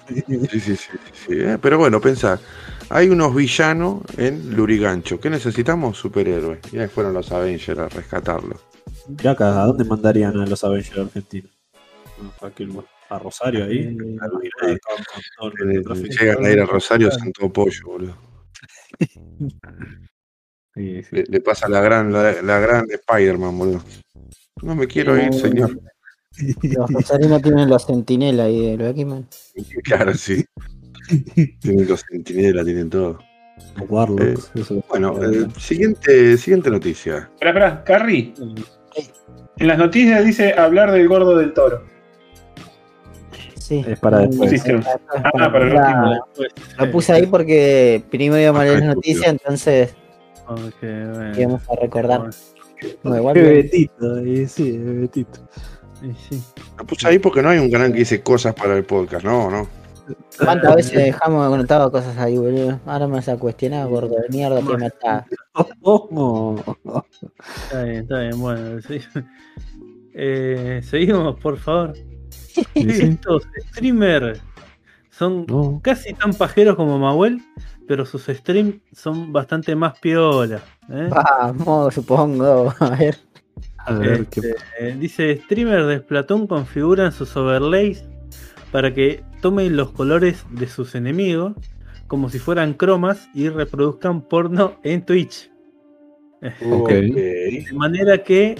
[0.08, 2.40] sí, sí, sí, sí, sí, eh, Pero bueno, pensá,
[2.88, 5.20] hay unos villanos en Lurigancho.
[5.20, 5.98] ¿Qué necesitamos?
[5.98, 6.60] Superhéroes.
[6.72, 8.56] Y ahí fueron los Avengers a rescatarlo.
[9.08, 11.50] Mirá acá, ¿a dónde mandarían a los Avengers argentinos?
[12.40, 13.78] A, aquel- a Rosario ahí.
[13.78, 13.96] Eh,
[14.62, 14.78] el
[15.76, 16.08] Eh.
[16.20, 18.16] Llegan a ir a Rosario, son todo pollo, boludo.
[20.72, 21.16] Sí, sí.
[21.16, 23.82] Le, le pasa la gran, la, la gran Spider-Man, boludo.
[24.62, 25.78] No me quiero ir, señor.
[26.62, 29.26] Los rosarinos tienen los centinelas ahí de los X-Men.
[29.82, 30.44] Claro, sí.
[31.60, 33.18] Tienen los centinelas, tienen todo.
[33.88, 34.82] Warlocks, eso.
[34.88, 37.28] Bueno, eh, siguiente, siguiente noticia.
[37.34, 38.32] Espera, espera, Carrie.
[39.58, 41.84] En las noticias dice hablar del gordo del toro.
[43.70, 43.84] Sí.
[43.86, 44.50] Es para después.
[44.50, 44.72] Sí, sí.
[45.14, 46.48] Ah, para el La- último.
[46.76, 49.94] Lo puse ahí porque primero íbamos a leer las noticias, entonces
[50.48, 51.38] Ok, bueno.
[51.40, 52.30] íbamos a recordar.
[53.04, 53.34] No, igual.
[53.34, 55.38] Betito, y sí, Betito.
[56.02, 56.42] Y sí.
[56.78, 59.24] Lo puse ahí porque no hay un canal que dice cosas para el podcast.
[59.24, 59.68] No, no.
[60.42, 62.80] ¿Cuántas veces dejamos conectado cosas ahí, boludo?
[62.86, 65.24] Ahora me vas a cuestionar, gordo de mierda, que me está.
[65.82, 66.56] Oh,
[67.62, 68.80] Está bien, está bien, bueno.
[68.82, 68.98] sí.
[70.12, 71.94] Eh, seguimos, por favor.
[72.74, 74.40] Estos streamers
[75.10, 75.80] son No.
[75.82, 77.40] casi tan pajeros como Mahuel,
[77.86, 80.60] pero sus streams son bastante más piola.
[80.88, 81.08] ¿eh?
[81.10, 82.72] Vamos, supongo.
[82.80, 83.16] A ver.
[83.78, 88.04] A ver, Este, qué eh, dice, streamers de Splatoon configuran sus overlays
[88.72, 91.54] para que tomen los colores de sus enemigos
[92.06, 95.50] como si fueran cromas y reproduzcan porno en Twitch.
[96.70, 96.88] Ok.
[96.90, 98.56] De manera que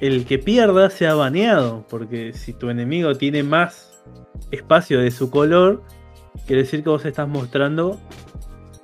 [0.00, 4.00] el que pierda sea baneado, porque si tu enemigo tiene más
[4.50, 5.82] espacio de su color,
[6.46, 7.98] quiere decir que vos estás mostrando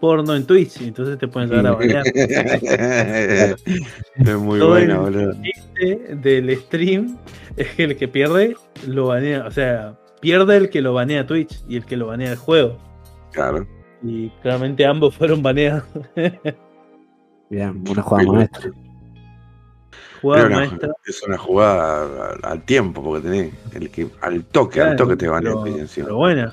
[0.01, 2.05] porno en Twitch, y entonces te pueden llegar a banear.
[2.15, 3.57] es
[4.39, 5.33] muy Todo buena, el boludo.
[5.43, 7.17] chiste del stream
[7.57, 8.55] es que el que pierde
[8.87, 12.33] lo banea, o sea, pierde el que lo banea Twitch y el que lo banea
[12.33, 12.77] el juego.
[13.33, 13.67] Claro.
[14.03, 15.85] Y claramente ambos fueron baneados.
[17.49, 18.71] Bien, una jugada maestra.
[20.25, 20.89] Jugada maestra.
[21.05, 25.29] es una jugada al, al tiempo, porque tenés el que al toque, al toque te
[25.29, 26.07] van a encima.
[26.07, 26.53] pero bueno,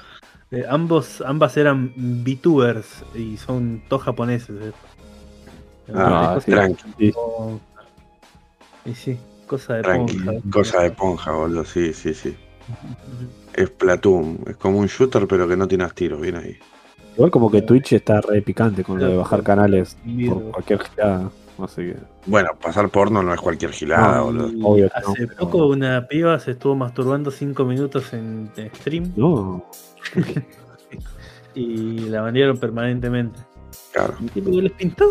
[0.51, 4.49] eh, ambos, ambas eran VTubers y son todos japoneses.
[4.61, 4.71] eh.
[5.93, 7.13] Ah, tranqui,
[8.85, 9.17] Y sí,
[9.47, 10.17] cosa de tranqui.
[10.17, 10.49] ponja.
[10.51, 11.65] Cosa de ponja, boludo.
[11.65, 12.35] Sí, sí, sí.
[13.53, 14.39] Es Platoon.
[14.47, 16.19] Es como un shooter, pero que no tienes tiros.
[16.21, 16.57] Bien ahí.
[17.15, 19.97] Igual como que Twitch está re picante con lo de bajar canales
[20.27, 21.29] por cualquier girada.
[21.63, 21.95] Así que.
[22.25, 24.25] Bueno, pasar porno no es cualquier gilada, No.
[24.25, 24.49] boludo.
[24.51, 28.49] Y Obvio que no, hace pero- poco una piba se estuvo masturbando 5 minutos en,
[28.75, 29.65] stream No.
[31.55, 33.39] y la banearon permanentemente.
[33.91, 34.15] Claro.
[34.21, 35.05] ¿Y tipo que les pintó?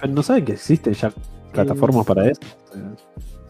[0.00, 1.12] Pero no saben que existen ya
[1.52, 2.40] plataformas para eso.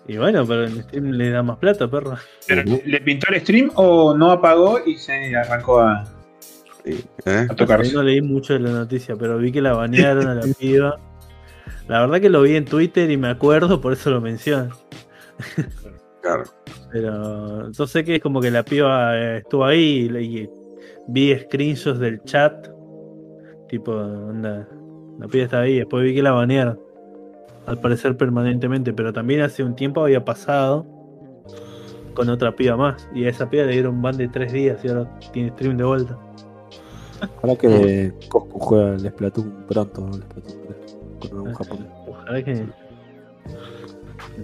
[0.06, 2.16] Y bueno, pero en stream le da más plata, perro.
[2.46, 2.62] Pero.
[2.84, 6.04] ¿Le pintó el stream o no apagó y se arrancó a,
[6.84, 7.46] Sí, ¿eh?
[7.48, 7.92] a tocarse?
[7.92, 10.98] No leí mucho de la noticia, pero vi que la banearon a la piba.
[11.90, 14.70] La verdad que lo vi en Twitter y me acuerdo, por eso lo menciono.
[16.22, 16.44] Claro.
[16.92, 20.48] Pero yo sé que es como que la piba eh, estuvo ahí y,
[21.08, 22.68] vi screenshots del chat.
[23.68, 24.68] Tipo, onda,
[25.18, 26.78] la piba estaba ahí, después vi que la banearon.
[27.66, 30.86] Al parecer permanentemente, pero también hace un tiempo había pasado
[32.14, 33.08] con otra piba más.
[33.12, 35.76] Y a esa piba le dieron un ban de tres días y ahora tiene stream
[35.76, 36.16] de vuelta.
[37.38, 40.06] Ojalá que Coscu juegue el Splatoon pronto.
[40.06, 40.79] El Splatoon 3,
[41.20, 41.86] con algún japonés.
[42.06, 42.66] Ojalá que.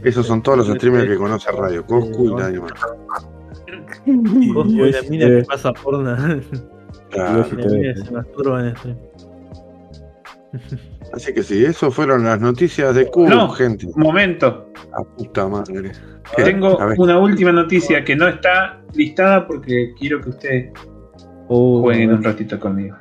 [0.04, 2.72] Esos son todos los streamers que conoce Radio Coscu y nadie más.
[4.54, 6.16] Coscu y la mina que pasa porno.
[7.10, 7.38] Claro.
[7.56, 8.96] La se masturba en stream.
[11.12, 13.48] Así que sí, eso fueron las noticias de Cuba, No.
[13.50, 13.86] gente.
[13.86, 15.92] Un momento, A puta madre.
[16.36, 16.42] ¿Qué?
[16.42, 20.72] tengo una última noticia que no está listada porque quiero que ustedes
[21.48, 22.96] Oh, jueguen un ratito conmigo.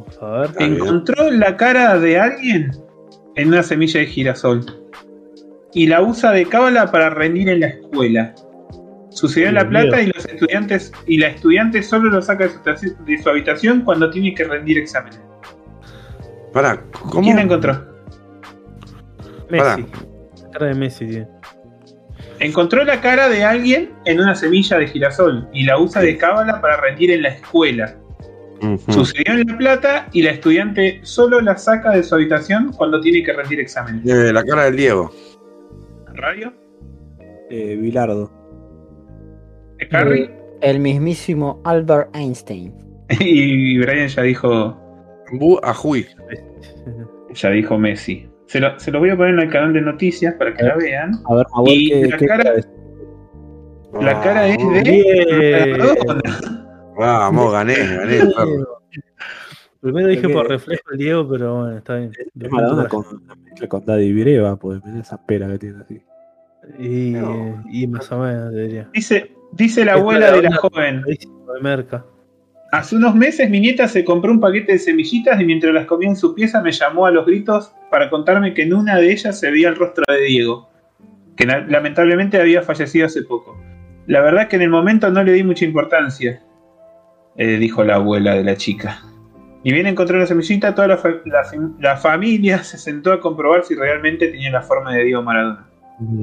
[0.00, 0.50] Vamos a ver.
[0.58, 0.74] bien.
[0.74, 2.70] Encontró la cara de alguien
[3.36, 4.64] en una semilla de girasol
[5.72, 8.34] y la usa de cábala para rendir en la escuela.
[9.10, 12.58] Sucedió en La Plata y los estudiantes y la estudiante solo lo saca de su,
[12.58, 15.20] estaci- de su habitación cuando tiene que rendir exámenes.
[16.52, 17.22] Pará, ¿cómo?
[17.22, 17.84] ¿Quién la encontró?
[19.50, 19.86] Messi.
[20.52, 21.28] Cara de Messi tiene.
[22.40, 26.60] Encontró la cara de alguien en una semilla de girasol y la usa de cábala
[26.60, 27.94] para rendir en la escuela.
[28.88, 33.22] Sucedió en La Plata y la estudiante solo la saca de su habitación cuando tiene
[33.22, 34.06] que rendir exámenes.
[34.06, 35.12] Eh, la cara del Diego.
[36.14, 36.52] ¿Radio?
[37.50, 38.30] Eh, Bilardo.
[39.78, 40.30] ¿Es Harry?
[40.60, 42.74] El mismísimo Albert Einstein.
[43.20, 44.76] Y Brian ya dijo,
[45.32, 46.06] Bu Ajuy.
[47.34, 48.28] ya dijo Messi.
[48.46, 50.76] Se lo, se lo voy a poner en el canal de noticias para que la
[50.76, 51.12] vean.
[51.28, 52.68] A ver, Manuel, Y ¿qué, la qué cara- es?
[54.00, 56.63] La cara es de Bien.
[56.96, 58.18] Vamos, gané, gané.
[58.20, 58.80] perro.
[59.80, 62.12] Primero dije por reflejo el Diego, pero bueno, está bien.
[62.40, 63.04] Es Maradona con
[63.68, 66.00] con Daddy Vireva, pues mirá esa pera que tiene así.
[66.78, 67.62] Y, No.
[67.70, 68.88] y más o menos, diría.
[68.94, 71.02] Dice, dice la Es abuela de la joven.
[71.02, 71.18] De
[71.60, 72.04] merca.
[72.72, 76.08] Hace unos meses mi nieta se compró un paquete de semillitas y mientras las comía
[76.08, 79.38] en su pieza me llamó a los gritos para contarme que en una de ellas
[79.38, 80.68] se veía el rostro de Diego,
[81.36, 83.56] que la- lamentablemente había fallecido hace poco.
[84.06, 86.42] La verdad que en el momento no le di mucha importancia,
[87.36, 89.00] eh, dijo la abuela de la chica.
[89.62, 93.20] Y bien encontró la semillita, toda la, fa- la fam- la familia se sentó a
[93.20, 95.66] comprobar si realmente tenía la forma de Diego Maradona,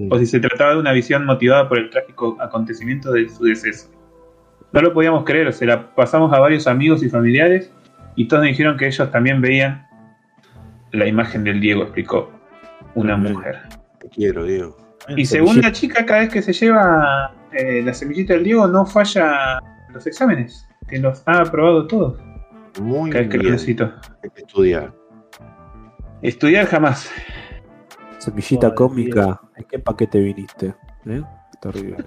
[0.09, 3.89] o si se trataba de una visión motivada por el trágico acontecimiento de su deceso.
[4.73, 7.71] No lo podíamos creer, se la pasamos a varios amigos y familiares
[8.15, 9.85] y todos dijeron que ellos también veían
[10.91, 12.31] la imagen del Diego, explicó
[12.95, 13.59] una mujer.
[13.99, 14.77] Te quiero, Diego.
[15.15, 18.85] Y según la chica, cada vez que se lleva eh, la semillita del Diego no
[18.85, 19.59] falla
[19.93, 22.19] los exámenes, que los ha aprobado todos.
[22.79, 23.51] Muy que bien.
[23.51, 23.91] necesito.
[24.23, 24.93] Hay que estudiar.
[26.21, 27.09] Estudiar jamás.
[28.19, 30.75] Semillita Ay, cómica, ¿en qué paquete viniste?
[31.07, 31.23] ¿Eh?
[31.59, 31.97] Terrible.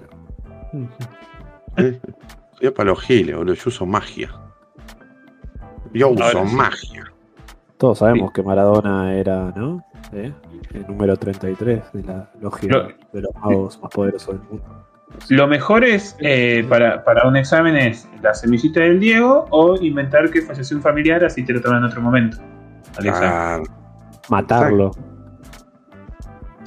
[1.77, 1.99] ¿eh?
[2.53, 3.53] Estudiar para los giles, boludo.
[3.55, 4.29] Yo uso magia.
[5.93, 6.55] Yo uso sí.
[6.55, 7.11] magia.
[7.77, 9.83] Todos sabemos que Maradona era, ¿no?
[10.13, 10.31] ¿Eh?
[10.73, 14.87] El número 33 de la logia Lo- de los magos más poderosos del mundo.
[15.29, 20.29] Lo mejor es eh, para, para un examen es la semillita del Diego o inventar
[20.29, 22.37] que falleció un familiar así te lo toman en otro momento.
[22.97, 23.09] Al.
[23.09, 23.61] Ah,
[24.29, 24.91] Matarlo,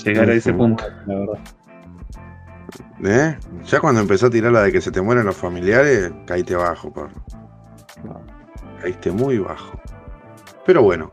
[0.04, 0.84] Llegar a ese punto.
[1.06, 1.38] la verdad.
[3.04, 3.38] ¿eh?
[3.64, 6.92] Ya cuando empezó a tirar la de que se te mueren los familiares, caíste bajo,
[6.92, 7.10] perro.
[8.80, 9.80] Caíste muy bajo.
[10.64, 11.10] Pero bueno,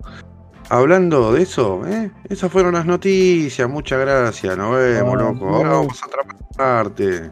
[0.69, 2.11] hablando de eso, ¿eh?
[2.29, 3.67] esas fueron las noticias.
[3.69, 5.49] Muchas gracias, nos vemos, loco.
[5.49, 6.23] Ahora vamos a otra
[6.56, 7.32] parte.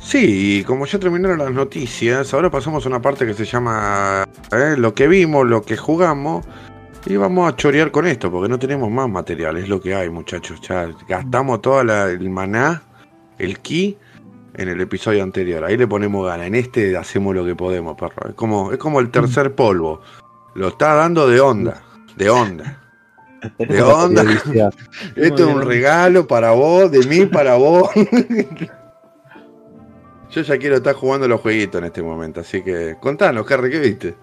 [0.00, 4.74] Sí, como ya terminaron las noticias, ahora pasamos a una parte que se llama ¿eh?
[4.76, 6.44] lo que vimos, lo que jugamos.
[7.06, 10.08] Y vamos a chorear con esto, porque no tenemos más material, es lo que hay,
[10.08, 10.60] muchachos.
[10.62, 12.82] Ya gastamos todo el maná,
[13.38, 13.98] el ki,
[14.54, 15.64] en el episodio anterior.
[15.64, 16.46] Ahí le ponemos gana.
[16.46, 18.30] En este hacemos lo que podemos, perro.
[18.30, 20.00] Es como, es como el tercer polvo.
[20.54, 21.82] Lo está dando de onda.
[22.16, 22.83] De onda.
[23.58, 24.22] De onda.
[25.16, 27.90] Esto es un regalo para vos, de mí para vos.
[30.30, 33.78] Yo ya quiero estar jugando los jueguitos en este momento, así que contanos, Harry, ¿qué
[33.78, 34.14] viste?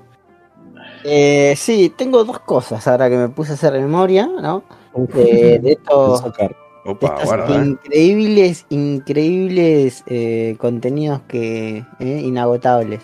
[1.03, 4.63] Eh, sí, tengo dos cosas ahora que me puse a hacer memoria, ¿no?
[4.93, 7.65] De, de estos, de Opa, guarda, eh.
[7.65, 13.01] increíbles, increíbles eh, contenidos que eh, inagotables,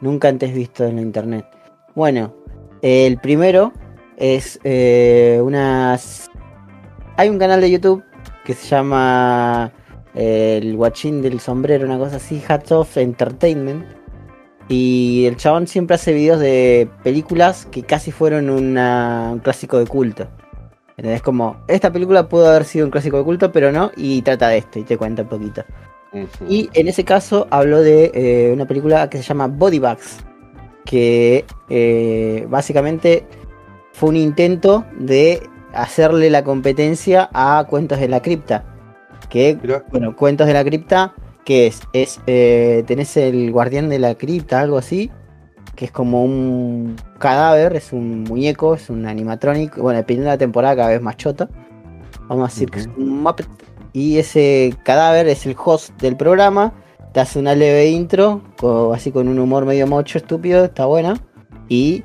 [0.00, 1.46] nunca antes vistos en la internet.
[1.94, 2.34] Bueno,
[2.82, 3.72] eh, el primero
[4.16, 6.30] es eh, unas.
[7.16, 8.02] Hay un canal de YouTube
[8.44, 9.72] que se llama
[10.14, 13.84] eh, el Guachín del Sombrero, una cosa así, Hats Off Entertainment.
[14.68, 19.86] Y el chabón siempre hace videos de películas que casi fueron una- un clásico de
[19.86, 20.26] culto.
[20.96, 24.48] Es como, esta película pudo haber sido un clásico de culto, pero no, y trata
[24.48, 25.64] de esto, y te cuenta un poquito.
[26.48, 30.18] Y en ese caso habló de eh, una película que se llama Body Bags,
[30.84, 33.26] que eh, básicamente
[33.94, 38.64] fue un intento de hacerle la competencia a Cuentos de la Cripta.
[39.30, 39.84] Que, Mirá.
[39.90, 41.14] bueno, Cuentos de la Cripta,
[41.44, 41.80] que es?
[41.92, 45.12] Es, eh, tenés el guardián de la cripta, algo así,
[45.76, 50.38] que es como un cadáver, es un muñeco, es un animatronic, bueno, dependiendo de la
[50.38, 51.48] temporada cada vez más choto.
[52.28, 53.46] Vamos a decir que es un Muppet.
[53.92, 56.72] Y ese cadáver es el host del programa,
[57.12, 58.42] te hace una leve intro,
[58.92, 61.14] así con un humor medio mocho, estúpido, está buena,
[61.68, 62.02] y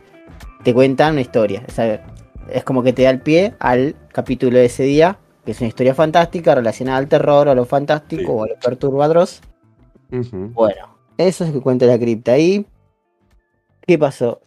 [0.64, 1.64] te cuenta una historia.
[1.68, 2.06] O sea,
[2.52, 5.68] es como que te da el pie al capítulo de ese día, que es una
[5.68, 8.28] historia fantástica relacionada al terror, a lo fantástico Sí.
[8.30, 9.42] o a lo perturbadros.
[10.12, 10.50] Ujú.
[10.54, 12.38] Bueno, Eso es que cuenta la cripta.
[12.38, 12.66] Y.
[13.86, 14.42] ¿Qué pasó?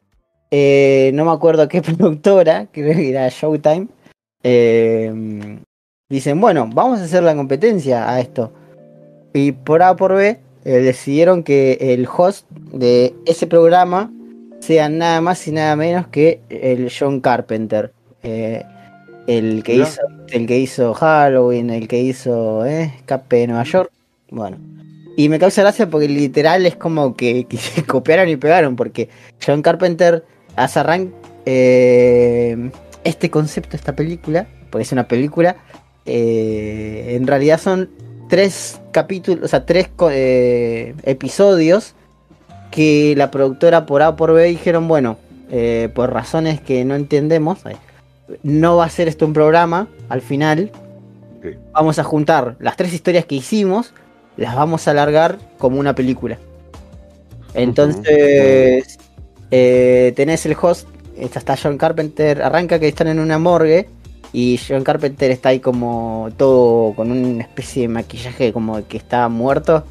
[0.50, 3.88] Eh, no me acuerdo qué productora, creo que era Showtime.
[4.42, 5.58] eh,
[6.08, 8.52] dicen, bueno, vamos a hacer la competencia a esto.
[9.32, 14.12] Y por A por B eh, decidieron que el host de ese programa
[14.62, 17.92] sea nada más y nada menos que el John Carpenter.
[18.22, 18.64] eh,
[19.26, 23.90] el que hizo el que hizo Halloween, el que hizo eh, Escape de Nueva York.
[24.30, 24.56] Bueno.
[25.16, 28.76] Y me causa gracia porque literal es como que, que se copiaron y pegaron.
[28.76, 29.08] Porque
[29.44, 30.24] John Carpenter
[30.56, 31.12] hace arran
[31.46, 32.70] eh,
[33.04, 35.56] este concepto, esta película, porque es una película,
[36.06, 37.90] eh, en realidad son
[38.28, 41.94] tres capítulos, o sea, tres eh, episodios
[42.72, 45.18] que la productora por A o por B dijeron, bueno,
[45.50, 47.60] eh, por razones que no entendemos,
[48.42, 50.72] no va a ser esto un programa al final.
[51.72, 53.92] Vamos a juntar las tres historias que hicimos,
[54.36, 56.38] las vamos a alargar como una película.
[57.54, 58.98] Entonces,
[59.50, 63.88] eh, tenés el host, está John Carpenter, arranca que están en una morgue
[64.32, 69.28] y John Carpenter está ahí como todo con una especie de maquillaje como que está
[69.28, 69.84] muerto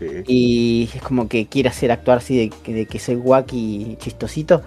[0.00, 0.06] Sí.
[0.26, 3.58] y es como que quiere hacer actuar así de, que- de que soy wacky
[3.92, 4.62] y chistosito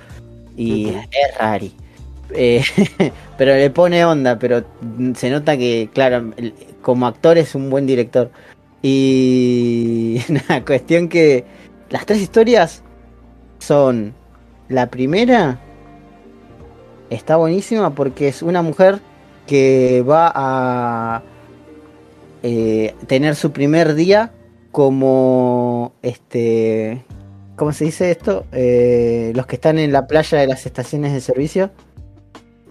[0.56, 1.00] y Ujú.
[1.00, 1.74] es rari.
[2.36, 2.64] Eh,
[3.38, 4.64] pero le pone onda, pero
[5.16, 6.32] se nota que, claro,
[6.82, 8.30] como actor es un buen director.
[8.84, 11.46] Y nada, cuestión que
[11.90, 12.84] las tres historias
[13.60, 14.14] son
[14.70, 15.60] la primera
[17.10, 19.00] está buenísima porque es una mujer
[19.48, 21.22] que va a
[22.44, 24.32] eh, tener su primer día
[24.74, 27.06] como este
[27.56, 28.46] ¿cómo se dice esto?
[28.52, 31.72] Eh, los que están en la playa de las estaciones de servicio.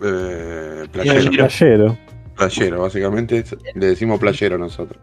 [0.02, 1.30] Eh, playero.
[1.30, 1.98] playero.
[2.36, 5.00] Playero, básicamente le decimos playero nosotros.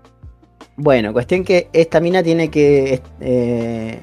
[0.75, 3.99] Bueno, cuestión que esta mina tiene que eh,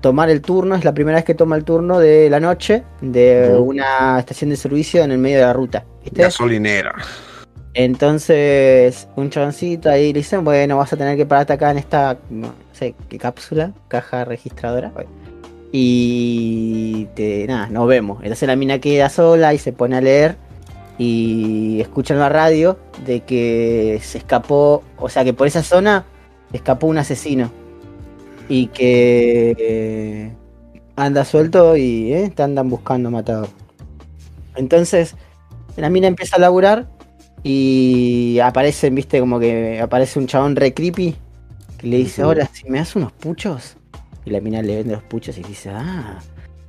[0.00, 3.54] tomar el turno, es la primera vez que toma el turno de la noche de
[3.58, 5.84] una estación de servicio en el medio de la ruta.
[6.02, 6.22] ¿viste?
[6.22, 6.94] Gasolinera.
[7.74, 12.18] Entonces, un chaboncito ahí le dicen, bueno, vas a tener que pararte acá en esta,
[12.28, 12.54] no
[13.18, 14.92] cápsula, caja registradora.
[15.70, 18.18] Y te, nada, nos vemos.
[18.22, 20.36] Entonces la mina queda sola y se pone a leer
[20.98, 26.04] y escucha en la radio de que se escapó, o sea que por esa zona
[26.52, 27.50] escapó un asesino
[28.48, 30.32] y que eh,
[30.96, 33.48] anda suelto y eh, te andan buscando matador.
[34.56, 35.14] Entonces
[35.76, 36.86] la mina empieza a laburar
[37.42, 41.16] y aparecen, viste, como que aparece un chabón re creepy
[41.78, 43.76] que le dice, hola, si me das unos puchos.
[44.24, 46.20] Y la mina le vende los puchos y dice, ah,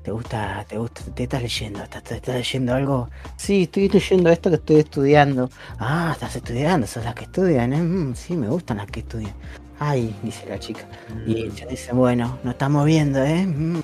[0.01, 1.83] ¿te gusta, te gusta, te estás leyendo?
[1.83, 3.09] ¿Estás, te estás leyendo algo?
[3.37, 5.51] Sí, estoy leyendo esto que estoy estudiando.
[5.77, 7.81] Ah, estás estudiando, sos las que estudian, ¿eh?
[7.81, 9.33] Mm, sí, me gustan las que estudian.
[9.79, 10.87] Ay, dice la chica.
[11.27, 13.45] Y ella dice, bueno, nos estamos viendo, ¿eh?
[13.45, 13.81] Mm.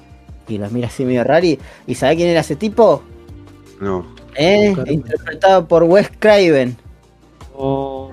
[0.48, 1.46] Y lo mira así medio raro.
[1.46, 3.04] ¿Y, ¿y sabe quién era ese tipo?
[3.80, 4.19] No.
[4.36, 4.76] ¿Eh?
[4.88, 6.76] Interpretado por Wes Craven.
[7.56, 8.12] Oh,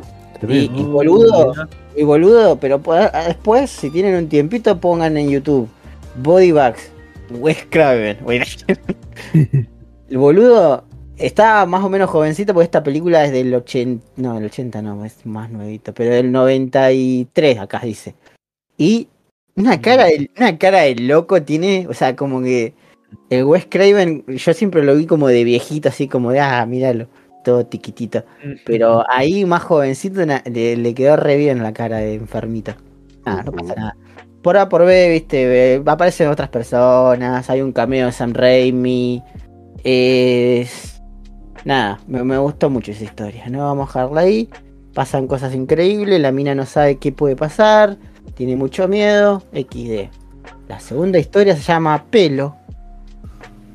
[0.48, 1.55] Y, y boludo,
[1.97, 5.68] y boludo, pero ah, después, si tienen un tiempito, pongan en YouTube
[6.16, 6.90] Body Bags,
[7.30, 8.18] Wes Craven.
[10.09, 10.84] El boludo
[11.16, 15.05] está más o menos jovencito porque esta película es del 80, no, el 80 no,
[15.05, 18.14] es más nuevito, pero del 93 acá dice.
[18.76, 19.09] Y
[19.56, 22.74] una cara de, una cara de loco tiene, o sea, como que
[23.30, 27.09] el Wes Craven, yo siempre lo vi como de viejito, así como de, ah, míralo,
[27.44, 28.24] todo tiquitito.
[28.64, 32.74] Pero ahí más jovencito na- le, le quedó re bien la cara de enfermito.
[33.24, 33.97] Ah, no pasa nada.
[34.43, 39.22] Por A por B, viste, aparecen otras personas, hay un cameo de Sam Raimi.
[39.84, 41.02] Es...
[41.64, 43.48] Nada, me, me gustó mucho esa historia.
[43.48, 44.48] No vamos a dejarla ahí.
[44.94, 47.98] Pasan cosas increíbles, la mina no sabe qué puede pasar,
[48.34, 50.09] tiene mucho miedo, XD.
[50.68, 52.56] La segunda historia se llama Pelo.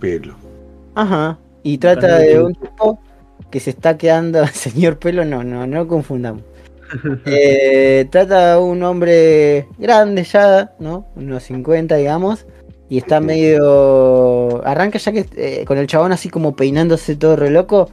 [0.01, 0.35] Pelo.
[0.95, 1.39] Ajá.
[1.63, 2.99] Y trata de un tipo
[3.49, 4.45] que se está quedando.
[4.53, 6.43] Señor pelo, no, no, no confundamos.
[7.25, 11.07] Eh, trata de un hombre grande ya, ¿no?
[11.15, 12.45] Unos 50, digamos.
[12.89, 14.61] Y está medio.
[14.67, 17.89] Arranca ya que eh, con el chabón así como peinándose todo re loco.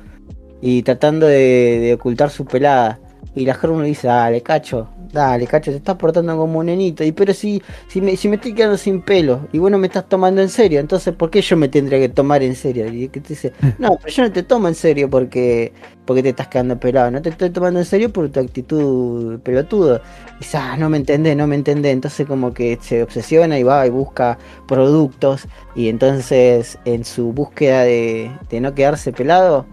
[0.60, 2.98] Y tratando de, de ocultar su pelada.
[3.36, 7.04] Y la Germu le dice, dale, cacho, dale, cacho, te estás portando como un nenito.
[7.04, 9.86] Y pero si, si, me, si me estoy quedando sin pelo y vos no me
[9.86, 12.86] estás tomando en serio, entonces ¿por qué yo me tendría que tomar en serio?
[12.92, 15.72] Y que te dice, no, pero yo no te tomo en serio porque,
[16.04, 20.00] porque te estás quedando pelado, no te estoy tomando en serio por tu actitud pelotudo.
[20.36, 21.92] Y dice, ah, no me entendés, no me entendés.
[21.92, 25.46] Entonces como que se obsesiona y va y busca productos.
[25.74, 29.66] Y entonces en su búsqueda de, de no quedarse pelado,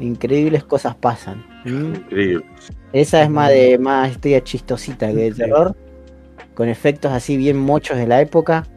[0.00, 1.44] increíbles cosas pasan.
[1.64, 1.94] ¿Mm?
[1.94, 2.44] Increíble.
[2.92, 5.76] Esa es más de más historia chistosita que de terror.
[6.54, 8.68] con efectos así bien mochos de la época.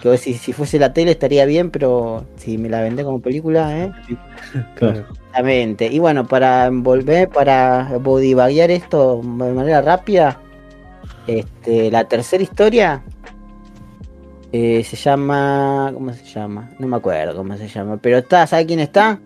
[0.00, 3.76] Que decís, si fuese la tele estaría bien, pero si me la vendé como película,
[3.78, 3.94] ¿eh?
[4.74, 5.06] Claro.
[5.32, 5.86] Exactamente.
[5.88, 10.44] Y bueno, para envolver, para bodybaguear esto de manera rápida,
[11.26, 13.08] este, la tercera historia
[14.52, 15.90] eh, se llama.
[15.94, 16.70] ¿Cómo se llama?
[16.78, 17.98] No me acuerdo cómo se llama.
[17.98, 19.22] Pero está, ¿sabe quién está?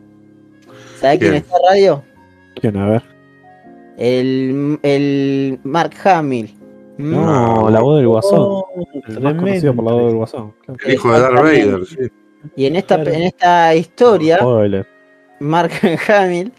[0.95, 1.35] ¿Sabe quién ¿Quién?
[1.35, 2.07] está radio?
[2.55, 2.77] ¿Quién?
[2.77, 3.12] A ver.
[3.99, 6.55] El, el Mark Hamill.
[6.99, 8.39] No, la voz del guasón.
[8.41, 8.67] Oh,
[9.09, 10.53] El más conocido por la voz del guasón.
[10.65, 10.81] Claro.
[10.85, 11.97] El hijo de Darth Vader, sí.
[12.57, 13.11] Y en esta, Claro.
[13.13, 14.87] en esta historia, Spoiler.
[15.41, 15.71] Mark
[16.09, 16.53] Hamill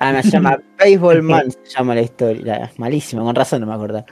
[0.00, 2.70] ah, me llama Baseball Man, se llama la historia.
[2.78, 4.04] Malísimo, con razón no me acordaba.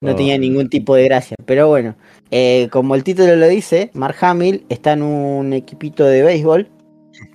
[0.00, 0.14] No Oh.
[0.16, 1.36] tenía ningún tipo de gracia.
[1.46, 1.94] Pero bueno,
[2.30, 6.68] eh, como el título lo dice, Mark Hamill está en un equipito de béisbol.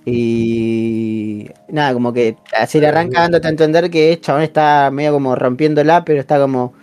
[0.04, 5.12] Y nada, como que así le arranca dándote a entender que el chabón está medio
[5.12, 6.74] como rompiéndola, pero está como.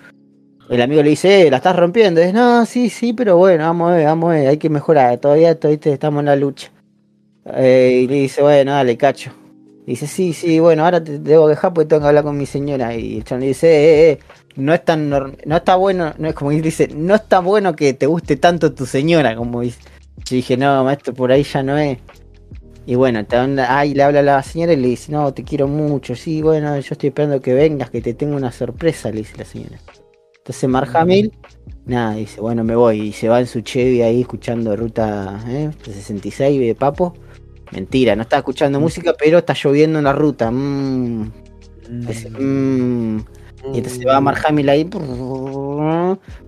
[0.70, 2.22] El amigo le dice, eh, la estás rompiendo.
[2.22, 4.70] Y es, no, sí, sí, pero bueno, vamos a ver, vamos a ver, hay que
[4.70, 5.18] mejorar.
[5.20, 6.72] Todavía, todavía estamos en la lucha.
[7.54, 9.32] Eh, y le dice, bueno, dale, cacho.
[9.86, 12.48] Y dice, sí, sí, bueno, ahora te debo dejar porque tengo que hablar con mi
[12.48, 12.96] señora.
[12.96, 14.20] Y el chabón le dice, eh, eh,
[14.56, 17.94] no es tan no está bueno, no es como que dice, no está bueno que
[17.94, 19.80] te guste tanto tu señora, como dice.
[20.26, 22.00] Yo dije, no, maestro, por ahí ya no es.
[22.86, 23.26] Y bueno,
[23.68, 26.94] ahí le habla la señora y le dice, no, te quiero mucho, sí, bueno, yo
[26.94, 29.80] estoy esperando que vengas, que te tengo una sorpresa, le dice la señora.
[30.38, 31.32] Entonces Mark Hamill,
[31.86, 35.72] nada, dice, bueno, me voy, y se va en su Chevy ahí escuchando ruta ¿eh?
[35.84, 37.16] 66 de Papo.
[37.72, 40.52] Mentira, no está escuchando música, pero está lloviendo en la ruta.
[40.52, 41.32] mm.
[42.40, 43.26] Mm.
[43.74, 44.90] Y entonces va Mark Hamill ahí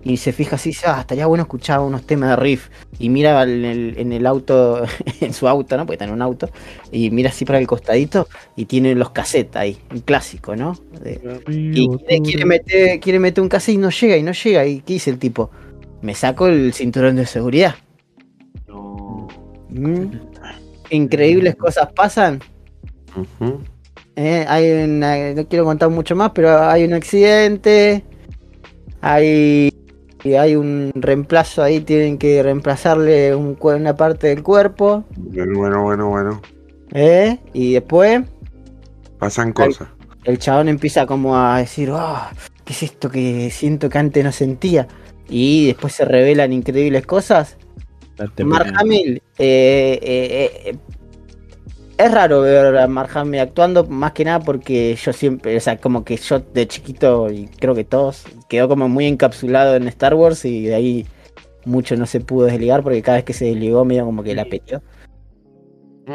[0.04, 2.68] y se fija así, dice, ah, estaría bueno escuchar unos temas de riff.
[2.98, 4.82] Y mira en el, en el auto,
[5.20, 5.84] en su auto, ¿no?
[5.84, 6.48] Porque está en un auto.
[6.92, 10.74] Y mira así para el costadito y tiene los cassettes ahí, un clásico, ¿no?
[11.02, 14.66] De- y quiere, quiere meter, quiere meter un cassette y no llega, y no llega.
[14.66, 15.50] ¿Y qué dice el tipo?
[16.02, 17.74] Me saco el cinturón de seguridad.
[19.70, 20.06] Mm.
[20.90, 22.40] Increíbles cosas pasan.
[23.16, 23.60] Ujú.
[24.20, 28.02] Eh, hay una, no quiero contar mucho más, pero hay un accidente.
[29.00, 29.72] Hay,
[30.24, 35.04] y hay un reemplazo ahí, tienen que reemplazarle un una parte del cuerpo.
[35.16, 36.42] Bueno, bueno, bueno, bueno.
[36.92, 37.38] ¿eh?
[37.52, 38.22] Y después
[39.20, 39.86] Pasan cosas.
[40.24, 42.32] el chabón empieza como a decir, "Ah,
[42.64, 44.88] ¿qué es esto que siento que antes no sentía?
[45.28, 47.56] Y después se revelan increíbles cosas.
[48.44, 48.72] Mark.
[48.74, 50.76] Hamill, eh, eh, eh,
[51.98, 55.76] es raro ver a Mark Hamill actuando, más que nada porque yo siempre, o sea,
[55.78, 60.14] como que yo de chiquito, y creo que todos, quedó como muy encapsulado en Star
[60.14, 61.06] Wars y de ahí
[61.64, 64.44] mucho no se pudo desligar porque cada vez que se desligó medio como que la
[64.44, 64.80] peleó.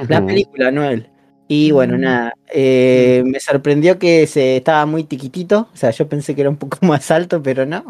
[0.09, 0.27] La Ujú.
[0.27, 1.07] película, no él.
[1.47, 6.33] Y bueno, nada, eh, me sorprendió que se estaba muy tiquitito, o sea, yo pensé
[6.33, 7.83] que era un poco más alto, pero no.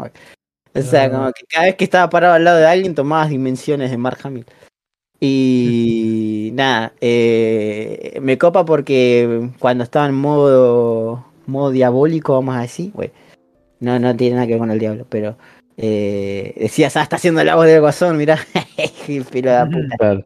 [0.75, 1.09] O sea, Ah.
[1.11, 4.17] como que cada vez que estaba parado al lado de alguien tomaba dimensiones de Mark
[4.23, 4.45] Hamill.
[5.25, 12.91] Y nada, eh, me copa porque cuando estaba en modo, modo diabólico, vamos a decir,
[12.91, 13.11] güey,
[13.79, 15.37] no, no tiene nada que ver con el diablo, pero
[15.77, 18.37] eh, decías, ah, está haciendo la voz del guasón, mirá,
[19.31, 20.25] pero la puta.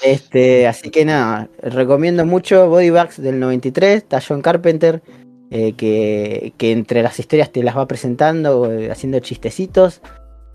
[0.00, 5.02] Este, así que nada, recomiendo mucho Body Bags del 93, está John Carpenter,
[5.50, 10.00] eh, que, que entre las historias te las va presentando, eh, haciendo chistecitos.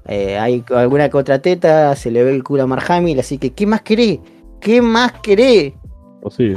[0.08, 3.38] Eh, hay alguna que otra teta, se le ve el culo a Mark Hamill, así
[3.38, 4.20] que ¿qué más querés?
[4.60, 5.74] ¿Qué más querés?
[6.22, 6.54] O sí,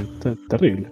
[0.48, 0.90] terrible.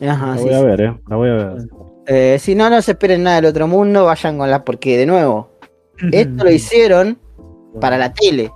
[0.00, 1.00] Ajá, La sí, voy a ver, eh.
[1.08, 1.68] La voy a ver.
[2.06, 5.06] Eh, si no, no se esperen nada del otro mundo, vayan con la, porque de
[5.06, 5.50] nuevo,
[6.12, 7.18] esto lo hicieron
[7.80, 8.52] para la tele.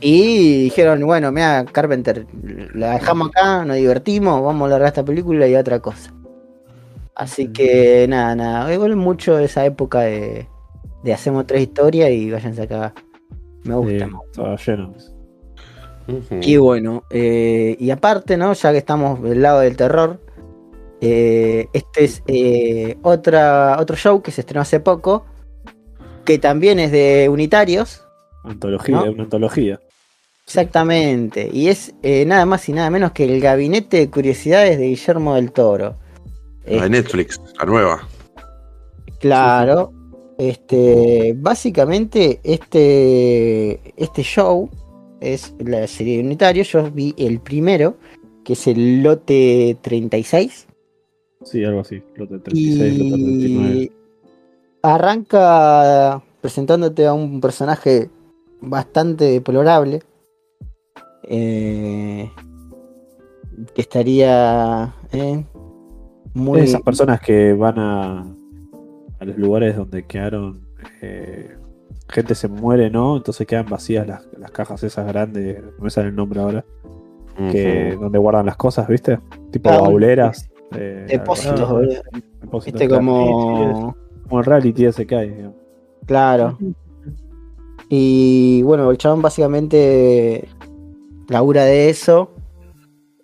[0.00, 2.26] Y dijeron, bueno, mira, Carpenter,
[2.74, 6.12] la dejamos acá, nos divertimos, vamos a largar esta película y otra cosa.
[7.14, 10.48] Así que nada, nada, igual mucho esa época de,
[11.02, 12.94] de hacemos tres historias y váyanse acá.
[13.64, 14.08] Me gusta.
[14.58, 14.94] Sí, lleno.
[16.08, 16.40] Ujú.
[16.42, 18.52] Y bueno, eh, y aparte, ¿no?
[18.52, 20.18] Ya que estamos del lado del terror,
[21.00, 25.24] eh, este es eh, otra, otro show que se estrenó hace poco,
[26.24, 28.04] que también es de unitarios,
[28.44, 29.12] Antología, ¿No?
[29.12, 29.80] una antología.
[30.44, 34.86] exactamente, y es eh, nada más y nada menos que el Gabinete de Curiosidades de
[34.86, 35.96] Guillermo del Toro.
[36.66, 38.08] La de Netflix, la nueva.
[39.20, 39.92] Claro.
[40.42, 44.68] Este, básicamente, este, este show
[45.20, 46.64] es la serie de unitario.
[46.64, 47.94] Yo vi el primero,
[48.42, 50.66] que es el lote 36.
[51.44, 52.02] Sí, algo así.
[52.16, 53.74] Lote 36, lote 39.
[53.74, 53.92] Y
[54.82, 58.10] arranca presentándote a un personaje
[58.60, 60.02] bastante deplorable.
[61.28, 62.28] eh,
[63.76, 65.44] que estaría eh,
[66.34, 66.62] muy.
[66.62, 68.26] Esas personas que van a,
[69.22, 70.60] a los lugares donde quedaron
[71.00, 71.56] eh,
[72.08, 73.16] gente se muere, ¿no?
[73.16, 76.64] Entonces quedan vacías las, las cajas esas grandes, no me sale el nombre ahora,
[77.50, 79.18] que donde guardan las cosas, ¿viste?
[79.50, 80.50] Tipo Ah, bauleras.
[80.74, 82.02] eh, Depósitos, boludo.
[82.40, 83.00] depósitos, Viste claro.
[83.06, 83.96] como.
[84.28, 85.30] Como el reality ese que hay.
[85.30, 85.56] digamos.
[86.06, 86.58] Claro.
[87.88, 90.48] Y bueno, el chabón básicamente
[91.28, 92.30] labura de eso.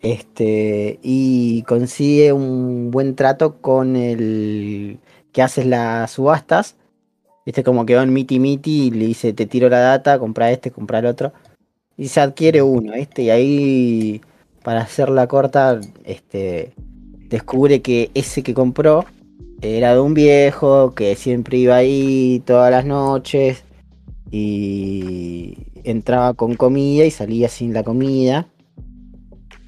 [0.00, 0.98] Este.
[1.02, 4.98] Y consigue un buen trato con el
[5.32, 6.76] que hace las subastas.
[7.46, 10.70] Viste, como quedó en miti miti y le dice, te tiro la data, compra este,
[10.70, 11.32] compra el otro.
[11.96, 13.22] Y se adquiere uno, ¿viste?
[13.22, 14.20] Y ahí,
[14.62, 16.72] para hacerla corta, este.
[17.28, 19.04] Descubre que ese que compró
[19.60, 23.64] era de un viejo que siempre iba ahí todas las noches
[24.30, 28.46] y entraba con comida y salía sin la comida.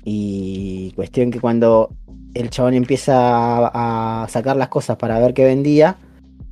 [0.05, 1.91] Y cuestión que cuando
[2.35, 3.17] el chabón empieza
[3.69, 5.97] a, a sacar las cosas para ver qué vendía,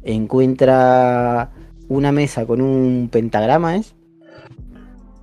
[0.03, 1.51] encuentra
[1.89, 3.95] una mesa con un pentagrama, ¿es?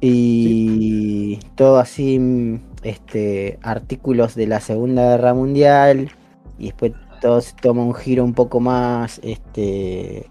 [0.02, 6.11] Y todo así, este, artículos de la Segunda Guerra Mundial.
[6.60, 10.27] Y después todo se toma un giro un poco más, este,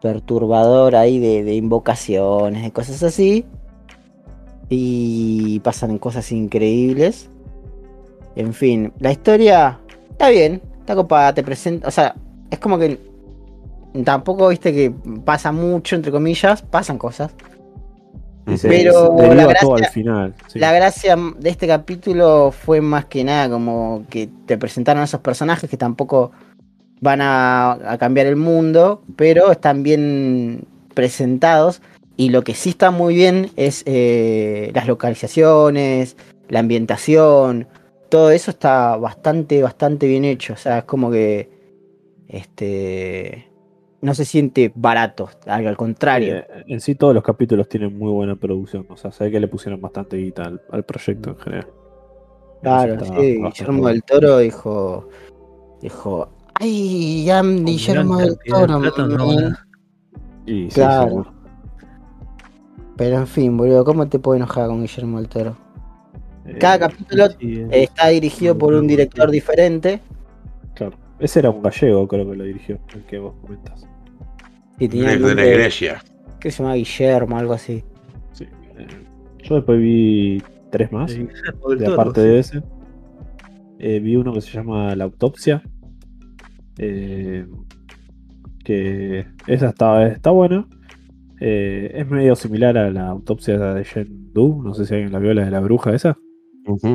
[0.00, 3.44] perturbador ahí de, de invocaciones, de cosas así.
[4.68, 7.30] Y pasan cosas increíbles.
[8.36, 9.78] En fin, la historia
[10.10, 12.14] está bien, está copada, te presenta, o sea,
[12.50, 12.98] es como que
[14.04, 14.92] tampoco viste que
[15.24, 17.32] pasa mucho, entre comillas, pasan cosas.
[18.62, 20.34] Pero la todo gracia- al final.
[20.46, 20.58] sí.
[20.60, 25.20] La gracia de este capítulo fue más que nada como que te presentaron a esos
[25.20, 26.30] personajes que tampoco
[27.00, 30.64] van a, a cambiar el mundo, pero están bien
[30.94, 31.82] presentados.
[32.16, 36.16] Y lo que sí está muy bien es eh, las localizaciones,
[36.48, 37.66] la ambientación,
[38.16, 40.54] todo eso está bastante, bastante bien hecho.
[40.54, 41.50] O sea, es como que
[42.28, 43.46] este
[44.00, 46.36] no se siente barato, al al contrario.
[46.36, 48.86] Eh, en sí todos los capítulos tienen muy buena producción.
[48.88, 51.66] O sea, sé que le pusieron bastante guita al, al proyecto en general.
[52.62, 55.08] Claro, sí, Guillermo del Toro dijo,
[55.82, 59.36] dijo, ay, ya Guillermo del Toro, plata, no, man".
[59.36, 59.66] nada.
[60.46, 61.08] Y sí, Claro.
[61.08, 61.32] seguro.
[62.96, 65.65] pero en fin, boludo, ¿cómo te puedo enojar con Guillermo del Toro?
[66.46, 70.00] Eh, Cada capítulo Sí, está dirigido por un director diferente,
[70.74, 70.96] claro.
[71.18, 73.86] Ese era un gallego, creo que lo dirigió, el que vos comentas.
[74.78, 76.02] y tenía De la iglesia.
[76.40, 77.82] que se llama Guillermo, algo así.
[78.32, 78.44] Sí.
[78.76, 78.86] Eh,
[79.42, 81.10] yo después vi tres más.
[81.12, 81.26] sí,
[81.78, 82.26] de aparte sí.
[82.28, 82.62] de ese.
[83.78, 85.62] Eh, vi uno que se llama La Autopsia.
[86.78, 87.46] eh,
[88.64, 90.66] que esa está, está buena.
[91.40, 94.60] Eh, es medio similar a la autopsia de Jen Du.
[94.62, 96.18] No sé si alguien la vio, la de la bruja esa.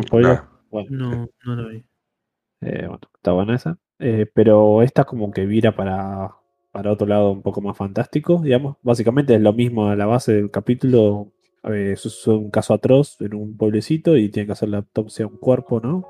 [0.09, 0.49] Claro.
[0.69, 1.83] Bueno, No, no lo vi.
[2.61, 3.77] eh, bueno, está buena esa.
[3.99, 6.31] Eh, pero esta como que vira para,
[6.71, 8.77] para otro lado un poco más fantástico, digamos.
[8.81, 11.31] Básicamente es lo mismo a la base del capítulo.
[11.63, 15.27] Eh, sucede un caso atroz en un pueblecito y tienen que hacer la autopsia a
[15.27, 16.07] un cuerpo, ¿no?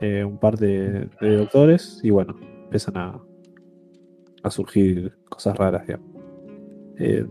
[0.00, 3.20] Eh, un par de, de doctores y bueno, empiezan a,
[4.42, 6.06] a surgir cosas raras, digamos.
[6.98, 7.26] Eh,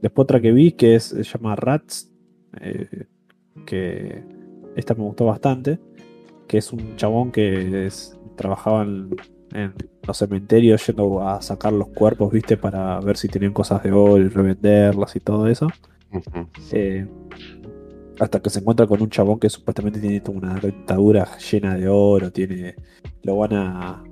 [0.00, 2.10] después otra que vi que es, se llama Rats,
[2.60, 3.06] eh,
[3.66, 4.24] que
[4.80, 5.78] esta me gustó bastante,
[6.48, 9.10] que es un chabón que es- trabajaba en,
[9.52, 9.74] en
[10.06, 14.18] los cementerios yendo a sacar los cuerpos, viste, para ver si tenían cosas de oro
[14.24, 15.68] y revenderlas y todo eso.
[16.72, 17.06] Eh,
[18.18, 22.30] hasta que se encuentra con un chabón que supuestamente tiene una dentadura llena de oro,
[22.30, 22.74] tiene.
[23.22, 24.02] Lo van a,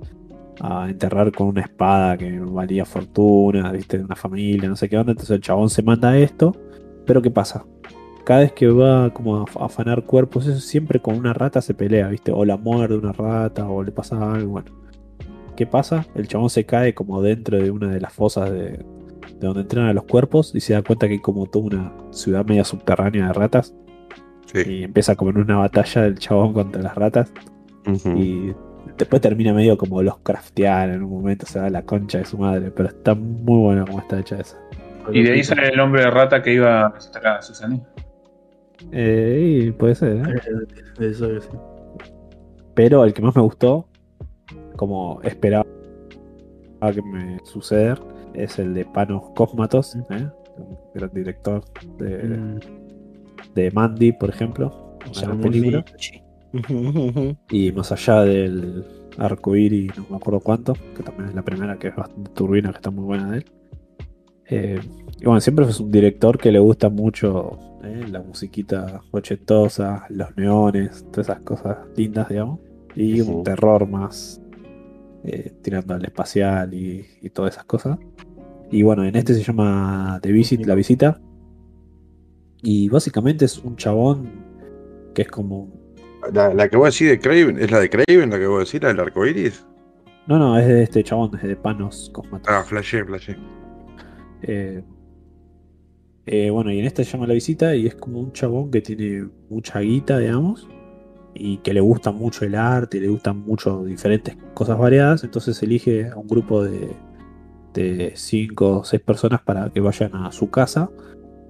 [0.61, 4.97] a enterrar con una espada que valía fortuna, viste, de una familia, no sé qué
[4.97, 5.11] onda.
[5.11, 6.55] Entonces el chabón se manda esto.
[7.05, 7.65] Pero ¿qué pasa?
[8.29, 11.63] Cada vez que va como a af- a afanar cuerpos, eso siempre con una rata
[11.63, 14.71] se pelea, viste, o la muerde una rata, o le pasa algo, bueno.
[15.55, 16.05] ¿Qué pasa?
[16.13, 18.83] El chabón se cae como dentro de una de las fosas de, de
[19.39, 22.45] donde entrenan a los cuerpos y se da cuenta que hay como toda una ciudad
[22.45, 23.73] media subterránea de ratas
[24.45, 24.59] Sí.
[24.67, 27.31] y empieza como en una batalla del chabón contra las ratas
[28.15, 28.51] y
[28.97, 32.37] después termina medio como los craftear en un momento se da la concha de su
[32.37, 34.57] madre pero está muy bueno como está hecha esa
[35.11, 37.81] Y de ahí sale el hombre de rata que iba a visitar a Susaní.
[38.91, 40.41] Eh, puede ser ¿eh?
[40.99, 41.49] Eh, Eso sí.
[42.73, 43.87] pero el que más me gustó
[44.75, 45.65] como esperaba
[46.93, 47.99] que me suceder
[48.33, 50.27] es el de Panos Cosmatos ¿eh?
[50.57, 51.63] un gran director
[51.97, 52.59] de, Mm,
[53.53, 55.85] de Mandy por ejemplo gran película.
[57.51, 58.83] Y más allá del
[59.17, 62.71] arco iris, no me acuerdo cuánto, que también es la primera que es bastante turbina,
[62.71, 63.45] que está muy buena de él.
[64.49, 64.79] Eh,
[65.19, 70.35] y bueno, siempre es un director que le gusta mucho eh, la musiquita ochentosa, los
[70.35, 72.59] neones, todas esas cosas lindas, digamos.
[72.95, 74.41] Y un terror más
[75.23, 77.99] eh, tirando al espacial y, y todas esas cosas.
[78.71, 81.19] Y bueno, en este se llama The Visit, la visita.
[82.61, 84.29] Y básicamente es un chabón
[85.13, 85.69] que es como.
[86.33, 88.81] La, la que vos decís de Craven, ¿es la de Craven la que vos decís,
[88.81, 89.65] la del arco iris?
[90.27, 92.47] No, no, es de este chabón, es de Panos Cosmatos.
[92.47, 93.37] Ah, flashé, flashé.
[94.41, 94.83] Eh,
[96.25, 99.27] eh, bueno, y en esta llama La Visita y es como un chabón que tiene
[99.49, 100.67] mucha guita, digamos,
[101.33, 105.61] y que le gusta mucho el arte, y le gustan mucho diferentes cosas variadas, entonces
[105.63, 106.91] elige a un grupo de,
[107.73, 110.89] de cinco o seis personas para que vayan a su casa,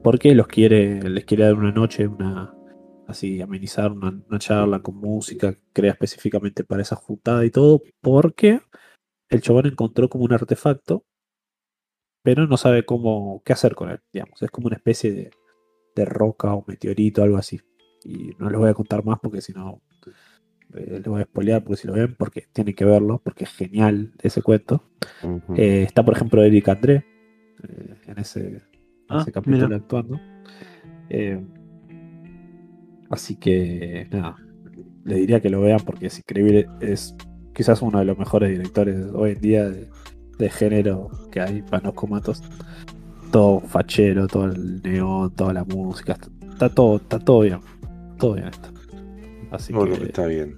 [0.04, 2.54] porque los quiere, les quiere dar una noche, una
[3.10, 8.62] así amenizar una, charla con música crea específicamente para esa juntada y todo, porque
[9.30, 11.04] el chabón encontró como un artefacto
[12.36, 14.40] pero no sabe cómo qué hacer con él, digamos.
[14.44, 15.32] Es como una especie de,
[15.96, 17.60] de roca o meteorito, algo así.
[18.04, 19.82] Y no les voy a contar más porque si no
[20.76, 23.50] eh, les voy a spoilear porque si lo ven, porque tienen que verlo, porque es
[23.50, 24.84] genial ese cuento.
[25.56, 27.04] Eh, está, por ejemplo, Eric André
[27.68, 28.62] eh, en ese,
[29.08, 29.78] Ah, ese capítulo mira.
[29.78, 30.20] actuando.
[33.10, 34.36] Así que, nada,
[35.04, 36.68] le diría que lo vean porque es increíble.
[36.80, 37.16] Es
[37.56, 39.90] quizás uno de los mejores directores hoy en día de,
[40.40, 42.42] de género que hay, Panos Comatos.
[43.32, 46.14] Todo fachero, todo el neón, toda la música.
[46.14, 47.60] Está, está todo, está todo bien.
[48.18, 48.72] Todo bien está.
[49.52, 50.58] Así Bueno, que está bien.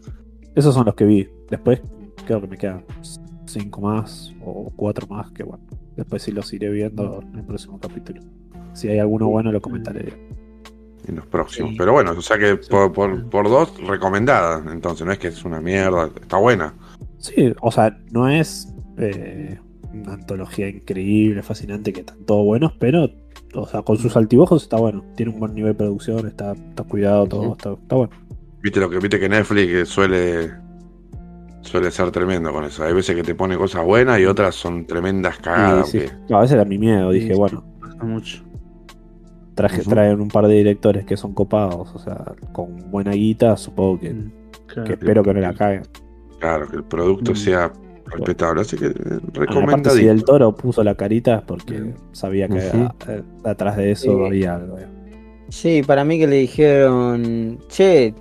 [0.56, 1.28] esos son los que vi.
[1.50, 1.82] Después
[2.26, 2.86] creo que me quedan
[3.46, 5.64] cinco más o cuatro más que bueno.
[5.98, 8.22] Después sí los iré viendo en el próximo capítulo.
[8.74, 10.14] Si hay alguno bueno lo comentaré.
[11.08, 11.72] En los próximos.
[11.72, 11.78] Sí.
[11.78, 14.64] Pero bueno, o sea que por, por, por dos, recomendada.
[14.72, 16.10] Entonces, no es que es una mierda.
[16.22, 16.74] Está buena.
[17.18, 19.60] Sí, o sea, no es eh,
[19.94, 23.10] una antología increíble, fascinante, que están todos buenos, pero
[23.54, 25.04] o sea, con sus altibajos está bueno.
[25.16, 28.12] Tiene un buen nivel de producción, está, está cuidado, todo, está, está bueno.
[28.64, 30.52] Viste lo que viste que Netflix suele
[31.62, 32.84] suele ser tremendo con eso.
[32.84, 35.90] Hay veces que te pone cosas buenas y otras son tremendas cagadas.
[35.90, 36.06] Sí, sí.
[36.08, 38.44] que- No, a veces era mi miedo, dije, Sí, bueno, Pasa mucho.
[39.56, 44.00] traje, traen un par de directores que son copados, o sea, con buena guita, supongo
[44.00, 44.32] que, Mm,
[44.68, 44.84] claro.
[44.88, 45.84] que espero que no la caguen.
[46.40, 47.36] Claro, que el producto Mm.
[47.36, 47.72] sea
[48.12, 48.62] respetable.
[48.62, 48.94] Así que eh,
[49.50, 53.92] Aparte, si del toro puso la carita es porque sabía que a- eh, atrás de
[53.92, 54.26] eso Sí.
[54.26, 54.78] había algo.
[54.80, 54.88] eh.
[55.50, 58.14] Sí, para mí que le dijeron, che,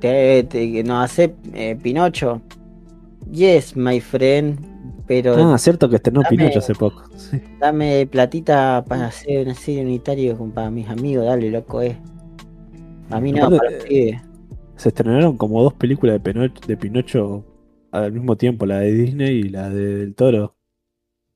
[0.00, 2.40] te, te- nos hace eh, Pinocho.
[3.32, 4.58] Yes, my friend,
[5.06, 7.02] pero Ah, cierto que estrenó dame- Pinocho hace poco.
[7.16, 7.40] Sí.
[7.58, 11.96] dame platita para hacer una serie unitaria con- para mis amigos, dale, loco, eh.
[13.10, 14.20] A mí no, para pibes.
[14.76, 17.44] Se estrenaron como dos películas de Pinocho, de Pinocho
[18.02, 20.56] al mismo tiempo, la de Disney y la de Del Toro.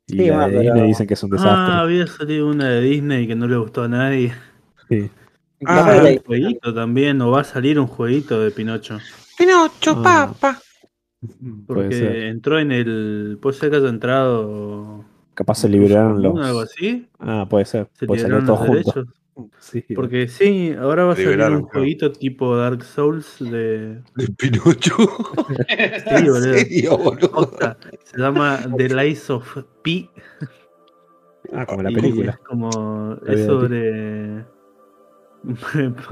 [0.07, 1.75] Y Sí, la de pero- Disney dicen que es un Ah, desastre.
[1.75, 4.33] había salido una de Disney que no le gustó a nadie.
[4.89, 5.11] Sí.
[5.67, 8.99] Ah, la- un jueguito también, o va a salir un jueguito de Pinocho.
[9.37, 10.33] Pinocho, Ah.
[10.41, 10.55] ser.
[11.67, 13.39] Porque entró en el.
[13.43, 15.05] Puede ser que haya entrado.
[15.35, 16.39] Capaz se liberaron los.
[16.47, 17.09] Algo así.
[17.19, 17.89] Ah, puede ser.
[17.95, 19.01] Se Puede salir liberaron todo los junto.
[19.03, 19.15] derechos.
[19.59, 21.69] Sí, Porque sí, ahora va a salir un claro.
[21.73, 24.03] jueguito tipo Dark Souls de.
[24.17, 24.97] De Pinocho.
[25.69, 26.47] Sí, boludo.
[26.47, 27.31] ¿En serio, boludo?
[27.31, 27.79] Posta.
[28.05, 30.11] Se llama The Lies of P.
[31.53, 32.33] Ah, como la película.
[32.33, 33.17] Es como.
[33.23, 34.39] La Es sobre.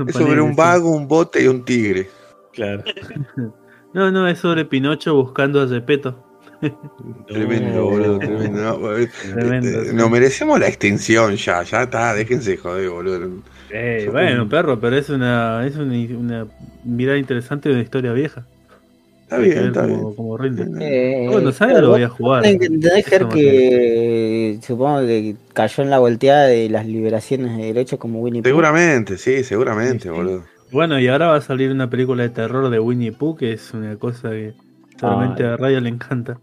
[0.06, 2.08] Es sobre un vago, un bote y un tigre.
[2.52, 2.84] Claro.
[3.94, 6.22] No, no, es sobre Pinocho buscando a Gepetto.
[7.26, 8.62] Tremendo, boludo, tremendo.
[8.80, 9.94] No, eh, Tremendo, eh, sí.
[9.94, 13.44] nos merecemos la extinción ya, ya está, déjense joder, boludo.
[13.68, 16.46] Eh, Yo bueno, perro, pero es una, es una, una
[16.84, 18.48] mirada interesante de una historia vieja.
[19.22, 20.14] Está bien, está cómo, bien.
[20.14, 20.70] cómo rinde.
[20.78, 21.80] Eh, Bueno, ¿sabes?
[21.80, 22.54] Lo voy a jugar.
[22.80, 28.44] tenés que supongo que cayó en la volteada de las liberaciones de derechos como Winnie
[28.44, 28.48] Pooh.
[28.50, 30.10] Seguramente, sí, seguramente, Sí, sí.
[30.10, 30.50] boludo.
[30.70, 33.72] Bueno, y ahora va a salir una película de terror de Winnie Pooh, que es
[33.74, 34.54] una cosa que
[34.98, 35.44] solamente Ay.
[35.44, 36.40] a Radio le encanta.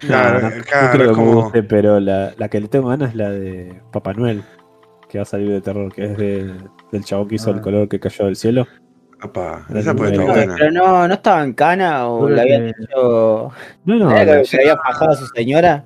[0.00, 2.88] Claro, No, no, no claro, creo que me guste, pero la, la que le tengo
[2.88, 4.42] ganas es la de Papá Noel,
[5.08, 6.54] que va a salir de terror, que es de-
[6.92, 7.54] del chavo que hizo Ah.
[7.54, 8.66] el color que cayó del cielo.
[9.22, 10.54] La esa puede estar No, buena.
[10.58, 13.50] pero no, no estaba en cana o Creo le habían hecho.
[13.84, 15.84] No, no, ¿Sabía la- que se había fajado a su señora?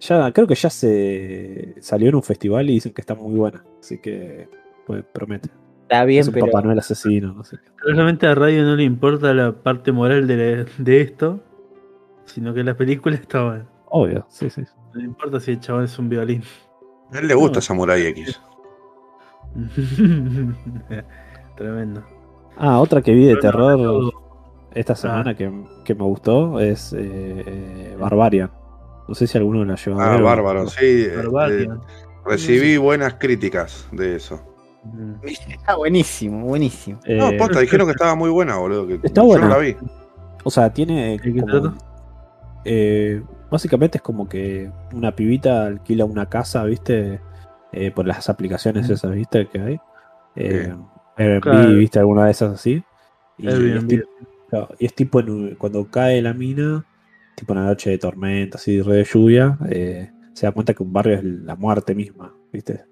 [0.00, 3.62] ya, creo que ya se salió en un festival y dicen que está muy buena,
[3.78, 4.48] así que
[4.86, 5.50] pues, promete.
[5.82, 6.46] Está bien, es un pero.
[6.46, 7.58] Papá Noel asesino, no sé.
[7.84, 11.40] Realmente a Radio no le importa la parte moral de, de esto,
[12.32, 13.66] sino que la película está buena.
[13.86, 14.62] Obvio, sí, sí.
[14.94, 16.42] No le importa si el chabón es un violín.
[17.12, 17.62] A él le gusta No.
[17.62, 18.40] Samurai X.
[21.56, 22.02] Tremendo.
[22.56, 24.12] Ah, otra que vi de terror
[24.74, 25.50] esta semana que,
[25.84, 28.50] que me gustó es eh, eh, Barbarian.
[29.08, 30.78] No sé si alguno la llevó a Ah, ver o- bárbaro, sí.
[31.06, 31.76] eh, Barbarian.
[31.76, 31.80] eh,
[32.24, 34.40] recibí buenas críticas de eso.
[34.84, 35.14] Mm.
[35.26, 36.98] Está buenísimo, buenísimo.
[37.06, 38.86] No, posta, dijeron que estaba muy buena, boludo.
[38.86, 39.44] Que Está yo buena.
[39.48, 39.76] no la vi.
[40.44, 41.20] O sea, tiene.
[42.64, 47.20] Eh, básicamente es como que una pibita alquila una casa, ¿viste?
[47.72, 49.46] Eh, por las aplicaciones esas, ¿viste?
[49.48, 49.80] Que hay.
[50.36, 50.74] Eh.
[51.16, 51.74] Airbnb, Claro.
[51.74, 51.98] ¿viste?
[51.98, 52.82] Alguna de esas así.
[53.38, 54.08] Y, es tipo,
[54.50, 56.84] claro, y es tipo en cuando cae la mina,
[57.34, 60.92] tipo una noche de tormenta, así, re de lluvia, eh, se da cuenta que un
[60.92, 62.84] barrio es la muerte misma, ¿viste?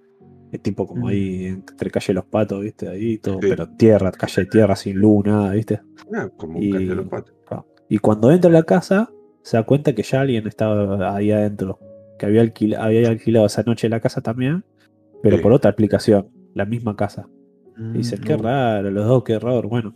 [0.50, 2.88] Es tipo como ahí entre calle Los Patos, ¿viste?
[2.88, 3.46] Ahí todo, Sí.
[3.48, 5.80] pero tierra, calle de tierra, sin luz, nada, ¿viste?
[6.14, 7.34] Ah, como Y- calle de los patos.
[7.88, 9.10] Y cuando entra a la casa,
[9.42, 11.78] se da cuenta que ya alguien estaba ahí adentro.
[12.18, 14.64] Que había, alquil- había alquilado esa noche la casa también,
[15.22, 15.42] pero Sí.
[15.42, 17.28] por otra aplicación, la misma casa.
[17.78, 19.68] Y dicen, Mm, qué raro, los dos, qué raro.
[19.68, 19.94] Bueno,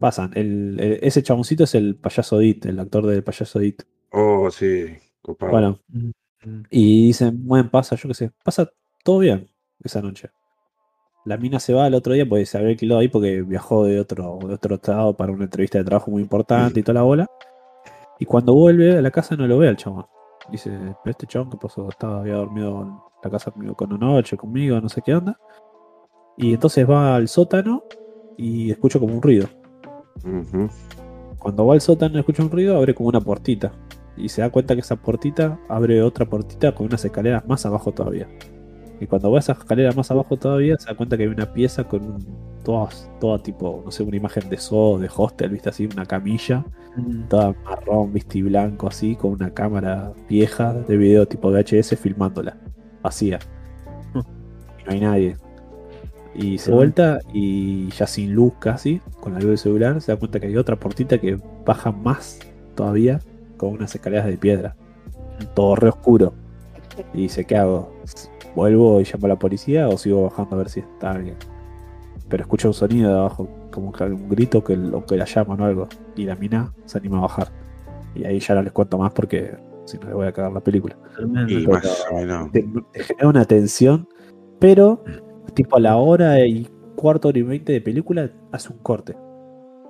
[0.00, 0.32] pasan.
[0.34, 3.82] El, el- ese chaboncito es el payaso Dit, el actor del payaso Dit.
[4.10, 4.86] Oh, sí.
[5.22, 5.52] Copado.
[5.52, 6.10] Bueno, Mm.
[6.70, 8.68] y dicen, bueno, pasa, yo qué sé, pasa
[9.04, 9.46] todo bien
[9.84, 10.30] esa noche.
[11.24, 14.00] La mina se va al otro día porque se había alquilado ahí porque viajó de
[14.00, 17.26] otro, de otro estado para una entrevista de trabajo muy importante y toda la bola.
[18.18, 20.06] Y cuando vuelve a la casa no lo ve al chabón.
[20.50, 24.06] Dice, pero este chabón que pasó, estaba, había dormido en la casa conmigo con una
[24.06, 25.38] noche, conmigo, no sé qué onda.
[26.36, 27.84] Y entonces va al sótano
[28.36, 29.48] y escucha como un ruido.
[31.38, 33.72] Cuando va al sótano y escucha un ruido, abre como una puertita.
[34.16, 37.92] Y se da cuenta que esa puertita abre otra puertita con unas escaleras más abajo
[37.92, 38.28] todavía.
[39.00, 41.52] Y cuando va a esa escalera más abajo todavía, se da cuenta que hay una
[41.52, 42.26] pieza con un,
[42.64, 46.64] toda tipo, no sé, una imagen de zoo, de hostel, viste así, una camilla,
[46.96, 47.28] Mm.
[47.28, 52.56] toda marrón, viste y blanco así, con una cámara vieja de video tipo VHS filmándola.
[53.02, 53.38] Vacía.
[54.80, 55.36] Y no hay nadie.
[56.34, 56.74] Y se Mm.
[56.74, 60.46] vuelta y ya sin luz casi, con la luz del celular, se da cuenta que
[60.48, 62.38] hay otra puertita que baja más
[62.74, 63.20] todavía,
[63.56, 64.74] con unas escaleras de piedra.
[65.54, 66.32] Todo re oscuro.
[67.14, 67.92] Y dice, ¿qué hago?
[68.58, 71.36] ¿Vuelvo y llamo a la policía o sigo bajando a ver si está alguien?
[72.28, 75.60] Pero escucha un sonido de abajo, como que un grito que, o que la llaman
[75.60, 75.88] o algo.
[76.16, 77.52] Y la mina se anima a bajar.
[78.16, 80.58] Y ahí ya no les cuento más porque si no le voy a cagar la
[80.60, 80.96] película.
[81.46, 82.50] Y Pero- más o menos.
[82.50, 84.08] Te, te genera una tensión,
[84.58, 85.04] pero
[85.54, 89.14] tipo a la hora y cuarto hora y veinte de película hace un corte.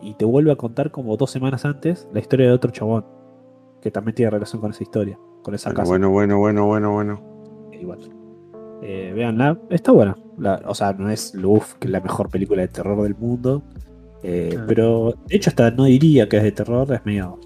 [0.02, 3.06] Y te vuelve a contar como dos semanas antes la historia de otro chabón.
[3.80, 5.88] Que también tiene relación con esa historia, con esa Bueno, casa.
[5.88, 7.22] bueno, bueno, bueno, bueno, bueno.
[7.72, 8.17] Igual.
[8.82, 10.16] Eh, véanla, está buena.
[10.38, 13.62] La- o sea, no es Luf, que es la mejor película de terror del mundo.
[14.22, 14.64] eh, Ah.
[14.66, 17.38] Pero de hecho, hasta no diría que es de terror, es medio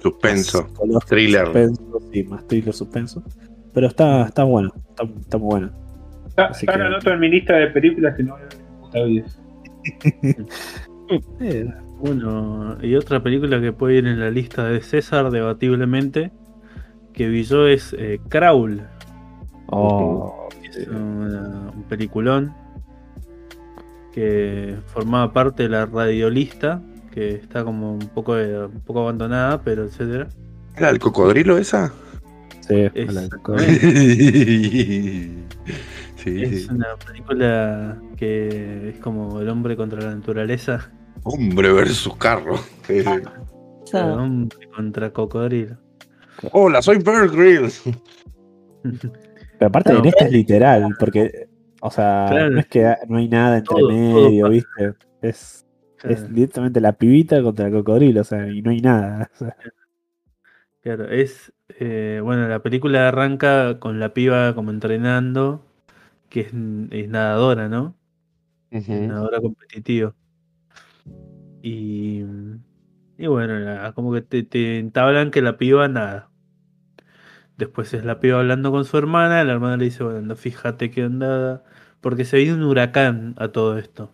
[0.00, 0.66] Suspenso.
[1.08, 1.44] Thriller.
[1.46, 3.22] suspenso, sí, más thriller suspenso.
[3.74, 5.72] Pero está, está buena, está, está muy buena.
[6.28, 8.44] Está, Así está que- la nota en mi lista de películas que no voy a
[8.44, 9.26] ver en mi puta vida.
[11.40, 16.30] Eh, Bueno, y otra película que puede ir en la lista de César, debatiblemente,
[17.12, 18.82] que vi yo es eh, Crawl.
[19.70, 20.48] oh,
[20.82, 22.52] Es una- un peliculón
[24.12, 26.80] que formaba parte de la radiolista,
[27.12, 30.28] que está como un poco, de- un poco abandonada, pero etcétera.
[30.76, 31.92] ¿Era el cocodrilo esa?
[32.60, 33.22] sí, Es- la-
[36.16, 36.68] sí, Es sí.
[36.70, 40.90] una película que es como el hombre contra la naturaleza,
[41.24, 42.56] Hombre versus carro.
[42.86, 43.02] Sí.
[43.92, 45.76] El hombre contra cocodrilo.
[46.52, 47.82] Hola, soy Bear Grylls.
[49.58, 49.98] Pero aparte No.
[50.00, 51.48] en esta es literal, porque,
[51.80, 52.50] o sea, Claro.
[52.50, 54.48] no es que no hay nada entre Todo- medio.
[54.50, 54.94] ¿viste?
[55.22, 55.66] Es,
[56.04, 59.30] es directamente la pibita contra el cocodrilo, o sea, y no hay nada.
[59.34, 59.56] o sea.
[60.80, 61.52] Claro, es.
[61.80, 65.64] eh, bueno, la película arranca con la piba como entrenando,
[66.30, 66.46] que es,
[66.90, 67.94] es nadadora, ¿no?
[68.70, 70.14] Nadadora competitiva.
[71.62, 72.22] Y.
[73.20, 76.27] Y bueno, la- como que te, te entablan que la piba nada.
[77.58, 80.90] Después es la piba hablando con su hermana, la hermana le dice, bueno, anda, fíjate
[80.90, 81.64] qué onda.
[82.00, 84.12] Porque se viene un huracán a todo esto.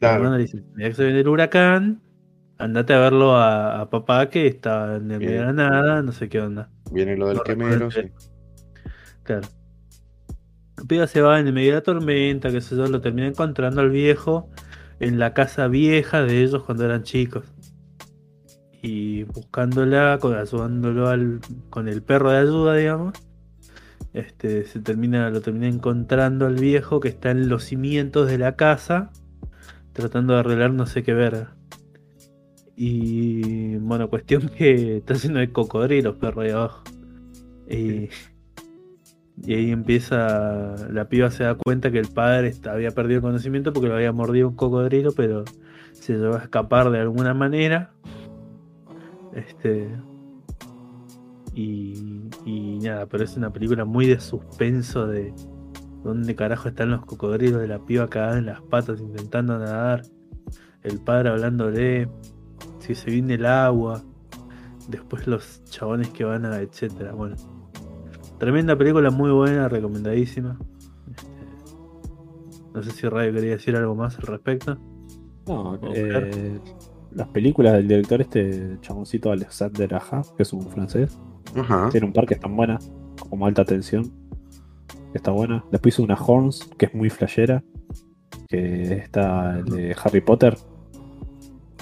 [0.00, 2.02] La hermana le dice, mira que se viene el huracán,
[2.58, 6.12] andate a verlo a, a papá que está en el medio de la nada, no
[6.12, 6.70] sé qué onda.
[6.90, 7.90] Viene lo del No quemero.
[7.90, 8.10] sí.
[9.24, 9.48] Claro.
[10.76, 13.26] La piba se va en el medio de la tormenta, que sé yo, lo termina
[13.28, 14.50] encontrando al viejo
[15.00, 17.44] en la casa vieja de ellos cuando eran chicos.
[18.82, 21.40] Y buscándola, ayudándolo al,
[21.70, 23.14] con el perro de ayuda, digamos.
[24.12, 28.56] Este, se termina, lo termina encontrando al viejo que está en los cimientos de la
[28.56, 29.10] casa,
[29.92, 31.54] tratando de arreglar no sé qué verga.
[32.76, 36.82] Y bueno, cuestión que está lleno de cocodrilos, perro ahí abajo.
[37.70, 38.10] Y,
[39.44, 43.72] y ahí empieza, la piba se da cuenta que el padre había perdido el conocimiento
[43.72, 45.44] porque lo había mordido un cocodrilo, pero
[45.92, 47.92] se llegó a escapar de alguna manera.
[49.34, 49.88] Este.
[51.54, 55.34] Y, y nada, pero es una película muy de suspenso de
[56.02, 60.02] dónde carajo están los cocodrilos de la piba cagada en las patas intentando nadar.
[60.82, 62.08] El padre hablándole,
[62.80, 64.02] si se viene el agua,
[64.88, 67.12] después los chabones que van a, etcétera.
[67.12, 67.36] Bueno,
[68.38, 70.58] tremenda película, muy buena, recomendadísima.
[71.10, 71.30] Este,
[72.74, 74.76] no sé si Radio quería decir algo más al respecto.
[75.46, 76.60] No, eh,
[77.14, 81.18] las películas del director este chaboncito Alexander Aja, que es un francés,
[81.54, 81.88] Ajá.
[81.90, 82.90] tiene un par que están buenas,
[83.28, 84.12] como alta tensión,
[85.12, 85.64] que está buena.
[85.70, 87.62] Después hizo una Horns, que es muy flashera,
[88.48, 90.56] que está el de Harry Potter,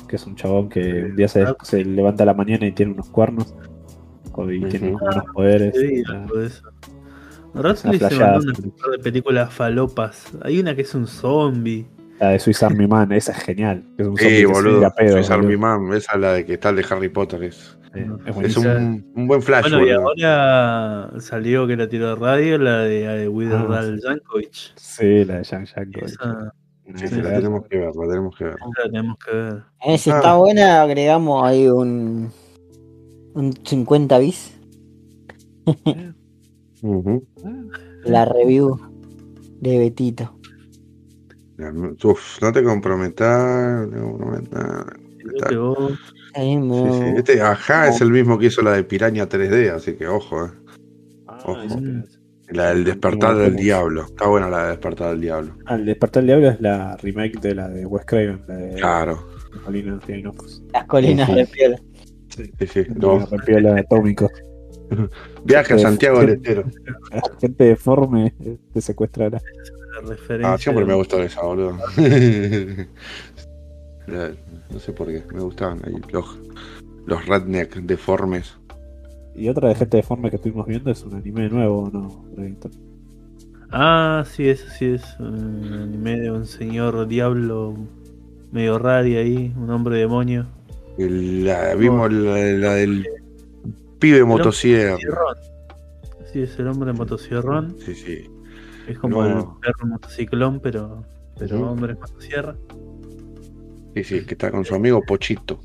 [0.08, 2.92] que es un chabón que un día se, se levanta a la mañana y tiene
[2.92, 3.54] unos cuernos
[4.48, 5.74] y tiene como unos poderes.
[5.76, 6.62] Sí, algo de eso.
[7.52, 8.62] Radcliffe se mandó sí.
[8.64, 10.26] un par de películas falopas.
[10.42, 11.86] Hay una que es un zombie.
[12.20, 13.82] La de Swiss Army Man, esa es genial.
[13.96, 14.92] que es un Sí, boludo.
[14.96, 15.80] pedo, Swiss Army boludo.
[15.80, 17.42] Man, esa es la de que está el de Harry Potter.
[17.44, 18.06] Es, Eh,
[18.44, 19.84] es un, un buen flash, Bueno,
[20.14, 24.52] y ahora salió que la tiró de radio, la de eh, Witherdal Ah, Jankovic.
[24.76, 26.02] Sí, la de Jacques.
[26.04, 26.54] Esa,
[26.94, 28.54] Sí, sí, la tenemos que ver, la tenemos que ver.
[28.54, 29.62] esa la tenemos que ver.
[29.86, 30.16] Eh, si Ah.
[30.16, 32.30] está buena, agregamos ahí un.
[33.34, 34.56] Un 50 bis.
[36.82, 37.24] Ujú.
[38.04, 38.78] La review
[39.60, 40.36] de Betito.
[42.04, 44.84] Uf, no te comprometas, no te comprometas.
[46.34, 47.04] Sí, sí.
[47.16, 50.50] Este ajá es el mismo que hizo la de Piraña 3D, así que ojo, eh.
[51.26, 51.60] Ah, Ojo.
[51.62, 52.20] esa es-
[52.50, 54.06] La del Despertar del Diablo.
[54.06, 55.54] Está buena la de Despertar del Diablo.
[55.66, 58.74] Ah, el Despertar del Diablo es la remake de la de Wes Craven, la de
[58.74, 59.24] Claro.
[59.64, 60.62] Colina de los Ojos.
[60.72, 61.76] Las colinas de piel.
[62.28, 62.86] Sí, sí.
[62.96, 63.26] No.
[63.76, 64.28] Atómico.
[65.44, 65.78] Viaje a.
[65.78, 66.64] Santiago del Estero.
[67.40, 69.40] Gente deforme eh, te secuestrará.
[70.00, 70.52] Referencia.
[70.54, 71.78] Ah, siempre me de- gustó esa, boludo.
[74.70, 76.38] No sé por qué, me gustaban ahí los,
[77.06, 78.56] los redneck deformes.
[79.34, 82.24] Y otra de gente deforme que estuvimos viendo es un anime nuevo, ¿no?
[83.70, 87.74] Ah, sí, eso sí es un anime de un señor diablo
[88.50, 90.46] medio raro ahí, un hombre demonio.
[90.98, 93.06] La, vimos la, la del
[94.00, 94.98] pibe motosierra.
[96.32, 97.76] Sí, es el hombre motosierrón.
[97.84, 98.30] Sí, sí.
[98.88, 99.28] Es como No.
[99.38, 101.04] el perro motociclón, pero,
[101.38, 102.56] pero hombre motosierra.
[103.94, 105.60] Sí, sí, que está con su amigo Pochito.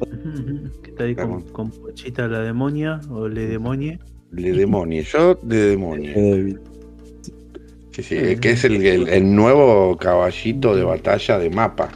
[0.82, 3.98] que está ahí con, Pochita la demonia o le demonie.
[4.32, 6.12] Le demonie, yo de demonie.
[6.14, 6.60] Qué débil.
[7.92, 11.88] Sí, sí, que es el, el- el nuevo caballito de batalla de mapa,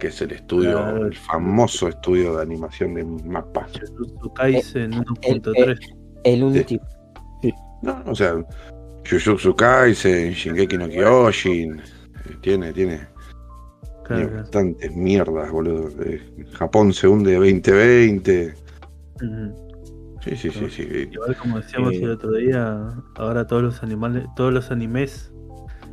[0.00, 1.06] que es el estudio, Claro.
[1.06, 3.68] el famoso estudio de animación de mapa.
[3.96, 5.78] Jujutsu Kaisen el- 1.3.
[6.24, 6.82] El último.
[7.82, 8.34] No, o sea,
[9.08, 11.80] Jujutsu Kaisen, Shingeki no Kyojin,
[12.40, 13.06] tiene, tiene, tiene
[14.04, 14.36] Claro.
[14.36, 15.88] bastantes mierdas, boludo.
[16.04, 16.20] Eh,
[16.52, 18.54] Japón se hunde 2020.
[19.16, 19.66] Ujú.
[20.22, 20.82] Sí, sí, sí, sí.
[21.12, 22.00] Igual como decíamos Eh.
[22.02, 25.32] el otro día, ahora todos los animales, todos los animes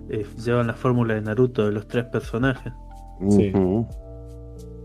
[0.09, 2.73] eh, llevan la fórmula de Naruto de los tres personajes.
[3.29, 3.51] Sí.
[3.53, 3.87] Ujú.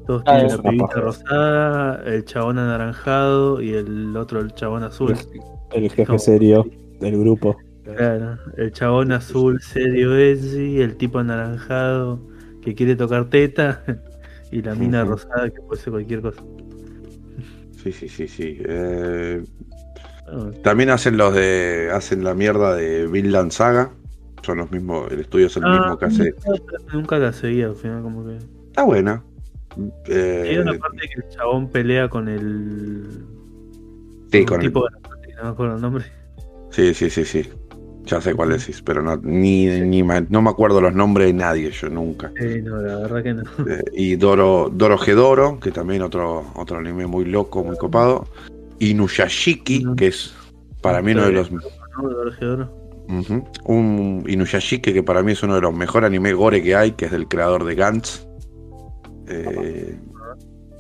[0.07, 5.15] Todos Ah, tienen la pibita rosada, el chabón anaranjado y el otro el chabón azul.
[5.73, 6.65] El jefe Como- serio
[7.01, 7.57] del grupo.
[7.97, 12.20] Claro, el chabón azul serio edgy, el tipo anaranjado
[12.62, 13.82] que quiere tocar teta
[14.52, 16.43] y la mina rosada que puede ser cualquier cosa.
[17.82, 18.59] Sí, sí, sí, sí.
[18.65, 19.43] Eh,
[20.62, 21.90] también hacen los de.
[21.93, 23.90] hacen la mierda de Vinland Saga.
[24.43, 26.35] Son los mismos, el estudio es el Ah, mismo que hace.
[26.93, 28.36] Nunca la seguía al final, como que.
[28.36, 29.24] Está buena.
[30.09, 33.24] Eh, Hay una parte que el chabón pelea con el.
[34.31, 34.90] sí, con el- tipo de
[35.36, 36.05] no me acuerdo el nombre.
[36.70, 37.48] sí, sí, sí, sí.
[38.09, 41.70] Ya sé cuál decís, pero no, ni, ni no me acuerdo los nombres de nadie,
[41.70, 42.32] yo nunca.
[42.39, 43.43] Sí, no, la verdad que no.
[43.68, 48.26] Eh, y Doro, Doro Gedoro, que también otro, otro anime muy loco, muy copado.
[48.78, 50.35] Inuyashiki, que es
[50.80, 51.51] para mí uno de los
[52.40, 52.74] Oro.
[53.09, 53.44] Ujú.
[53.64, 57.06] Un Inuyashiki que para mí es uno de los mejores anime gore que hay, que
[57.06, 58.26] es del creador de Gantz.
[59.26, 59.98] Eh,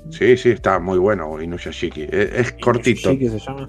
[0.08, 2.04] sí, sí, está muy bueno Inuyashiki.
[2.04, 3.10] Es, es cortito.
[3.10, 3.68] ¿Sí que se llama?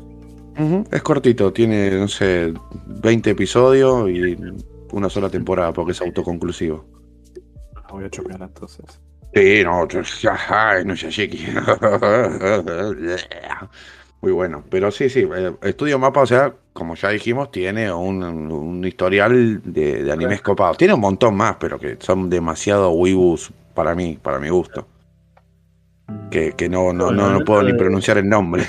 [0.91, 2.53] Es cortito, tiene, no sé,
[2.85, 4.35] 20 episodios y
[4.91, 6.85] una sola temporada porque es autoconclusivo.
[7.75, 8.99] Ah, voy a chocar entonces.
[9.33, 9.87] Sí, no,
[10.29, 11.45] ajá, Inuyashiki.
[14.21, 18.21] Muy bueno, pero sí, sí, eh, Estudio Mapa, o sea, como ya dijimos, tiene un,
[18.23, 20.77] un historial de, de animes copados.
[20.77, 24.85] Tiene un montón más, pero que son demasiado weebus para mí, para mi gusto.
[26.29, 28.63] Que, que no, no, no, no puedo ni pronunciar el nombre.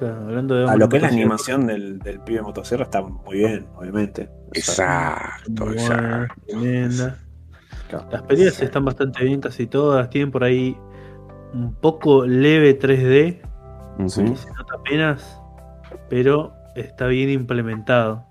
[0.00, 3.36] Claro, hablando de A lo que es la animación del, del pibe motosierra está muy
[3.38, 4.30] bien, obviamente.
[4.50, 6.34] O sea, Exacto, exacto.
[6.48, 7.18] tremenda.
[7.88, 8.08] claro.
[8.10, 10.08] Las peleas están bastante bien, casi todas.
[10.10, 10.76] Tienen por ahí
[11.52, 13.42] un poco leve 3D,
[13.98, 14.30] Ujú.
[14.32, 15.40] que se nota apenas,
[16.08, 18.24] pero está bien implementado.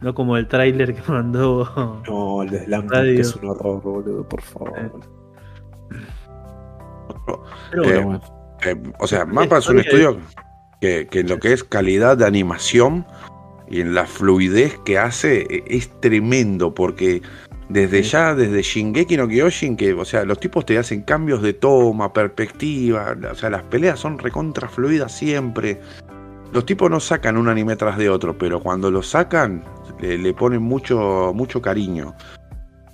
[0.00, 2.02] No como el tráiler que mandó.
[2.08, 4.72] No, el de Slam que es un horror, boludo, por favor.
[4.76, 4.90] Eh.
[7.70, 8.20] Pero Eh, bueno.
[8.64, 10.22] Eh, o sea, Mapa es un estudio que,
[10.82, 13.06] que en lo que es calidad de animación
[13.68, 17.22] y en la fluidez que hace e- es tremendo porque
[17.68, 18.10] desde Sí.
[18.10, 22.12] ya, desde Shingeki no Kyojin, que, o sea, los tipos te hacen cambios de toma,
[22.12, 25.80] perspectiva, o sea, las peleas son recontra fluidas siempre.
[26.52, 29.64] Los tipos no sacan un anime tras de otro, pero cuando lo sacan,
[30.00, 32.14] le, le ponen mucho, mucho cariño.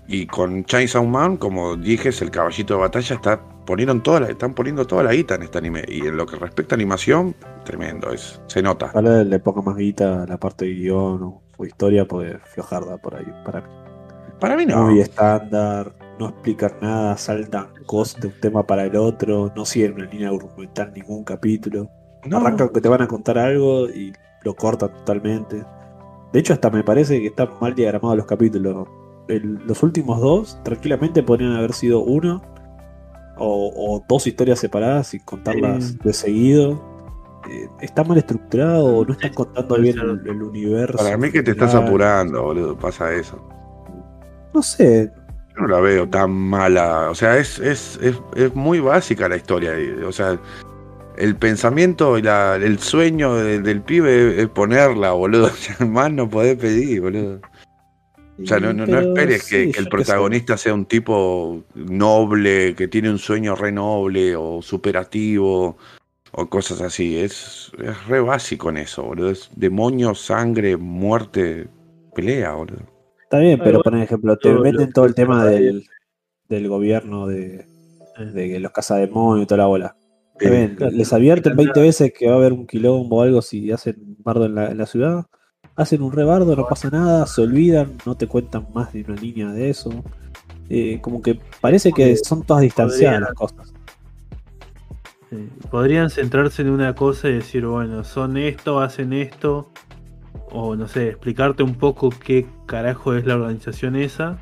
[0.08, 4.28] Y con Chainsaw Man, como dije, es el caballito de batalla, está, ponieron toda la-
[4.30, 5.84] están poniendo toda la guita en este anime.
[5.86, 8.86] Y en lo que respecta a animación, tremendo, es, se nota.
[8.86, 12.96] Ojalá le ponga más guita a la parte de guion o, o historia, porque fiojarda
[12.96, 13.66] por ahí, para mí.
[14.40, 14.84] Para mí no.
[14.86, 19.94] Muy estándar, no explican nada, saltan cosas de un tema para el otro, no siguen
[19.94, 21.90] una línea argumental ningún capítulo.
[22.24, 24.12] No, Arrancan que te van a contar algo y
[24.42, 25.62] lo cortan totalmente.
[26.32, 28.86] De hecho, hasta me parece que están mal diagramados los capítulos.
[29.28, 32.42] El- los últimos dos, tranquilamente podrían haber sido uno
[33.36, 36.82] o, o dos historias separadas y contarlas de seguido.
[37.50, 40.98] Eh, está mal estructurado, no están contando bien el, el universo.
[40.98, 43.38] para mí que te estás apurando, boludo, pasa eso.
[44.52, 45.12] No sé,
[45.54, 47.10] Yo no la veo tan mala.
[47.10, 49.72] O sea, es, es, es, es muy básica la historia.
[50.06, 50.38] O sea,
[51.16, 55.46] el pensamiento y la, el sueño de- del pibe es, es ponerla, boludo.
[55.52, 57.40] O sea, más no podés pedir, boludo.
[58.40, 63.10] O sea, no, no, esperes sí, que, el protagonista sea un tipo noble, que tiene
[63.10, 65.76] un sueño re noble o superativo
[66.32, 67.18] o cosas así.
[67.18, 69.30] Es, es re básico en eso, boludo.
[69.30, 71.66] Es demonios, sangre, muerte,
[72.14, 72.82] pelea, boludo.
[73.24, 75.84] Está bien, pero por ejemplo, te meten lo- todo el tema del,
[76.48, 77.66] del gobierno de,
[78.18, 79.96] de los cazademonios y toda la bola.
[80.40, 83.72] Está bien, les advierten 20 veces que va a haber un quilombo o algo si
[83.72, 85.26] hacen bardo en la, en la ciudad.
[85.78, 89.48] Hacen un rebardo, no pasa nada, se olvidan, no te cuentan más de una línea
[89.52, 89.90] de eso.
[90.68, 93.72] Eh, como que parece que son todas distanciadas las cosas.
[95.70, 99.70] Podrían centrarse en una cosa y decir, bueno, son esto, hacen esto,
[100.50, 104.38] o no sé, explicarte un poco qué carajo es la organización esa,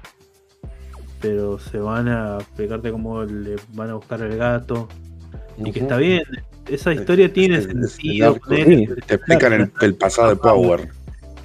[1.20, 4.88] pero se van a explicarte cómo le van a buscar al gato,
[5.58, 6.22] y que está bien,
[6.68, 8.36] esa historia tiene es- es- sentido.
[9.06, 10.88] Te explican el, el pasado de Power.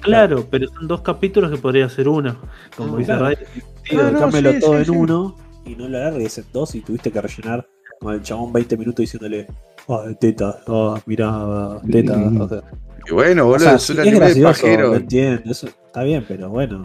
[0.02, 2.36] Claro, pero son dos capítulos que podría ser uno,
[2.76, 3.26] como dice claro.
[3.26, 3.36] Ray.
[3.84, 4.90] Sí, Ah, no, cámbialo sí, todo sí, en sí.
[4.90, 7.66] uno y no lo alargues en dos y tuviste que rellenar
[8.00, 9.46] con el chabón 20 minutos diciéndole,
[9.88, 12.16] ah, teta, ah, mirá, teta.
[12.16, 12.40] Mm.
[12.40, 12.62] o sea,
[13.08, 14.94] Y bueno, o boludo, sea, es un anime gracioso, lo pajero.
[14.94, 16.82] entiendo, eso está bien, pero bueno,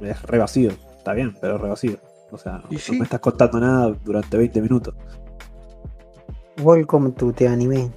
[0.00, 1.98] es re vacío, está bien, pero es re vacío.
[2.32, 2.92] O sea, no sí.
[2.98, 4.94] me estás contando nada durante 20 minutos.
[6.58, 7.90] Welcome to the anime.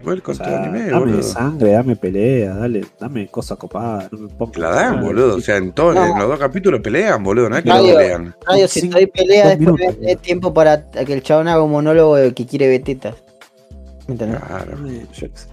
[0.00, 1.22] Igual con O tu sea, anime, dame boludo.
[1.22, 4.58] sangre, dame pelea, dale, dame cosa copada, no me.
[4.60, 5.36] La dan, boludo.
[5.36, 6.04] O sea, en, todo, No.
[6.04, 7.48] en los dos capítulos pelean, boludo.
[7.48, 7.96] No es que no Radio.
[7.96, 8.34] pelean.
[8.46, 10.16] Radio, Son si no hay pelea, después minutos, boludo.
[10.18, 13.14] tiempo para que el chabón haga un monólogo de que quiere vetetas.
[14.06, 14.40] ¿Me entendés?
[14.40, 14.76] Claro.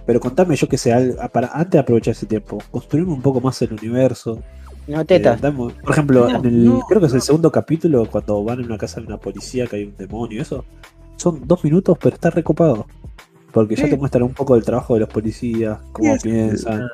[0.04, 3.40] Pero contame, yo que sé, al- para, antes de aprovechar ese tiempo, construir un poco
[3.40, 4.40] más el universo,
[4.88, 5.38] No tetas.
[5.38, 8.42] Eh, dame- por ejemplo, No, en el, no, creo que es el segundo capítulo, cuando
[8.44, 10.64] van a una casa de una policía que hay un demonio, y eso.
[11.16, 12.86] Son dos minutos, pero está recopado.
[13.52, 16.88] Porque ya te muestran un poco del trabajo de los policías, cómo es- piensan.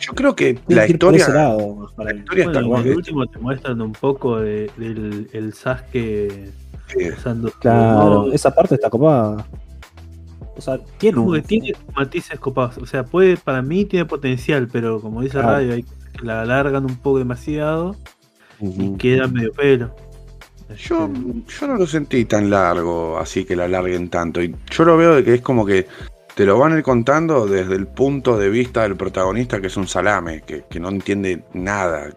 [0.00, 1.28] Yo creo que la historia.
[1.28, 5.52] lado, para La historia está Bueno, por último te muestran un poco de- del el
[5.52, 6.50] Sasuke
[6.88, 7.08] Sí.
[7.10, 9.46] usando Claro, esa parte está copada.
[10.56, 11.34] O sea, tiene Como un.
[11.36, 12.78] que tiene matices copados.
[12.78, 15.48] O sea, puede, para mí tiene potencial, pero como dice Claro.
[15.48, 15.90] Radio, hay que
[16.24, 17.96] la alargan un poco demasiado
[18.60, 19.94] y queda medio pelo.
[20.78, 21.10] Yo,
[21.60, 24.42] yo no lo sentí tan largo, así que la alarguen tanto.
[24.42, 25.86] Y yo lo veo de que es como que
[26.34, 29.76] te lo van a ir contando desde el punto de vista del protagonista, que es
[29.76, 32.08] un salame, que, que no entiende nada.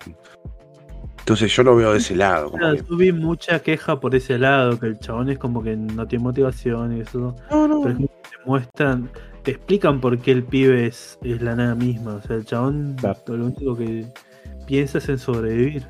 [1.20, 2.46] Entonces yo lo veo de ese lado.
[2.52, 5.62] como Claro, que- yo vi mucha queja por ese lado, que el chabón es como
[5.62, 7.36] que no tiene motivación y eso.
[7.52, 7.82] No, no.
[7.82, 9.10] Pero es como que te muestran,
[9.44, 12.16] te explican por qué el pibe es, es la nada misma.
[12.16, 13.20] O sea, el chabón Claro.
[13.28, 14.06] lo único que
[14.66, 15.86] piensa es en sobrevivir.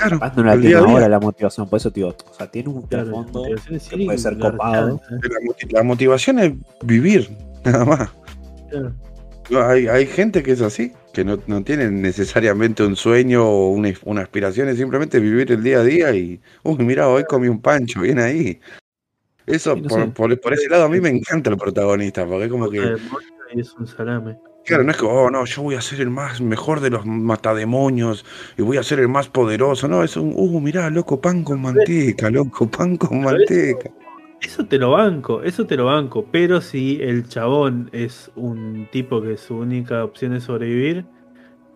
[0.00, 0.92] Claro, Capaz no la el tiene día a día.
[0.94, 2.08] ahora la motivación, por eso, tío.
[2.08, 5.00] O sea, tiene un Claro, trasfondo que puede ser copado.
[5.10, 6.52] La, la motivación es
[6.82, 7.28] vivir,
[7.64, 8.10] nada más.
[8.70, 8.94] Claro.
[9.50, 13.68] No, hay, hay gente que es así, que no, no tienen necesariamente un sueño o
[13.70, 17.48] una, una aspiración, es simplemente vivir el día a día y, uy, mira, hoy comí
[17.48, 18.60] un pancho, bien ahí.
[19.46, 22.44] Eso, Sí, no por, por- por ese lado, a mí me encanta el protagonista, porque
[22.44, 22.94] es como que,
[23.52, 24.38] es un salame.
[24.70, 27.04] Claro, no es que, oh, no, yo voy a ser el más mejor de los
[27.04, 28.24] matademonios
[28.56, 31.60] y voy a ser el más poderoso, no, es un, uh, mirá, loco, pan con
[31.60, 33.90] manteca, loco, pan con manteca.
[34.40, 36.26] Eso te lo banco, eso te lo banco.
[36.30, 41.04] Pero si el chabón es un tipo que su única opción es sobrevivir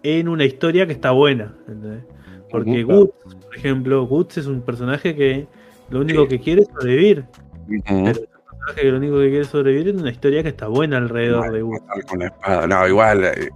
[0.03, 1.55] en una historia que está buena.
[1.69, 2.05] ¿entendés?
[2.51, 2.85] Porque.
[2.85, 5.47] Guts, por ejemplo, Guts es un personaje que
[5.91, 7.27] lo único que quiere es sobrevivir.
[7.69, 8.34] Pero un
[8.65, 11.63] personaje que lo único que quiere sobrevivir es una historia que está buena alrededor de
[11.63, 11.79] Wu.
[12.09, 12.67] Con la espada.
[12.67, 13.25] No, igual.
[13.25, 13.51] eh,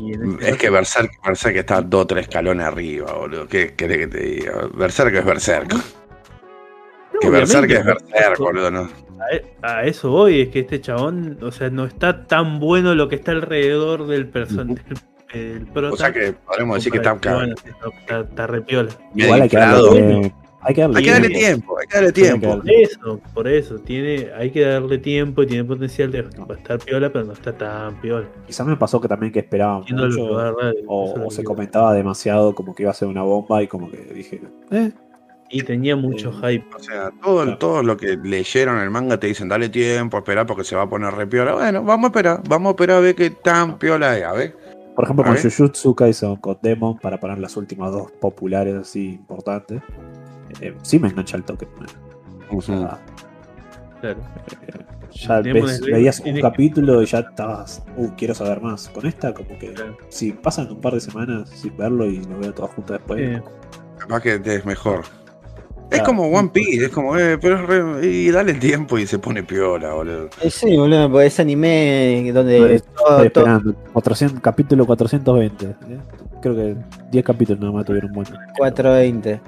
[0.00, 3.46] este Es que Berserk, Berserk está dos o tres escalones arriba, boludo.
[3.46, 4.68] ¿Qué querés que te diga?
[4.74, 5.74] Berserk es Berserk.
[7.20, 8.80] Que Berserk es Berserk, boludo, ¿no?
[9.18, 12.94] A, e- a eso voy, es que este chabón, o sea, no está tan bueno
[12.94, 14.82] lo que está alrededor del personaje.
[15.32, 18.90] El prota, O sea que podremos decir que está, bueno, está, está, está re piola.
[19.12, 20.32] medio Igual hay que darle.
[20.66, 21.38] Hay que darle Hay que darle tiempo.
[21.38, 22.58] tiempo, hay que darle tiempo.
[22.58, 26.78] Por eso, por eso, tiene, hay que darle tiempo y tiene potencial de a estar
[26.80, 28.26] piola, pero no está tan piola.
[28.46, 29.94] Quizás me pasó que también que esperaba mucho
[30.88, 34.40] o, se comentaba demasiado como que iba a ser una bomba y como que dije,
[34.72, 34.90] eh,
[35.50, 36.76] Y tenía mucho Eh, hype.
[36.76, 37.58] O sea, todo, Claro.
[37.58, 40.88] todo lo que leyeron el manga te dicen, dale tiempo, espera porque se va a
[40.88, 41.54] poner re piola.
[41.54, 44.56] Bueno, vamos a esperar, vamos a esperar a ver qué tan piola es, a ver.
[44.96, 45.42] por ejemplo A con ver.
[45.44, 49.80] Jujutsu Kaisen con Demon para poner las últimas dos populares así importantes.
[50.60, 51.66] Eh, sí me engancha el toque.
[52.50, 52.98] O sea,
[54.00, 54.20] Claro.
[54.66, 58.88] eh, ya ves- veías un capítulo y ya estabas, uh, quiero saber más.
[58.90, 59.96] Con esta, como que Claro.
[60.08, 63.20] si pasan un par de semanas sin verlo y lo veo todo junto después.
[63.20, 63.42] Eh,
[63.98, 65.00] Capaz que es mejor.
[65.88, 66.04] Es Claro.
[66.06, 69.42] como One Piece, es como, eh, pero es re- y dale tiempo y se pone
[69.44, 70.28] piola, boludo.
[70.42, 73.74] Eh, Sí, boludo, porque ese anime donde Estoy todo, Estoy todo- esperando.
[73.92, 75.66] 400, capítulo 420.
[75.66, 75.76] ¿eh?
[76.42, 76.76] Creo que
[77.10, 78.30] 10 capítulos nada más tuvieron bueno.
[78.58, 79.40] 420.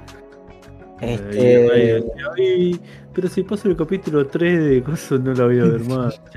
[1.01, 2.03] Este,
[2.37, 2.79] ay,
[3.13, 6.21] pero si pasa el capítulo 3 de cosas no lo voy a ver más.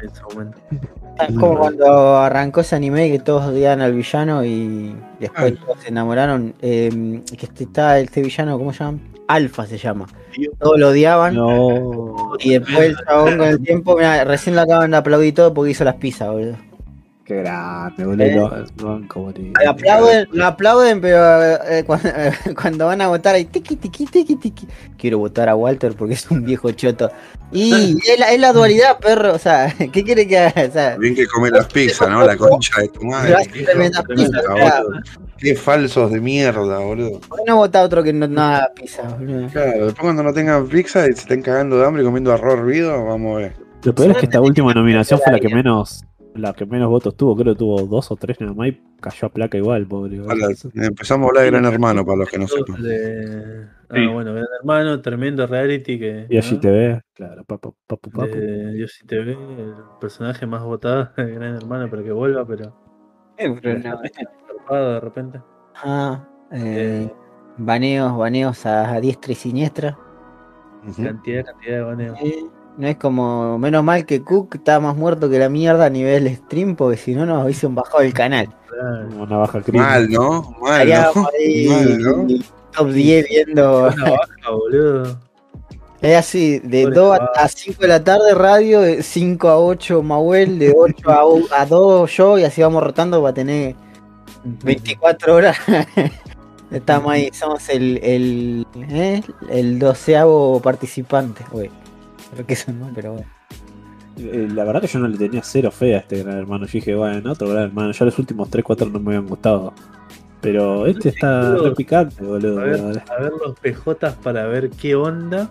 [1.28, 5.62] Es como cuando arrancó ese anime que todos odiaban al villano y después Ah.
[5.66, 6.54] todos se enamoraron.
[6.62, 8.98] eh, que este- está este villano, ¿cómo se llama?
[9.28, 10.06] Alfa se llama.
[10.58, 11.34] Todos lo odiaban.
[11.34, 12.32] No.
[12.40, 15.72] Y después el chabón con el tiempo, mira, recién lo acaban de aplaudir todo porque
[15.72, 16.56] hizo las pizzas, boludo.
[17.24, 18.24] Qué grande, boludo.
[18.24, 18.64] Eh.
[18.78, 22.10] Lo, aplauden, lo aplauden, pero eh, cuando,
[22.60, 24.66] cuando van a votar hay tiqui, tiqui, tiqui, tiqui.
[24.98, 27.10] Quiero votar a Walter porque es un viejo choto.
[27.52, 29.34] Y es la, es la dualidad, perro.
[29.34, 30.68] O sea, ¿qué quiere que haga?
[30.68, 32.26] O sea, Bien que come las pizzas, ¿no?
[32.26, 33.36] La concha de tu madre.
[33.64, 34.82] tremenda pizza.
[35.38, 37.20] Qué falsos de mierda, boludo.
[37.20, 39.48] ¿por qué no vota otro que no, no haga pizza, boludo?
[39.48, 42.58] Claro, después cuando no tengan pizza y se estén cagando de hambre y comiendo arroz
[42.58, 43.56] hervido, vamos a ver.
[43.84, 46.04] Lo peor es que esta última nominación fue la que menos
[46.34, 47.36] la que menos votos tuvo.
[47.36, 50.20] Creo que tuvo dos o tres nada más y cayó a placa igual, pobre.
[50.74, 52.82] Empezamos a hablar de Gran Hermano, para los que no sepan.
[52.82, 54.06] De- Ah, Sí.
[54.06, 56.26] bueno, Gran Hermano, tremendo reality que.
[56.30, 56.60] Y allí ¿no?
[56.60, 58.26] te ve, claro, papu, papu, papu.
[58.34, 62.46] de Dios sí te ve, el personaje más votado de Gran Hermano para que vuelva,
[62.46, 62.74] pero
[63.36, 65.42] zarpado de repente.
[65.84, 67.12] Ah, eh,
[67.58, 69.98] baneos, baneos a, diestra y siniestra.
[70.96, 72.18] Cantidad, cantidad de baneos.
[72.22, 72.46] Eh,
[72.78, 76.34] no es como, menos mal que Cook está más muerto que la mierda a nivel
[76.34, 78.48] stream, porque si no nos hubiesen bajado el canal.
[79.18, 79.84] Una baja crítica.
[79.84, 80.56] Mal, ¿no?
[80.60, 81.28] Mal, ¿no?
[81.38, 82.26] ahí Mal, ¿no?
[82.74, 83.88] top 10 viendo.
[83.88, 85.18] Una baja, boludo.
[86.00, 87.30] Es así, de Pobre 2 chaval.
[87.36, 91.46] a 5 de la tarde radio, de 5 a 8 Mahuel, de 8 a, u-
[91.56, 93.76] a 2 yo, y así vamos rotando para tener
[94.44, 95.56] 24 horas.
[96.72, 99.22] Estamos ahí, somos el, el, ¿eh?
[99.50, 101.44] el doceavo participante.
[101.52, 101.70] Uy,
[102.32, 103.28] creo que eso no, pero bueno.
[104.18, 106.66] Eh, La verdad que yo no le tenía cero fe a este gran hermano.
[106.66, 107.92] Yo dije, bueno, otro gran hermano.
[107.92, 109.72] Ya los últimos 3-4 no me habían gustado.
[110.40, 112.60] Pero este está re picante, boludo.
[112.60, 115.48] A ver, a ver los PJs para ver qué onda.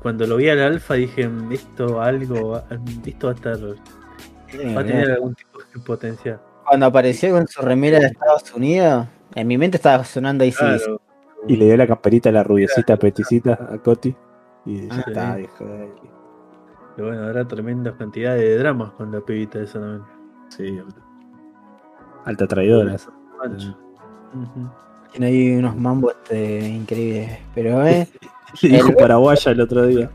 [0.00, 2.64] Cuando lo vi al alfa dije, esto algo, va-
[3.06, 3.58] esto va a estar,
[4.76, 6.40] va a tener algún tipo de potencial.
[6.66, 10.58] Cuando apareció con su remera de Estados Unidos, en mi mente estaba sonando ahí sí.
[10.58, 11.00] Claro.
[11.48, 14.14] Y le dio la camperita a la rubiecita peticita a Coti.
[14.66, 15.40] Y ya Ah, está, sí.
[15.42, 15.64] dijo.
[15.64, 15.88] "Ay,
[16.96, 20.02] Pero bueno, habrá tremenda cantidad de dramas con la pibita esa también.
[20.48, 20.80] Sí.
[22.24, 22.94] Alta traidora.
[22.94, 24.68] Ujú.
[25.12, 27.38] Tiene ahí unos mambos este, increíbles.
[27.54, 28.08] Pero eh,
[28.62, 30.10] Le dijo El- paraguaya el otro día.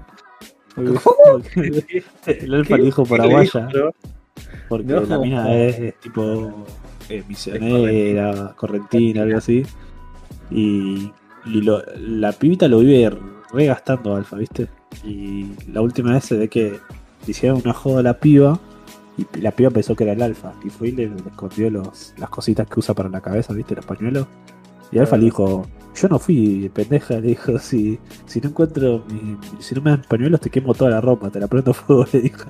[0.75, 0.87] El
[2.55, 3.67] alfa le dijo paraguaya.
[4.67, 5.01] Porque No.
[5.01, 6.65] la mina es, es tipo
[7.09, 9.65] eh, misionera, correntina, algo así.
[10.49, 11.11] Y,
[11.45, 13.05] y lo- la pibita lo vive
[13.51, 14.69] regastando Alfa, ¿viste?
[15.03, 16.83] Y la última vez se ve que
[17.25, 18.59] le hicieron una joda a la piba
[19.17, 20.55] y la piba pensó que era el Alfa.
[20.63, 23.75] Y fue y le, le escondió los, las cositas que usa para la cabeza, ¿viste?
[23.75, 24.27] Los pañuelos.
[24.91, 29.37] Y Alfa le dijo, yo no fui pendeja, le dijo, si, si no encuentro, mi-
[29.59, 32.21] si no me dan pañuelos te quemo toda la ropa, te la prendo fuego, le
[32.21, 32.49] dijo.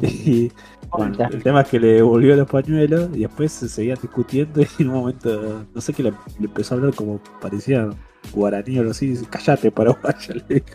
[0.00, 0.52] Y
[0.94, 4.68] bueno, el tema es que le devolvió los pañuelos y después se seguían discutiendo y
[4.82, 7.88] en un momento, no sé qué le, le empezó a hablar como parecía
[8.32, 10.66] guaraní o algo así, callate paraguaya, le dijo.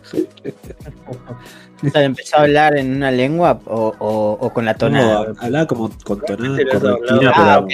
[1.84, 5.26] o sea, empezó a hablar en una lengua o, o- o con la tonada.
[5.28, 7.66] No, hablaba como con tonada correntina, ah,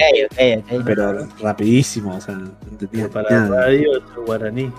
[0.85, 3.61] pero, rapidísimo, o sea, no entendía Para nada.
[3.67, 4.73] radio es guaraní.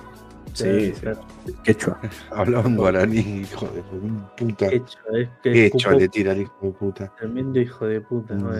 [0.53, 0.93] Sí, sí.
[0.99, 1.19] Claro,
[1.63, 1.99] Quechua.
[2.31, 3.81] Hablaba en guaraní, hijo de
[4.35, 4.67] puta.
[4.67, 7.13] Quechua, es que Quechua cupo- le tira al hijo de puta.
[7.19, 8.33] Tremendo hijo de puta.
[8.33, 8.51] ¿no?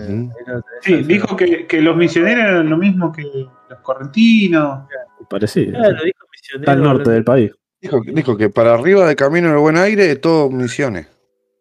[0.82, 3.22] Sí, dijo que, que los misioneros eran lo mismo que
[3.68, 4.86] los correntinos.
[5.28, 5.72] Parecido.
[5.72, 6.29] Claro, dijo misionero.
[6.29, 6.29] Está
[6.66, 7.52] al norte del país.
[7.80, 11.06] Dijo, dijo que para arriba de camino en el buen aire, todo misiones.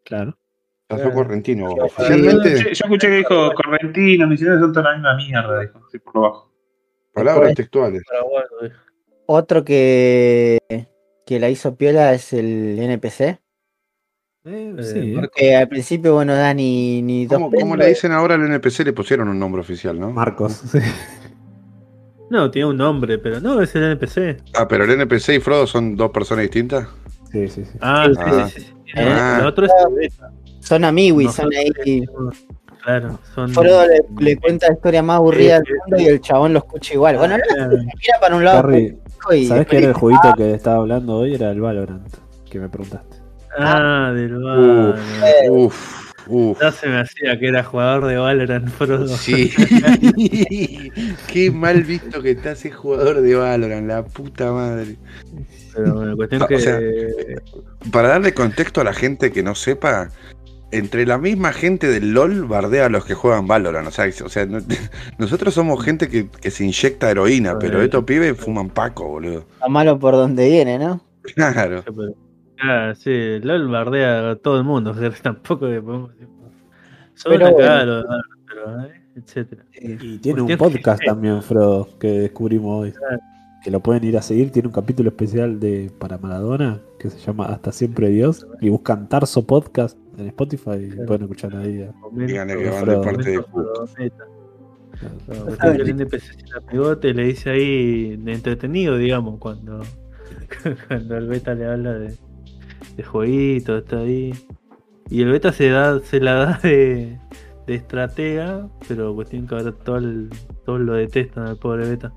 [0.03, 0.37] Claro.
[0.87, 1.15] Pasó Claro.
[1.15, 1.69] correntino.
[1.69, 5.99] Oficialmente, escuché, yo escuché que dijo correntinos, misioneros son toda la misma mierda, dijo, así
[5.99, 6.51] por lo bajo.
[7.13, 8.01] palabras textuales.
[9.27, 10.57] Otro que,
[11.25, 13.21] que la hizo piola es el NPC.
[13.21, 13.39] Eh,
[14.45, 14.83] Eh,
[15.37, 15.53] sí.
[15.53, 17.77] Al principio, bueno, da ni, ni dos ¿Cómo, cómo pesos.
[17.77, 18.79] le dicen ahora al NPC?
[18.85, 20.09] Le pusieron un nombre oficial, ¿no?
[20.11, 20.53] Marcos.
[20.71, 20.79] sí.
[22.29, 24.41] No, tiene un nombre, pero no, es el NPC.
[24.55, 26.87] Ah, pero el NPC y Frodo son dos personas distintas.
[27.31, 27.77] Sí, sí, sí.
[27.81, 28.49] Ah, Sí, sí, ah.
[28.49, 28.65] sí,
[28.95, 29.37] Ah.
[29.41, 29.71] El otro es.
[30.61, 32.03] Son amiguis, son ahí.
[32.83, 33.49] Claro, son.
[33.53, 36.53] Frodo le, le cuenta la historia más aburrida Sí, del sí, mundo y el chabón
[36.53, 37.17] lo escucha igual.
[37.17, 38.97] Bueno, no, Ah, mira para un lado Harry,
[39.31, 41.35] y ¿sabés qué después era el dice, jueguito que estaba hablando hoy?
[41.35, 42.07] Era el Valorant,
[42.49, 43.17] que me preguntaste.
[43.57, 44.99] Ah, del Valorant.
[45.49, 46.08] Uf, uf.
[46.61, 49.07] Ya se me hacía que era jugador de Valorant, Frodo.
[49.07, 49.51] Sí.
[51.27, 54.95] Qué mal visto que está ese jugador de Valorant, la puta madre.
[55.73, 56.59] Pero bueno, cuestión O que.
[56.59, 56.79] sea,
[57.91, 60.09] Para darle contexto a la gente que no sepa,
[60.71, 63.87] entre la misma gente del LOL bardea a los que juegan Valorant.
[63.87, 64.59] O sea, o sea no-
[65.17, 69.45] nosotros somos gente que, que se inyecta heroína, pero estos pibes fuman paco, boludo.
[69.53, 71.03] Está malo por donde viene, ¿no?
[71.35, 71.83] Claro.
[72.61, 76.27] Ah, sí, LOL bardea a todo el mundo, o sea, tampoco que podemos decir.
[77.15, 79.63] Son Pero una cagada eh, etcétera.
[79.81, 82.93] Y tiene un que- podcast también, Frodo, que descubrimos hoy.
[83.61, 84.51] Que lo pueden ir a seguir.
[84.51, 88.47] Tiene un capítulo especial de para Maradona que se llama Hasta Siempre Dios.
[88.61, 91.05] Y buscan Tarso Podcast en Spotify y Claro.
[91.07, 91.81] pueden escuchar ahí.
[91.81, 91.91] eh.
[92.13, 93.43] Díganle que van de parte de.
[95.27, 95.49] Claro.
[95.71, 95.77] El
[97.03, 99.81] la le dice ahí de entretenido, digamos, cuando,
[100.87, 102.15] cuando el beta le habla de,
[102.95, 104.33] de jueguito, está ahí.
[105.09, 107.19] Y el beta se da, se la da de,
[107.67, 110.29] de estratega, pero cuestión que ahora todo el-
[110.65, 112.13] todos lo detestan al pobre beta.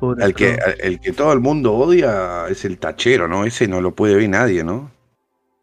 [0.00, 3.44] Pobre El que, el que todo el mundo odia es el tachero, ¿no?
[3.44, 4.90] Ese no lo puede ver nadie, ¿no?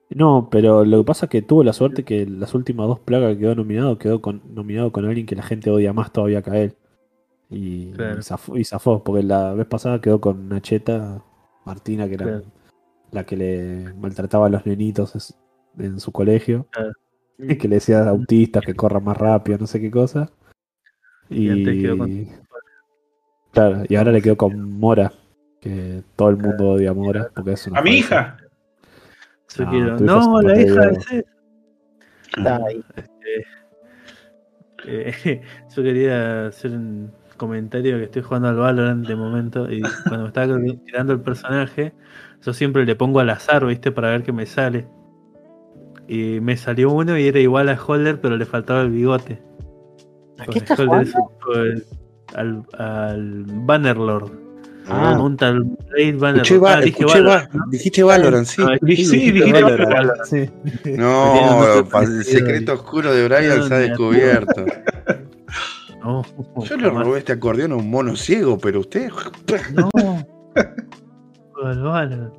[0.09, 3.33] No, pero lo que pasa es que tuvo la suerte que las últimas dos plagas
[3.33, 6.49] que quedó nominado, quedó con, nominado con alguien que la gente odia más todavía que
[6.51, 6.75] a él.
[7.49, 8.19] Y, Claro.
[8.19, 11.23] y zafó, y zafó, porque la vez pasada quedó con Nacheta,
[11.65, 12.43] Martina, que era Claro.
[13.15, 15.35] La que le maltrataba a los nenitos
[15.79, 16.67] en su colegio.
[17.37, 20.29] Y que le decía a autistas que corran más rápido, no sé qué cosa.
[21.29, 22.45] Y Y, antes quedó con-
[23.51, 25.13] Claro, y ahora le quedó con Mora,
[25.61, 28.37] que todo el mundo odia a Mora, porque es una A mi hija.
[29.57, 31.25] Yo No, hijo no, la hija de.
[32.35, 32.83] Está ahí.
[34.85, 35.41] Eh,
[35.75, 40.27] yo quería hacer un comentario que estoy jugando al Valorant de momento y cuando me
[40.27, 41.93] estaba tirando el personaje,
[42.45, 43.91] yo siempre le pongo al azar, ¿viste?
[43.91, 44.87] Para ver qué me sale.
[46.07, 49.41] Y me salió uno y era igual a Holder, pero le faltaba el bigote.
[50.37, 51.63] ¿A qué estás Holder jugando?
[51.73, 51.83] es un-
[52.35, 54.29] al, al Bannerlord.
[54.87, 55.15] Ah.
[55.17, 56.65] Monta el Raid Bannerlord.
[56.67, 58.61] Ah, dije Valorant, dijiste Valorant, sí.
[58.63, 58.85] Ah, Sí,
[59.31, 59.89] dijiste Valorant.
[59.91, 60.25] Valorant.
[60.25, 60.49] Sí.
[60.95, 64.65] No, el secreto oscuro de Brian se ha descubierto.
[66.03, 66.21] No,
[66.63, 69.09] Yo le robé este acordeón a un mono ciego, pero usted.
[69.73, 69.89] No.
[71.67, 72.33] al Valorant.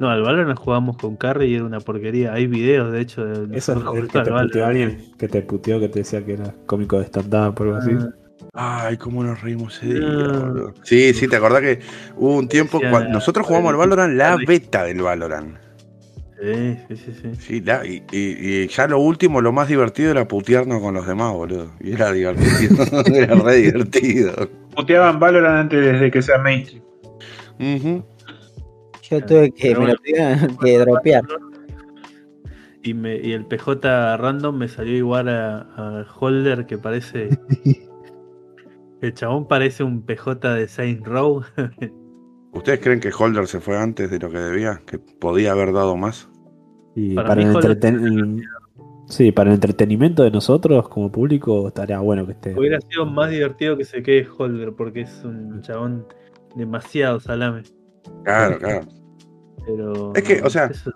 [0.00, 2.32] No, al Valorant jugamos con Carry y era una porquería.
[2.32, 5.78] Hay videos, de hecho, de Eso es el que te puteó alguien, que te puteó,
[5.80, 7.90] que te decía que era cómico de stand-up o algo así.
[8.54, 10.40] Ah, Ay, cómo nos reímos ese día, No.
[10.40, 10.74] boludo.
[10.82, 11.78] Sí, sí, te acordás que
[12.16, 15.56] hubo un tiempo cuando nosotros jugamos al Valorant, la beta del Valorant.
[16.40, 17.28] sí, sí, sí, sí.
[17.38, 21.06] Sí, la- y, y- y ya lo último, lo más divertido era putearnos con los
[21.06, 21.70] demás, boludo.
[21.80, 22.76] Y era divertido,
[23.14, 24.48] era re divertido.
[24.74, 26.82] Puteaban Valorant antes de que sea mainstream.
[27.60, 28.04] Ujú.
[29.12, 29.96] Yo tuve que, me lo bueno.
[30.04, 31.22] tuvieron que dropear.
[32.82, 37.28] Y, me, y el PJ random me salió igual a, a Holder que parece.
[39.00, 41.42] el chabón parece un PJ de Saint Row.
[42.52, 44.82] ¿Ustedes creen que Holder se fue antes de lo que debía?
[44.86, 46.28] ¿Que podía haber dado más?
[46.94, 48.44] Y Para el entreten-
[49.06, 52.54] sí, para el entretenimiento de nosotros como público estaría bueno que esté.
[52.58, 56.06] Hubiera sido más divertido que se quede Holder porque es un chabón
[56.56, 57.62] demasiado salame.
[58.24, 58.86] Claro, claro.
[59.66, 60.12] Pero.
[60.14, 60.92] Es que, o sea, eso-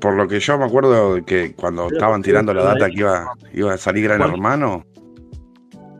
[0.00, 2.94] Por lo que yo me acuerdo de que cuando Pero, estaban tirando la data ahí-
[2.94, 4.30] que iba, iba a salir Gran ¿Cuál?
[4.32, 4.84] Hermano,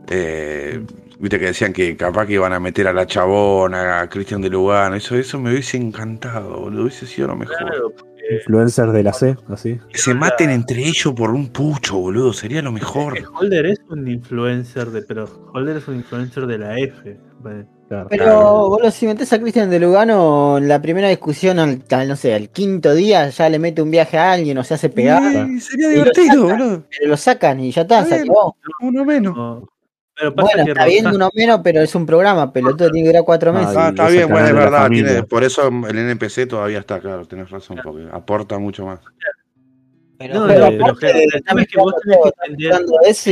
[0.09, 0.85] eh,
[1.19, 4.49] viste que decían que capaz que iban a meter a la chabona, a Cristian de
[4.51, 7.57] Lugano, eso, eso me hubiese encantado, boludo, hubiese sido lo mejor.
[7.59, 7.93] claro,
[8.33, 9.81] Influencers de la C, así.
[9.93, 13.19] Que se maten entre ellos por un pucho, boludo, sería lo mejor.
[13.41, 17.19] Holder es un influencer de, pero Holder es un influencer de la F.
[17.41, 17.67] vale.
[17.91, 18.07] Claro.
[18.09, 22.15] Pero, boludo, si metes a Cristian de Lugano en la primera discusión, al, al, no
[22.15, 25.21] sé, al quinto día ya le mete un viaje a alguien o se hace pegar,
[25.25, 26.59] Ay, sería Y lo divertido, sacan.
[26.61, 26.83] boludo.
[26.89, 28.57] pero lo sacan y ya está, se acabó.
[28.83, 29.37] Uno menos.
[29.37, 29.69] No.
[30.15, 33.09] Pero pasa Bueno, que está bien uno menos, pero es un programa, pelotudo, tiene que
[33.09, 33.77] durar cuatro Ah, meses.
[33.77, 34.89] Ah, está bien, bueno, es verdad.
[34.89, 39.01] tiene- por eso el NPC todavía está, claro, tenés razón, porque aporta mucho más.
[40.17, 42.47] Pero, No, pero no, pero aparte, claro, el están tema es que vos tenés que
[42.47, 42.71] entender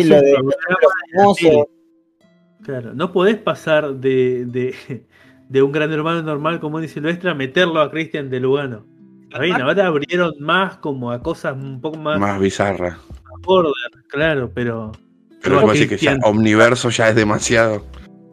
[0.08, 1.34] lo de programa.
[2.68, 4.74] Claro, no podés pasar de, de,
[5.48, 8.84] de un gran hermano normal como dice Silvestre a meterlo a Cristian de Lugano.
[9.40, 12.98] Bien, ahora abrieron más como a cosas un poco más, Más bizarra.
[13.40, 13.72] border,
[14.08, 14.92] claro, pero.
[15.42, 17.86] Pero decir que ya Omniverso ya es demasiado.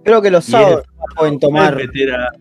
[0.04, 0.84] Creo que los sábados
[1.16, 1.76] pueden no podés tomar.
[1.78, 2.32] meter a-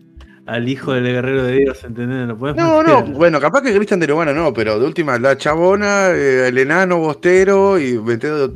[0.47, 2.27] al hijo del guerrero de Dios, ¿entendés?
[2.27, 2.61] No, meter.
[2.61, 6.57] no, bueno, capaz que Cristian de Lugano no, pero de última, la chabona, eh, el
[6.57, 8.49] enano bostero y meter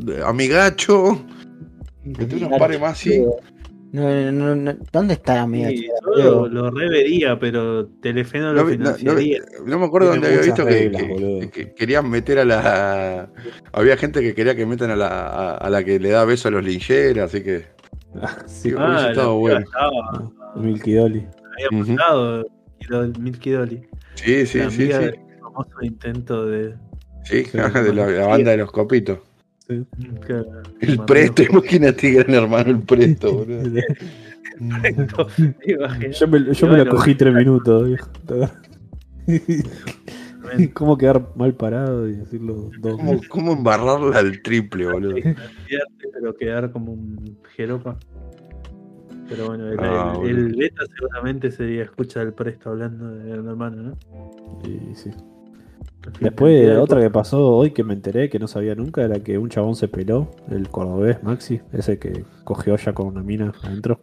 [2.18, 3.24] Meter unos pares más así.
[3.92, 5.70] No, no, no, ¿Dónde está amiga?
[5.70, 9.40] Sí, yo lo, lo revería, pero Telefe no lo financiaría.
[9.66, 13.30] no me acuerdo dónde había visto que, reglas, que- que querían meter a la.
[13.74, 16.50] Había gente que quería que metan a la, a, a la que le da beso
[16.50, 17.66] a los lincheras, así que.
[18.48, 19.60] Sí, Ah, la estado bueno.
[19.60, 21.28] estaba, Milky Dolly.
[21.70, 22.46] había pasado
[23.20, 23.82] Milky Dolly.
[24.16, 24.88] Sí, sí, la sí, sí.
[24.88, 26.76] del famoso intento de.
[27.24, 29.20] Sí, Sí, de la, la banda de los copitos.
[29.70, 30.44] Que-
[30.82, 33.82] El mandó- presto, imagínate, gran hermano, el presto, boludo.
[35.62, 36.20] ¿Te imaginas?
[36.20, 38.10] Yo me, yo la cogí tres minutos, viejo.
[40.74, 45.16] ¿Cómo quedar mal parado y decirlo dos ¿Cómo, cómo embarrarla al triple, boludo?
[46.14, 47.98] pero quedar como un jeropa.
[49.30, 50.58] Pero bueno, el, Ah, el- el boludo.
[50.58, 53.98] beta seguramente sería escucha al presto hablando de Gran hermano, ¿no?
[54.68, 55.12] Y sí.
[56.20, 59.50] Después, otra que pasó hoy que me enteré que no sabía nunca era que un
[59.50, 64.00] chabón se peló, el cordobés Maxi, ese que cogió ya con una mina adentro.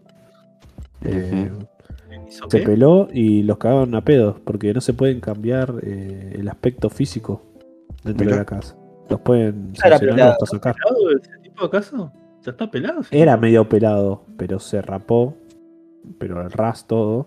[1.03, 1.69] Eh, cosas.
[2.29, 2.65] ¿Hizo se qué?
[2.67, 7.43] peló y los cagaron a pedos porque no se pueden cambiar eh, el aspecto físico
[8.05, 8.37] dentro Mirá.
[8.37, 8.77] de la casa.
[9.09, 10.33] Los pueden Era pelado.
[10.33, 10.75] hasta sacar.
[10.75, 12.13] ¿Pelado ese tipo acaso?
[12.45, 13.03] ¿Ya está pelado?
[13.11, 15.35] Era medio pelado, pero se rapó,
[16.19, 17.27] pero el ras todo.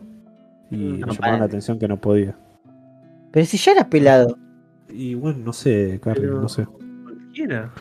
[0.72, 2.38] Y Mm, le no, llamaron la atención que no podía.
[3.32, 4.38] Pero si ya era pelado.
[4.92, 6.66] Y bueno, no sé, Carly, Pero- no sé.
[7.04, 7.72] Cualquiera.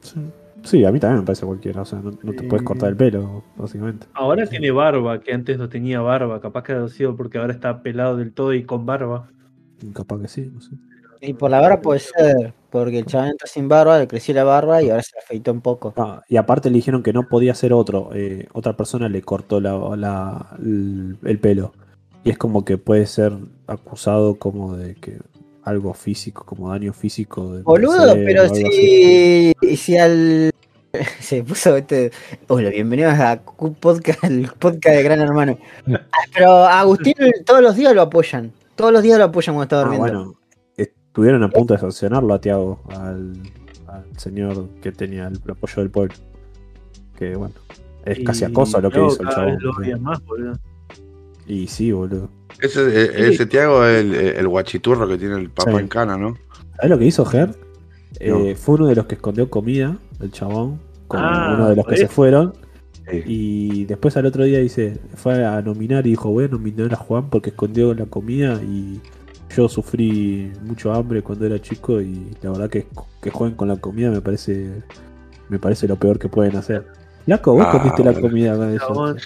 [0.00, 0.20] Sí.
[0.62, 1.82] Sí, a mí también me parece cualquiera.
[1.82, 4.06] O sea, no, no te puedes cortar el pelo, básicamente.
[4.14, 6.40] Ahora tiene barba, que antes no tenía barba.
[6.40, 9.28] Capaz que ha sido porque ahora está pelado del todo y con barba.
[9.92, 10.70] Capaz que sí, no sé.
[11.20, 14.44] Y por la barba puede ser, porque el chaval entró sin barba, le creció la
[14.44, 15.92] barba y ahora se la afeitó un poco.
[15.98, 18.10] Ah, y aparte le dijeron que no podía ser otro.
[18.14, 21.72] eh, otra persona le cortó la, la- el, el pelo.
[22.24, 23.32] Y es como que puede ser
[23.66, 25.18] acusado como de que
[25.64, 27.54] algo físico, como daño físico.
[27.54, 30.50] De Boludo, pero si, si al.
[31.20, 32.12] Se puso este.
[32.48, 35.58] Hola, bienvenidos a Q podcast, el podcast de Gran Hermano.
[35.88, 36.00] Ah,
[36.32, 37.14] Pero a Agustín
[37.44, 38.52] todos los días lo apoyan.
[38.76, 40.24] Todos los días lo apoyan cuando está Ah, durmiendo.
[40.24, 40.34] bueno,
[40.76, 43.34] estuvieron a punto de sancionarlo a Tiago, al,
[43.88, 46.14] al señor que tenía el apoyo del pueblo.
[47.16, 47.54] Que bueno,
[48.04, 49.58] es casi acoso lo que hizo el chabón.
[49.60, 50.58] Lo odian más, boludo.
[51.46, 52.28] Y sí, boludo.
[52.60, 55.76] Ese, eh, ese Tiago es el, el guachiturro que tiene el papá Sí.
[55.78, 56.36] en cana, ¿no?
[56.76, 57.48] ¿Sabes lo que hizo Ger?
[57.48, 57.56] No.
[58.46, 61.86] Eh, fue uno de los que escondió comida, el chabón, con Ah, uno de los
[61.86, 62.52] que se fueron.
[63.10, 63.22] Sí.
[63.26, 66.96] Y después al otro día dice, fue a nominar y dijo, voy a nominar a
[66.96, 69.00] Juan porque escondió la comida y
[69.54, 72.86] yo sufrí mucho hambre cuando era chico y la verdad que,
[73.20, 74.68] que jueguen con la comida me parece
[75.48, 76.86] me parece lo peor que pueden hacer.
[77.26, 78.28] Laco, vos Ah, comiste la bueno.
[78.28, 79.16] comida con eso.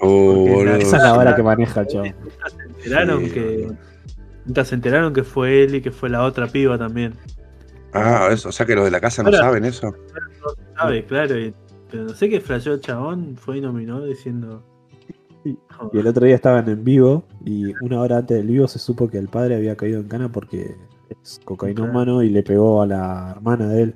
[0.00, 0.62] Oh.
[0.64, 2.14] Esa es la vara que maneja el chabón.
[2.22, 4.64] Nunca se enteraron Sí, que.
[4.64, 7.14] se enteraron que fue él y que fue la otra piba también.
[7.92, 9.86] Ah, eso, o sea que los de la casa no Ahora- saben eso.
[9.90, 11.38] No se sabe, claro.
[11.38, 11.54] y-
[11.90, 14.62] pero no sé qué flasheó el chabón, fue y nominó diciendo.
[15.44, 19.08] Y el otro día estaban en vivo y una hora antes del vivo se supo
[19.08, 20.76] que el padre había caído en cana porque
[21.22, 23.94] es cocainómano y le pegó a la hermana de él.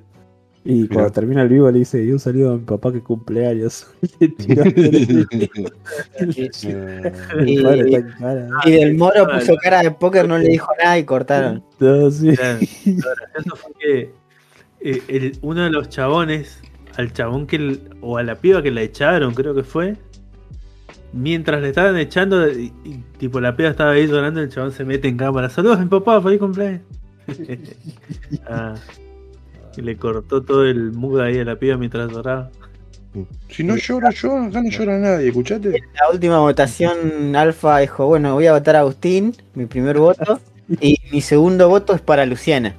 [0.65, 3.87] Y cuando termina el vivo le dice, y un saludo a mi papá que cumpleaños.
[8.19, 8.47] Cara.
[8.65, 11.63] Y del Moro puso cara de póker, no le dijo nada y cortaron.
[11.79, 12.35] No, sí.
[12.35, 14.09] Claro, lo gracioso fue que
[14.81, 16.59] eh, el- uno de los chabones,
[16.97, 17.79] al chabón que.
[18.01, 19.95] o a la piba que la echaron, creo que fue.
[21.11, 24.83] Mientras le estaban echando, y, y tipo la piba estaba ahí llorando, el chabón se
[24.83, 25.49] mete en cámara.
[25.49, 26.81] Saludos, mi papá, feliz cumpleaños.
[28.47, 28.75] Ah,
[29.75, 32.51] y le cortó todo el mood ahí a la piba mientras lloraba.
[33.47, 35.69] Si no lloro yo, acá no llora nadie, ¿escuchaste?
[35.69, 40.39] La última votación, Alfa dijo: Bueno, voy a votar a Agustín, mi primer voto,
[40.81, 42.75] y mi segundo voto es para Luciana.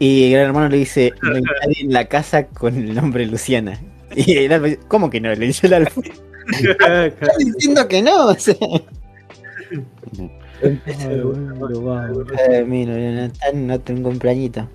[0.00, 3.26] Y el gran hermano le dice: No hay nadie en la casa con el nombre
[3.26, 3.80] Luciana.
[4.16, 5.32] Y el Alfa dice: ¿Cómo que no?
[5.32, 6.00] Le dice el Alfa.
[6.48, 8.56] Estás diciendo que no, o sea.
[10.62, 10.80] Ay,
[11.20, 11.54] bueno,
[12.66, 14.68] mira, no, no tengo un plañito.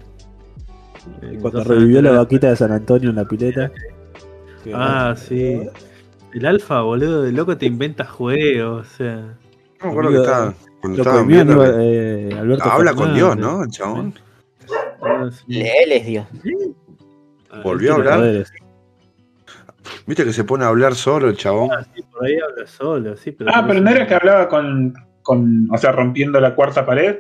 [1.42, 3.72] Cuando revivió la vaquita de San Antonio en la pileta.
[4.64, 5.62] Que- Ah, sí.
[6.34, 9.16] El alfa, boludo, de loco te inventa juegos, o sea.
[9.16, 10.54] No me acuerdo que estaba.
[10.82, 11.66] Cuando Lo estaban comió viendo.
[11.82, 13.38] eh, Alberto Habla con Dios.
[13.38, 13.64] ¿no?
[13.64, 14.14] El chabón.
[15.02, 15.62] ah, sí.
[15.62, 16.26] Él es Dios.
[17.52, 18.18] Ah, Volvió a hablar.
[18.20, 18.52] poderes.
[20.06, 21.70] Viste que se pone a hablar solo el chabón.
[21.72, 23.52] Ah, sí, por ahí habla solo, sí, pero.
[23.54, 24.94] Ah, pero no era que hablaba con,
[25.24, 25.68] con.
[25.72, 27.18] O sea, rompiendo la cuarta pared.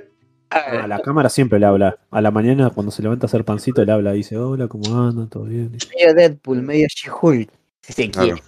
[0.51, 1.97] A la cámara siempre le habla.
[2.11, 4.11] A la mañana cuando se levanta a hacer pancito le habla.
[4.13, 5.29] Dice, hola, ¿cómo andan?
[5.29, 5.71] ¿Todo bien?
[5.95, 7.49] Medio Deadpool, medio She-Hulk.
[7.81, 8.27] Si se Claro.
[8.35, 8.43] quiere.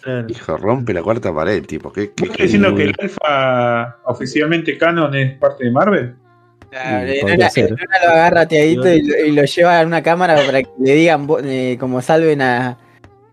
[0.00, 0.26] Claro.
[0.28, 1.92] Hijo, rompe la cuarta pared, tipo.
[1.92, 6.14] ¿Qué, qué, ¿Estás qué- diciendo que el alfa oficialmente canon es parte de Marvel?
[6.70, 7.66] Claro, en podría una, ser.
[7.68, 10.70] en una lo agarra teadito y, lo- y lo lleva a una cámara para que
[10.78, 12.78] le digan eh, como salven a,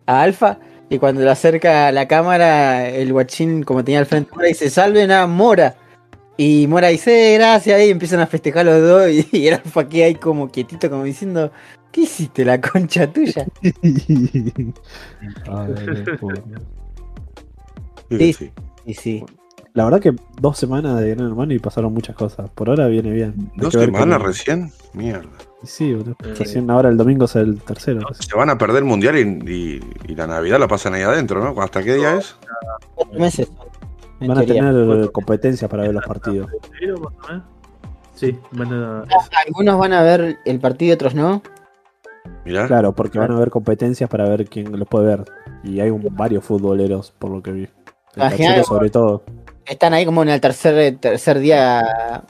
[0.06, 0.58] a Alfa.
[0.90, 5.12] Y cuando lo acerca a la cámara, el guachín, como tenía al frente, dice: Salven
[5.12, 5.76] a Mora.
[6.42, 7.82] Y Mora dice: "Eh, Gracias.
[7.82, 9.10] Y empiezan a festejar los dos.
[9.10, 11.52] Y, y el Alfa queda ahí como quietito, como diciendo:
[11.92, 13.46] ¿Qué hiciste, la concha tuya?
[13.62, 14.64] Ay,
[16.22, 16.42] pobre.
[18.10, 18.34] Sí.
[18.34, 18.52] sí.
[18.86, 19.26] Y sí.
[19.74, 22.50] La verdad que dos semanas de Gran Hermano y pasaron muchas cosas.
[22.52, 23.34] Por ahora viene bien.
[23.54, 24.72] Hay ¿Dos que ver semanas recién?
[24.94, 25.30] Mierda.
[25.64, 26.16] Sí, boludo.
[26.24, 26.34] Eh.
[26.38, 28.08] Recién ahora el domingo es el tercero.
[28.18, 29.80] Se van a perder el mundial y, y-
[30.12, 31.62] y la Navidad la pasan ahí adentro, ¿no?
[31.62, 32.36] ¿Hasta qué día es?
[32.96, 33.52] Cuatro meses.
[34.20, 34.72] Van a teoría.
[34.72, 36.50] tener competencia para ver los partidos.
[38.16, 39.04] Sí, van a.
[39.46, 41.42] Algunos van a ver el partido, otros no.
[42.44, 42.68] Mirá.
[42.68, 45.26] Claro, porque van a haber competencias para ver quién los puede ver.
[45.64, 47.70] Y hay un, varios futboleros, por lo que vi.
[48.16, 49.24] El sobre todo.
[49.66, 52.24] están ahí como en el tercer, tercer día,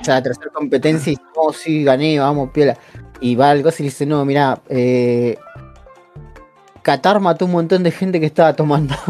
[0.00, 2.76] o sea, la tercera competencia y oh sí, gané, vamos, piola.
[3.20, 5.36] Y va algo y dice, no, mira, eh,
[6.84, 8.94] Qatar mató un montón de gente que estaba tomando.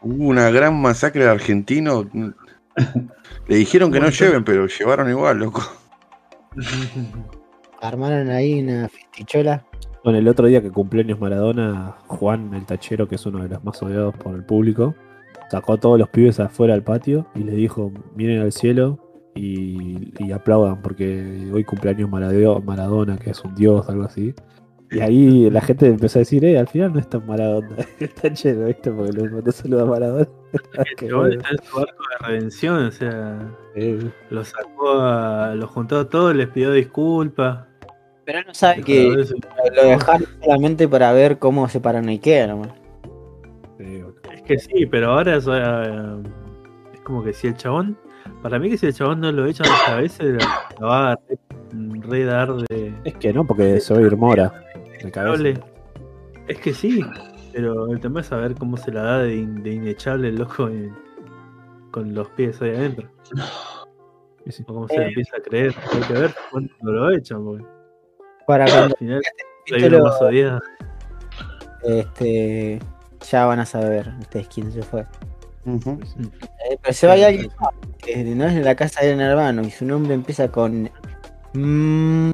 [0.00, 2.06] Hubo una gran masacre de argentinos.
[3.46, 5.62] Le dijeron que no lleven, pero llevaron igual, loco.
[7.82, 9.62] Armaron ahí una fistichola.
[10.02, 13.62] Bueno, el otro día que cumpleaños Maradona, Juan, el tachero, que es uno de los
[13.64, 14.94] más odiados por el público,
[15.50, 18.98] sacó a todos los pibes afuera al patio y les dijo, miren al cielo
[19.34, 24.34] y, y aplaudan porque hoy cumpleaños Maradona, que es un dios, algo así.
[24.90, 28.10] Y ahí la gente empezó a decir, eh, al final no es tan Maradona, el
[28.14, 28.90] tachero, ¿viste?
[28.92, 30.28] Porque le mandó saludo a Maradona.
[30.96, 31.34] Chabón bueno.
[31.34, 33.38] está en su arco de redención, o sea,
[33.74, 37.64] Eh, lo sacó, a, lo juntó a todos, les pidió disculpas.
[38.24, 42.46] Pero él no sabe que "A lo dejaron solamente para ver cómo se paran Ikea
[42.48, 42.68] nomás.
[43.78, 44.04] eh,
[44.34, 46.22] Es que sí, pero ahora es, eh,
[46.94, 47.96] es como que si el chabón,
[48.42, 49.46] para mí que si el chabón no lo
[50.00, 50.38] vez, se la,
[50.80, 51.38] la va a re,
[52.08, 54.52] re dar de es que no, porque a ir Mora.
[55.02, 55.60] De cabeza.
[56.48, 57.04] Es que sí,
[57.52, 60.68] pero el tema es saber cómo se la da de, in- de inechable el loco
[60.68, 60.96] en-
[61.90, 63.08] con los pies ahí adentro.
[64.44, 64.62] Sí, sí.
[64.68, 65.74] O cómo se le empieza a creer.
[65.92, 67.64] Hay que ver cuándo lo echan, porque
[68.46, 69.22] Para cuando al final hay
[69.72, 70.60] capítulo- uno más odiado.
[71.82, 72.78] este,
[73.30, 75.00] ya van a saber ustedes quién se fue.
[75.66, 79.70] Eh, pero se vaya alguien más, que no es de la casa de Hermano y
[79.72, 80.88] su nombre empieza con.
[81.54, 82.30] Mm,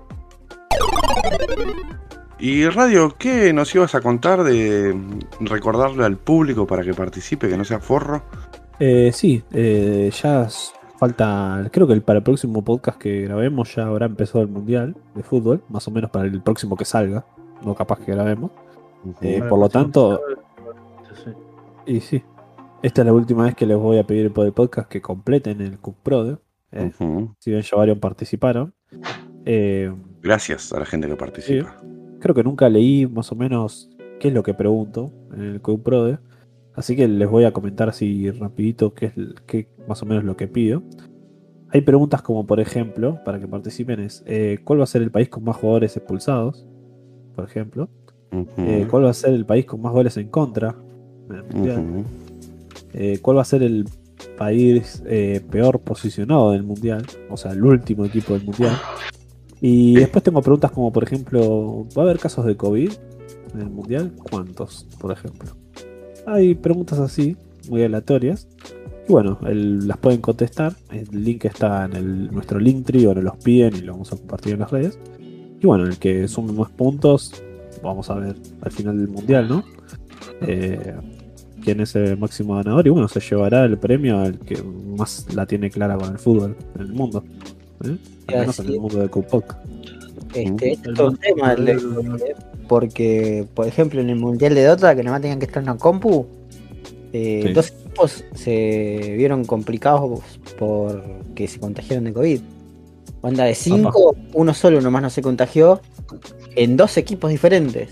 [2.45, 4.99] Y Radio, ¿qué nos ibas a contar de
[5.39, 8.25] recordarle al público para que participe, que no sea forro?
[8.81, 10.49] Eh, sí, eh, ya
[10.99, 14.97] falta, creo que el- para el próximo podcast que grabemos ya habrá empezado el Mundial
[15.15, 17.25] de Fútbol, más o menos para el próximo que salga,
[17.65, 18.51] no capaz que grabemos.
[19.21, 20.21] Eh, por lo tanto-.
[21.87, 22.25] Y sí,
[22.83, 25.61] esta es la última vez que les voy a pedir por el podcast que completen
[25.61, 26.41] el Pro.
[26.73, 26.91] Eh.
[27.39, 28.75] Si bien ya varios participaron.
[29.45, 31.77] Eh, Gracias a la gente que participa.
[32.23, 33.91] Creo que nunca leí más o menos
[34.21, 36.19] qué es lo que pregunto en el Cook Pro.
[36.75, 39.13] Así que les voy a comentar así rapidito qué es
[39.47, 40.83] qué más o menos lo que pido.
[41.69, 45.11] Hay preguntas como por ejemplo, para que participen es, eh, ¿cuál va a ser el
[45.11, 46.67] país con más jugadores expulsados?
[47.35, 47.91] Por ejemplo.
[48.57, 50.75] Eh, ¿Cuál va a ser el país con más goles en contra?
[51.29, 51.79] en el Mundial?
[51.81, 52.05] Ujú.
[52.95, 53.87] Eh, ¿Cuál va a ser el
[54.39, 57.05] país eh, peor posicionado del Mundial?
[57.29, 58.79] O sea, el último equipo del Mundial.
[59.65, 60.01] Y Sí.
[60.01, 62.91] después tengo preguntas como, por ejemplo, ¿va a haber casos de COVID
[63.55, 64.13] en el Mundial?
[64.31, 65.51] ¿Cuántos, por ejemplo?
[66.27, 67.37] Hay preguntas así,
[67.71, 68.49] muy aleatorias.
[69.09, 70.75] Y bueno, el- las pueden contestar.
[70.91, 74.17] El link está en el, nuestro Linktree o nos los piden y lo vamos a
[74.17, 74.99] compartir en las redes.
[75.61, 77.33] Y bueno, el que sume más puntos,
[77.85, 79.65] vamos a ver al final del Mundial, ¿no?
[80.41, 80.95] Eh,
[81.63, 85.47] quién es el máximo ganador y bueno, se llevará el premio al que más la
[85.47, 87.23] tiene clara con el fútbol en el mundo.
[87.85, 87.97] ¿eh?
[88.41, 89.55] Menos en el mundo de Kupok.
[90.35, 91.53] este, El esto es un tema.
[91.53, 92.35] el de- el-
[92.69, 95.77] porque, por ejemplo, en el Mundial de Dota, que nomás tenían que estar en la
[95.77, 96.27] compu,
[97.13, 97.53] eh, Sí.
[97.53, 100.21] dos equipos se vieron complicados
[100.59, 102.41] porque se contagiaron de COVID.
[103.21, 105.81] Onda de cinco, uno solo nomás no se contagió
[106.57, 107.91] en dos equipos diferentes.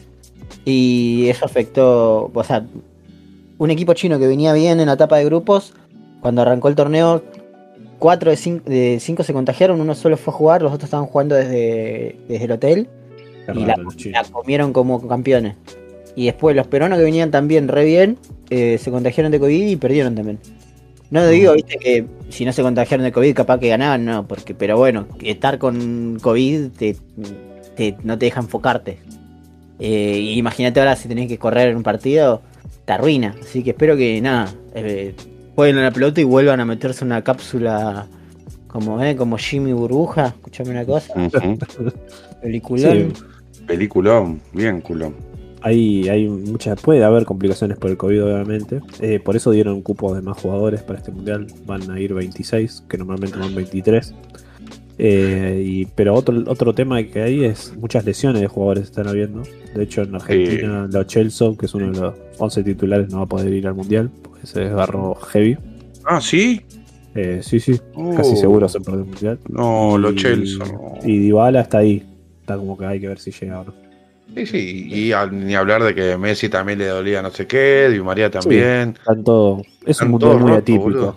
[0.64, 2.66] Y eso afectó, o sea,
[3.58, 5.74] un equipo chino que venía bien en la etapa de grupos,
[6.20, 7.22] cuando arrancó el torneo,
[8.01, 11.06] cuatro de cinco, de cinco se contagiaron, uno solo fue a jugar, los otros estaban
[11.06, 12.89] jugando desde, desde el hotel
[13.47, 15.55] Qué y raro, la comieron como campeones.
[16.16, 18.18] Y después los peruanos que venían también re bien,
[18.51, 20.40] eh, se contagiaron de COVID y perdieron también.
[21.10, 24.55] No digo, viste, que si no se contagiaron de COVID capaz que ganaban, no, porque,
[24.55, 26.97] pero bueno, estar con COVID te,
[27.77, 28.98] te- no te deja enfocarte.
[29.78, 32.43] Eh, imagínate ahora si tenés que correr en un partido,
[32.85, 33.35] te arruina.
[33.43, 35.14] Así que espero que nada, eh,
[35.61, 38.07] jueguen a la pelota y vuelvan a meterse una cápsula
[38.66, 40.28] como, eh, como Jimmy Burbuja.
[40.28, 41.12] Escuchame una cosa,
[42.41, 43.12] peliculón.
[43.53, 45.15] Sí, Peliculón, bien culón.
[45.61, 48.81] hay, hay muchas, puede haber complicaciones por el COVID, obviamente.
[49.01, 51.47] Eh, por eso dieron cupos de más jugadores para este mundial.
[51.66, 54.15] Van a ir 26, que normalmente van 23.
[54.97, 59.43] Eh, y, pero otro, otro tema que hay es muchas lesiones de jugadores están habiendo.
[59.74, 63.24] De hecho, en Argentina, Lo Chelsea, que es uno de los 11 titulares, no va
[63.24, 64.11] a poder ir al mundial
[64.46, 65.56] se desgarró heavy.
[66.04, 66.62] Ah, ¿sí?
[67.14, 67.72] Eh, sí, sí,
[68.16, 68.36] casi Oh.
[68.36, 69.38] seguro se perdió el mundial.
[69.48, 70.64] No, lo Y- Chelsea.
[70.64, 70.94] no.
[71.04, 72.06] Y Dybala está ahí.
[72.40, 73.74] Está como que hay que ver si llega o no.
[74.34, 78.00] Sí, sí, y ni hablar de que Messi también le dolía no sé qué, Di
[78.00, 78.94] María también.
[78.98, 80.84] Están todo- es un mundial muy atípico.
[80.84, 81.16] boludo.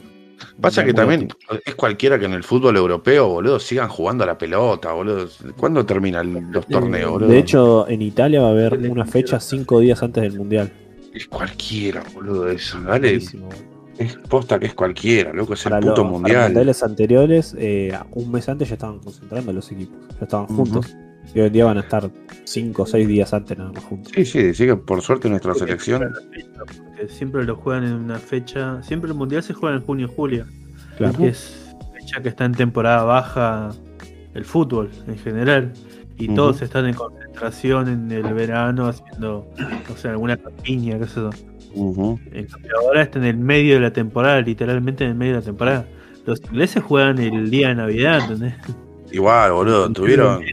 [0.59, 1.55] Pasa que también atípico.
[1.63, 5.27] es cualquiera que en el fútbol europeo, boludo, sigan jugando a la pelota, boludo.
[5.57, 7.29] ¿Cuándo terminan los torneos, boludo?
[7.29, 10.71] De hecho, en Italia va a haber una fecha cinco días antes del mundial.
[11.13, 12.79] Es cualquiera, boludo, eso.
[12.81, 13.49] Dale, Buenísimo.
[13.97, 16.43] es posta que es cualquiera, loco, es el Para, puto los- para mundial.
[16.45, 19.95] mundiales anteriores, eh, un mes antes ya estaban concentrando los equipos.
[20.19, 20.95] Ya estaban juntos.
[21.33, 22.11] Y hoy en día van a estar
[22.43, 24.11] cinco o seis días antes nada más juntos.
[24.13, 26.11] Sí, sí, sí que por suerte nuestra selección.
[26.85, 28.83] Porque siempre lo juegan en una fecha.
[28.83, 30.45] Siempre el mundial se juega en junio y julio.
[30.97, 31.17] Claro.
[31.17, 33.71] Que es fecha que está en temporada baja
[34.33, 35.71] el fútbol en general.
[36.17, 39.47] Y todos están en concentración en el verano haciendo,
[39.89, 41.29] no sé, alguna campiña, qué sé yo.
[41.73, 45.45] Cambio ahora está en el medio de la temporada, literalmente en el medio de la
[45.45, 45.85] temporada.
[46.25, 48.53] Los ingleses juegan el día de Navidad, ¿entendés?
[49.11, 50.43] Igual, boludo, tuvieron,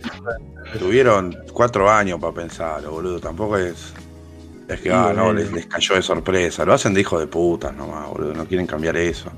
[0.79, 3.21] tuvieron cuatro años para pensarlo, boludo.
[3.21, 3.93] Tampoco es.
[4.69, 6.65] Es que, Sí, ah, no, les, les cayó de sorpresa.
[6.65, 8.35] Lo hacen de hijo de puta nomás, boludo.
[8.35, 9.31] No quieren cambiar eso.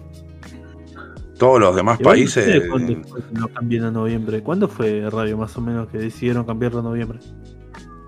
[1.42, 2.44] Todos los demás Igual no países.
[2.44, 4.42] sé cuándo fue que lo cambian a noviembre.
[4.44, 7.18] ¿Cuándo fue Radio más o menos que decidieron cambiarlo a noviembre?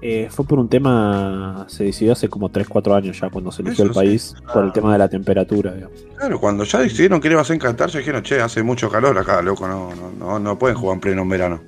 [0.03, 3.85] Eh, fue por un tema, se decidió hace como 3-4 años ya cuando se eligió
[3.87, 3.95] Eso el sí.
[3.95, 5.73] país, por el tema de la temperatura.
[5.73, 5.99] digamos.
[6.17, 9.19] Claro, cuando ya decidieron que le ibas a encantar, ya dijeron, che, hace mucho calor
[9.19, 11.61] acá, loco, no, no, no, no pueden jugar en pleno verano.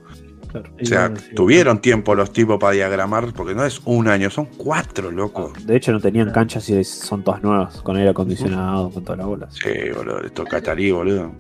[0.63, 0.71] Claro.
[0.81, 5.11] O sea, tuvieron tiempo los tipos para diagramar, porque no es un año, son cuatro,
[5.11, 5.53] loco.
[5.65, 9.27] De hecho, no tenían canchas y son todas nuevas, con aire acondicionado, con todas las
[9.27, 9.55] bolas.
[9.55, 11.33] Sí, boludo, esto es catarí, boludo.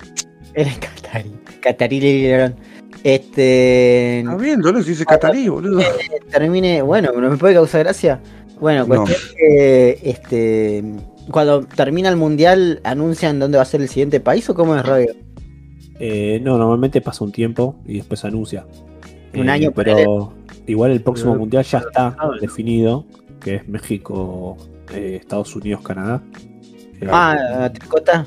[0.55, 1.32] Era Catarí.
[1.60, 2.55] Catarí le dieron.
[3.05, 4.20] Este.
[4.20, 5.80] Está bien, Dolores dice catarí, boludo.
[6.30, 6.82] Termine.
[6.82, 8.20] Bueno, ¿no me puede causar gracia?
[8.59, 9.05] Bueno, No.
[9.05, 10.01] cuestión que.
[10.02, 10.82] Este.
[11.30, 14.86] Cuando termina el mundial, ¿anuncian dónde va a ser el siguiente país o cómo es
[14.86, 15.12] radio?
[15.98, 18.64] Eh, no, normalmente pasa un tiempo y después anuncia.
[19.41, 20.33] Un Eh, año, pero
[20.67, 23.05] igual el próximo Pero- mundial ya está definido,
[23.41, 24.57] que es México,
[24.93, 26.23] eh, Estados Unidos, Canadá.
[27.01, 28.25] Eh, Ah, Tricota.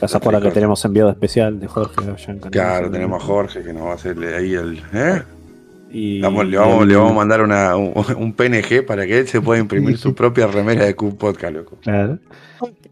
[0.00, 2.50] ya se acuerda que tenemos enviado especial de Jorge allá en Canadá.
[2.50, 4.82] Claro, tenemos a Jorge que nos va a hacer ahí el.
[4.92, 5.22] ¿eh?
[5.92, 9.06] Y, Vamos, le, y vamos, el- le vamos a mandar una, un, un PNG para
[9.06, 11.78] que él se pueda imprimir su propia remera de Q Podcast, loco.
[11.82, 12.18] Claro.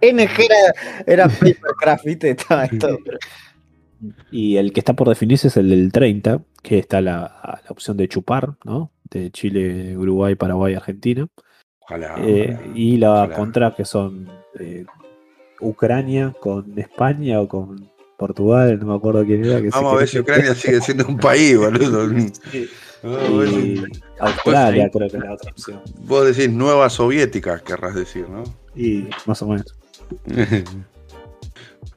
[0.01, 0.75] NG era,
[1.07, 2.31] era Papercraft, ¿viste?
[2.31, 2.99] Estaba esto.
[4.31, 7.97] Y el que está por definirse es el del 30, que está la, la opción
[7.97, 8.91] de chupar, ¿no?
[9.11, 11.27] De Chile, Uruguay, Paraguay, Argentina.
[11.81, 12.17] Ojalá.
[12.19, 12.73] Eh, ojalá.
[12.75, 13.37] y la ojalá.
[13.37, 14.29] contra, que son
[14.59, 14.85] eh,
[15.61, 19.63] Ucrania con España o con Portugal, no me acuerdo quién era.
[19.63, 22.09] Que Vamos a ver si Ucrania sigue siendo un país, boludo.
[23.01, 23.61] Bueno.
[23.61, 23.81] Y
[24.19, 25.81] Australia, creo que es la otra opción.
[26.01, 28.43] Vos decís nueva soviética, querrás decir, ¿no?
[28.75, 29.79] Y más o menos.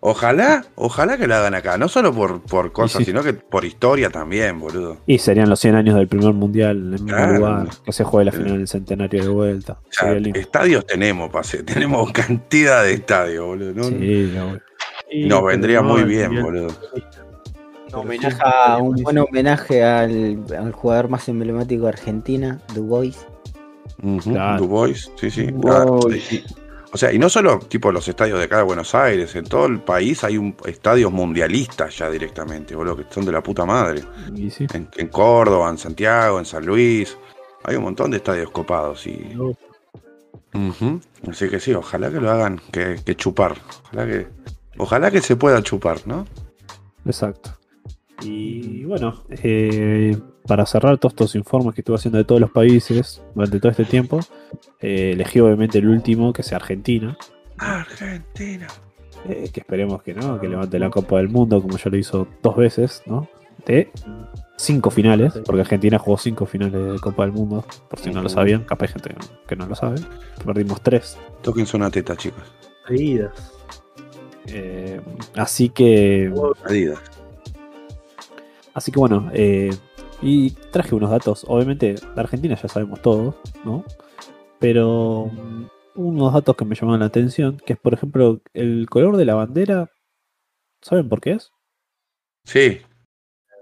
[0.03, 3.05] Ojalá, ojalá que la hagan acá, no solo por, por cosas, sí.
[3.05, 4.97] sino que por historia también, boludo.
[5.05, 7.33] Y serían los 100 años del primer mundial en el mismo Claro.
[7.37, 9.73] lugar, que se juegue la final del centenario de vuelta.
[9.73, 13.73] O sea, estadios tenemos, pase, tenemos cantidad de estadios, boludo.
[13.75, 13.83] ¿no?
[13.83, 14.61] Sí, obvio.
[15.11, 16.67] Y- Nos vendría no, muy el bien, mundial- boludo.
[17.93, 22.59] Homenaje a- un buen homenaje al, al jugador más emblemático de Argentina.
[22.75, 24.61] Ujú, Claro.
[24.63, 25.45] Du Bois, sí, sí.
[25.47, 26.43] Du Bois.
[26.93, 29.65] O sea, y no solo tipo los estadios de acá de Buenos Aires, en todo
[29.65, 34.03] el país hay un estadios mundialistas ya directamente, boludo, que son de la puta madre.
[34.49, 34.68] Sí.
[34.73, 37.18] En, en Córdoba, en Santiago, en San Luis.
[37.63, 39.34] Hay un montón de estadios copados y.
[39.35, 39.55] No.
[41.30, 43.55] Así que sí, ojalá que lo hagan, que, que chupar.
[43.85, 44.27] Ojalá que.
[44.77, 46.26] Ojalá que se pueda chupar, ¿no?
[47.05, 47.60] Exacto.
[48.23, 50.18] Y bueno, eh,
[50.48, 53.85] para cerrar todos estos informes que estuve haciendo de todos los países durante todo este
[53.85, 54.19] tiempo,
[54.80, 57.18] eh, elegí obviamente el último, que sea Argentina.
[57.57, 58.68] Argentina.
[59.27, 62.27] eh, que esperemos que no, que levante la Copa del Mundo, como ya lo hizo
[62.41, 63.27] dos veces, ¿no?
[63.65, 63.91] De
[64.57, 68.30] cinco finales, porque Argentina jugó cinco finales de Copa del Mundo, por si no lo
[68.30, 69.15] sabían, capaz hay gente
[69.48, 70.02] que no lo sabe.
[70.43, 71.18] Perdimos tres.
[71.41, 72.43] Tóquense una teta, chicos.
[74.48, 74.99] Eh,
[75.35, 76.34] así que
[76.65, 76.99] Adidas.
[78.73, 79.72] Así que bueno, eh,
[80.22, 81.45] y traje unos datos.
[81.48, 83.35] Obviamente, de Argentina ya sabemos todos,
[83.65, 83.85] ¿no?
[84.60, 85.65] Pero mm,
[85.95, 89.35] unos datos que me llamaron la atención, que es por ejemplo el color de la
[89.35, 89.89] bandera.
[90.81, 91.52] ¿Saben por qué es?
[92.43, 92.81] Sí,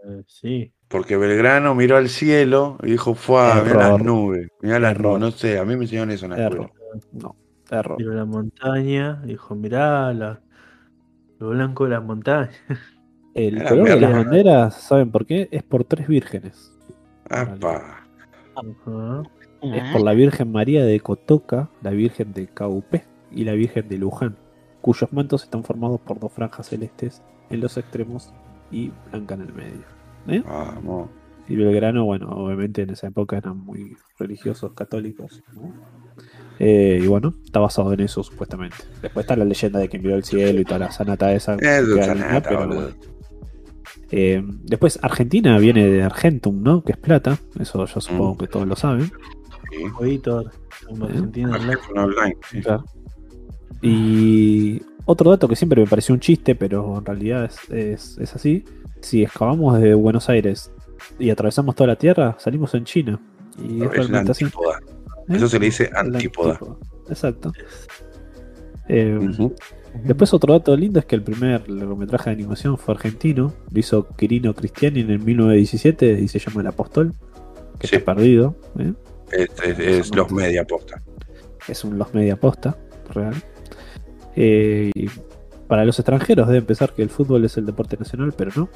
[0.03, 0.73] Eh, sí.
[0.87, 5.31] porque Belgrano miró al cielo y dijo, fue mirá las nubes, mirá las nubes, no
[5.31, 6.65] sé, a mí me enseñaron eso en la Error.
[6.65, 6.75] escuela.
[7.11, 7.35] No,
[7.69, 7.97] error.
[7.97, 10.41] Tiró la montaña, dijo, mirá, la,
[11.39, 12.55] lo blanco de las montañas.
[13.33, 15.47] El Era color de las banderas, ¿saben por qué?
[15.51, 16.73] Es por tres vírgenes.
[17.29, 18.05] Apa.
[18.55, 19.23] Ajá.
[19.61, 23.97] Es por la Virgen María de Cotoca, la Virgen de Caupé y la Virgen de
[23.97, 24.37] Luján,
[24.81, 28.33] cuyos mantos están formados por dos franjas celestes en los extremos
[28.71, 29.83] y blanca en el medio.
[30.27, 30.41] ¿Eh?
[30.45, 31.09] Vamos.
[31.47, 35.41] Y Belgrano, bueno, obviamente en esa época eran muy religiosos católicos.
[35.53, 35.73] ¿no?
[36.59, 38.77] Eh, y bueno, está basado en eso supuestamente.
[39.01, 41.57] Después está la leyenda de que envió el cielo y toda la sanata esa.
[41.57, 42.89] que Es linda, sanata, pero.
[44.11, 46.83] Eh, después Argentina viene de Argentum, ¿no?
[46.83, 47.37] Que es plata.
[47.59, 48.37] Eso yo supongo Mm.
[48.37, 49.03] que todos lo saben.
[49.05, 49.83] Sí.
[49.93, 50.45] Jueguito,
[50.89, 52.35] Online.
[52.49, 52.61] Sí.
[52.61, 52.83] Claro.
[53.81, 58.35] Y otro dato que siempre me pareció un chiste, pero en realidad es, es- es
[58.35, 58.63] así.
[59.01, 60.71] Si excavamos desde Buenos Aires
[61.17, 63.19] y atravesamos toda la Tierra, salimos en China.
[63.57, 64.43] Y es Es la realmente así.
[64.45, 64.79] antípoda.
[65.29, 65.35] ¿eh?
[65.35, 66.59] Eso se le dice antípoda.
[67.09, 67.51] Exacto.
[68.87, 69.19] Eh.
[70.03, 73.53] Después otro dato lindo es que el primer largometraje de animación fue argentino.
[73.71, 77.13] Lo hizo Quirino Cristiani en el 1917 y se llama El Apóstol.
[77.79, 77.95] Que Sí.
[77.95, 78.55] está perdido.
[78.77, 78.93] ¿eh?
[79.31, 81.01] Es, es- es los media posta.
[81.67, 82.77] es un los media posta
[83.13, 83.35] real.
[84.35, 85.07] Eh, y
[85.67, 88.69] para los extranjeros deben pensar que el fútbol es el deporte nacional, pero no.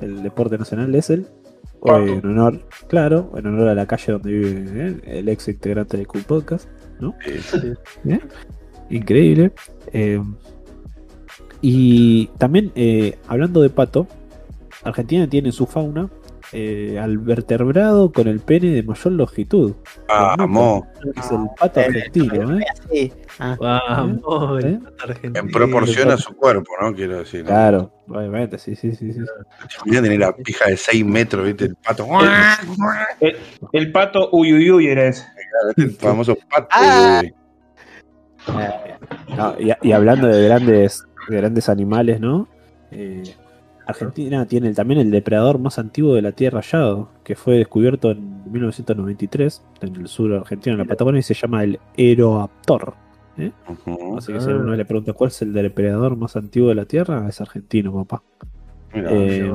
[0.00, 1.26] El deporte nacional es el
[1.84, 5.00] en honor, claro, en honor a la calle donde vive ¿eh?
[5.18, 6.68] el ex integrante de Cool Podcast.
[7.40, 7.72] Sí.
[8.08, 8.20] ¿eh?
[8.90, 9.52] Increíble.
[9.92, 10.20] Eh,
[11.60, 14.06] y también, eh, hablando de pato,
[14.84, 16.08] Argentina tiene en su fauna
[16.52, 19.74] eh, al vertebrado con el pene de mayor longitud.
[20.08, 20.84] Vamos.
[21.14, 23.12] Es el pato argentino, ¿eh?
[23.38, 24.80] Ah, Vamos, ¿Eh?
[25.34, 26.94] En proporción a su cuerpo, ¿no?
[26.94, 27.42] Quiero decir.
[27.42, 27.48] ¿no?
[27.48, 29.12] Claro, obviamente, sí, sí, sí.
[29.12, 29.20] sí.
[29.84, 31.66] Mira tener la pija de 6 metros, ¿viste?
[31.66, 32.08] El pato.
[33.72, 35.26] El pato uy uy uy era ese.
[35.76, 36.68] El famoso pato.
[36.70, 37.22] Ah.
[39.36, 42.48] No, y, y hablando de grandes, de grandes animales, ¿no?
[42.90, 43.22] Eh,
[43.86, 48.42] Argentina tiene también el depredador más antiguo de la Tierra hallado, que fue descubierto en
[48.52, 52.94] 1993 en el sur argentino, en la Patagonia, y se llama el Eroaptor.
[53.38, 54.18] Ujú.
[54.18, 57.26] Así que si uno le pregunta cuál es el depredador más antiguo de la Tierra,
[57.28, 58.22] es argentino, papá.
[58.92, 59.52] Mira, Eh.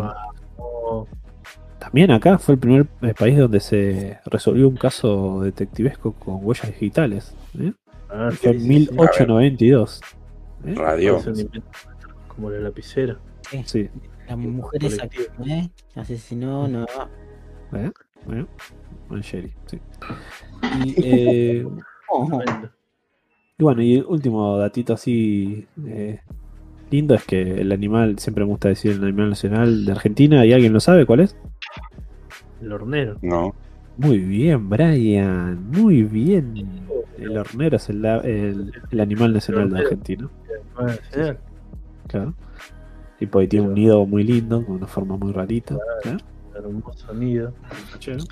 [1.79, 6.67] También acá fue el primer eh, país donde se resolvió un caso detectivesco con huellas
[6.67, 7.35] digitales.
[7.59, 7.73] ¿eh?
[8.09, 10.01] Ah, Fue en sí, 1892.
[10.65, 10.75] ¿Eh?
[10.75, 11.19] radio.
[12.27, 13.17] Como la lapicera.
[13.65, 13.89] Sí.
[14.27, 15.69] la mujer esa que ¿eh?
[15.95, 16.85] asesinó, no.
[17.73, 17.91] ¿Eh?
[18.25, 18.47] Bueno,
[19.09, 19.79] buen Sherry, sí.
[20.85, 21.67] Y, eh,
[22.09, 22.29] Oh,
[23.57, 26.19] y bueno, y el último datito así eh,
[26.91, 30.53] lindo es que el animal, siempre me gusta decir el animal nacional de Argentina, ¿y
[30.53, 31.35] alguien lo sabe cuál es?
[32.61, 33.17] El hornero.
[33.21, 33.55] No.
[33.97, 36.83] Muy bien, Brian, muy bien.
[37.17, 40.29] El hornero es el, el- el animal nacional de Argentina,
[40.77, 41.19] Ah, sí.
[42.07, 42.33] claro.
[43.19, 45.75] Y pues tiene un nido muy lindo, con una forma muy rarita.
[46.05, 46.17] ¿eh?
[46.55, 47.53] Hermoso nido.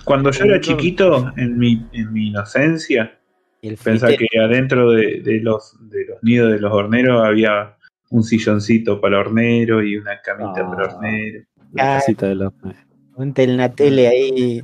[0.03, 3.17] Cuando yo era chiquito, en mi, en mi inocencia,
[3.61, 4.17] el flitero.
[4.17, 7.77] que adentro de, de los, de los nidos de los horneros había
[8.09, 10.69] un silloncito para hornero y una camita Ah.
[10.69, 11.43] para hornero.
[11.73, 11.99] La Ah.
[11.99, 12.51] casita de la...
[13.15, 14.63] Ponte una tele ahí.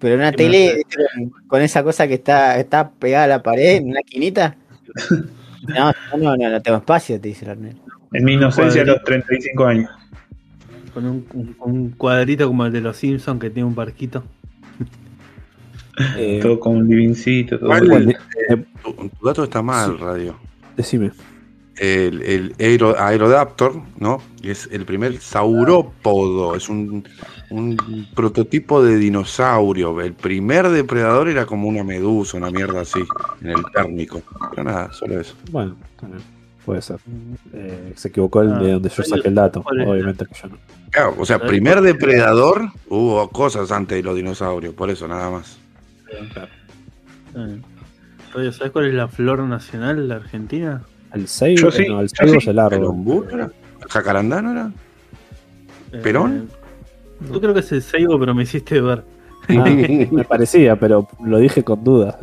[0.00, 0.82] Pero una ¿Qué tele
[1.20, 4.56] con, con esa cosa que está, está pegada a la pared, en una esquinita.
[5.66, 7.78] No, no, no, no tengo espacio, te dice el hornero.
[8.12, 9.90] En mi inocencia a los 35 años.
[10.94, 14.24] Con un, un- un cuadrito como el de los Simpsons que tiene un barquito.
[16.16, 18.10] Eh, Todo con un livincito, todo bueno.
[18.10, 20.36] eh, Tu, tu dato está mal, radio.
[20.76, 21.10] decime.
[21.80, 24.20] El, el Aero- Aerodaptor, ¿no?
[24.42, 27.06] Es el primer saurópodo, es un,
[27.50, 30.00] un prototipo de dinosaurio.
[30.00, 33.00] El primer depredador era como una medusa, una mierda así,
[33.42, 34.22] en el térmico.
[34.50, 35.34] Pero nada, solo eso.
[35.50, 36.22] Bueno, también
[36.64, 36.98] puede ser.
[37.52, 39.64] Eh, se equivocó el Ah, de donde yo ¿cuál saqué el dato.
[39.66, 40.56] Obviamente que yo no.
[40.90, 45.30] Claro, o sea, ¿Sabes primer depredador, hubo cosas antes de los dinosaurios, por eso nada
[45.30, 45.58] más.
[47.34, 47.60] Eh,
[48.52, 50.82] ¿sabes cuál es la flor nacional de la Argentina?
[51.14, 52.38] El ceibo, Yo sí, no, el yo ceibo sí.
[52.38, 52.78] es el árbol.
[52.80, 53.50] ¿Perombú no era?
[53.88, 54.72] ¿Jacarandá no era?
[55.92, 56.48] Eh, ¿Perón?
[57.32, 59.02] Yo creo que es el ceibo, pero me hiciste ver.
[59.48, 59.64] Ah,
[60.12, 62.16] me parecía, pero lo dije con dudas.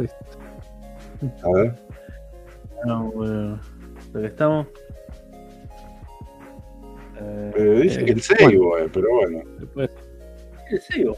[1.43, 1.75] A ver.
[2.85, 3.59] No, bueno,
[4.13, 4.67] que estamos.
[7.19, 9.39] Eh, Eh, dice que el eh, pero bueno.
[9.59, 9.89] Después,
[10.71, 11.17] el ceibo.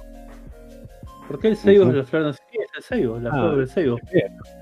[1.27, 1.91] ¿Por qué el ceibo Ujú.
[1.91, 2.49] es la flor nacional?
[2.51, 3.33] Sí, es el ceibo, la Ah.
[3.33, 3.99] flor del ceibo.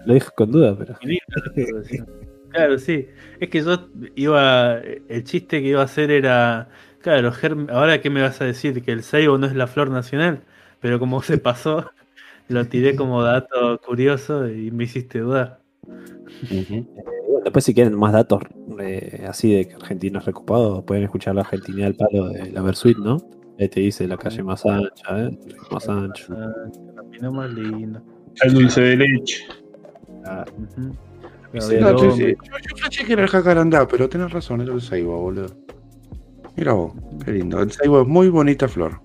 [0.05, 0.97] lo dije con dudas, pero.
[2.55, 2.67] Del.
[2.67, 3.07] Claro, sí.
[3.39, 4.77] Es que yo iba.
[4.79, 6.69] El chiste que iba a hacer era.
[7.01, 9.91] Claro, germ- ahora que me vas a decir que el ceibo no es la flor
[9.91, 10.41] nacional,
[10.79, 11.91] pero como se pasó,
[12.47, 15.59] lo tiré como dato curioso y me hiciste dudar.
[16.49, 18.41] Bueno, después, si quieren más datos
[18.79, 22.61] eh, así de que Argentina es recopado, pueden escuchar la Argentina al palo de la
[22.61, 23.17] Versuit, ¿no?
[23.59, 25.37] Ahí te dice la calle más ancha, ¿eh?
[25.71, 26.33] Más ancho.
[26.33, 28.01] El camino más lindo.
[28.41, 29.43] El dulce de leche.
[30.25, 30.43] Ah.
[30.75, 30.81] Sí,
[31.53, 31.93] No.
[31.93, 32.17] Gómez.
[32.17, 35.47] Yo, yo flashé que era el jacarandá, pero tenés razón, era el ceibo, boludo.
[36.55, 36.93] Mira vos,
[37.23, 37.61] qué lindo.
[37.61, 39.01] El ceibo es muy bonita flor.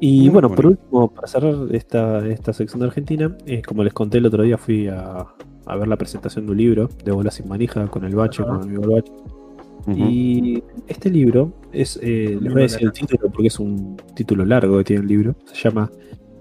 [0.00, 3.94] Y Muy bueno, por último, para cerrar esta, esta sección de Argentina, eh, como les
[3.94, 5.26] conté el otro día, fui a,
[5.66, 8.56] a ver la presentación de un libro de Bola sin manija con el bache, con
[8.56, 9.12] el amigo bache.
[9.88, 14.44] Y este libro es, eh, les voy a decir el título porque es un título
[14.44, 15.36] largo que tiene el libro.
[15.44, 15.90] Se llama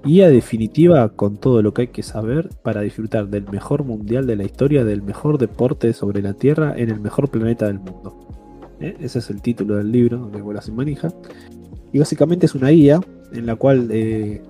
[0.05, 4.35] Guía definitiva con todo lo que hay que saber para disfrutar del mejor mundial de
[4.35, 8.15] la historia, del mejor deporte sobre la Tierra en el mejor planeta del mundo.
[8.79, 8.95] ¿Eh?
[8.99, 11.07] Ese es el título del libro de Bola sin manija.
[11.91, 12.99] Y básicamente es una guía
[13.33, 14.43] en la cual eh,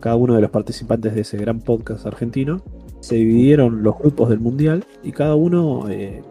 [0.00, 2.60] cada uno de los participantes de ese gran podcast argentino
[2.98, 6.24] se dividieron los grupos del mundial y cada uno eh,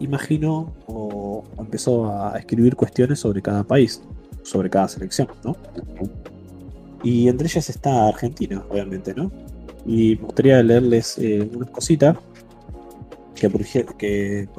[0.00, 4.02] imaginó o empezó a escribir cuestiones sobre cada país,
[4.42, 5.54] sobre cada selección, ¿no?
[7.04, 9.30] Y entre ellas está Argentina, obviamente, ¿no?
[9.86, 12.16] Y me gustaría leerles eh, unas cositas
[13.34, 13.60] que, por,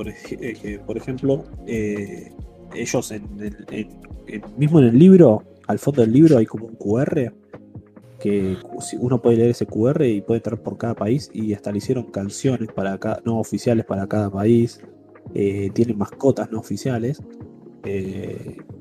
[0.08, 2.32] eh, ejemplo, eh,
[2.76, 3.88] ellos en el-
[4.58, 7.32] mismo en el libro, al fondo del libro hay como un QR
[8.20, 8.58] que
[9.00, 12.06] uno puede leer ese QR y puede entrar por cada país y hasta le hicieron
[12.12, 14.80] canciones para no oficiales para cada país,
[15.34, 17.22] eh, tienen mascotas no oficiales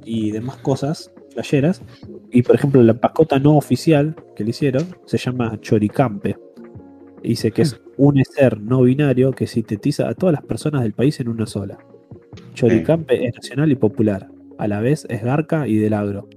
[0.05, 1.83] y demás cosas, playeras.
[2.31, 6.37] Y por ejemplo, la mascota no oficial que le hicieron se llama Choricampe.
[7.23, 11.21] Dice que es un ser no binario que sintetiza a todas las personas del país
[11.21, 11.79] en una sola.
[12.55, 14.29] Choricampe es nacional y popular,
[14.59, 16.29] a la vez es garca y del agro.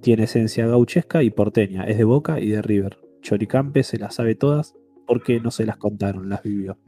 [0.00, 2.98] Tiene esencia gauchesca y porteña, es de Boca y de River.
[3.22, 4.74] Choricampe se las sabe todas
[5.06, 6.78] porque no se las contaron, las vivió.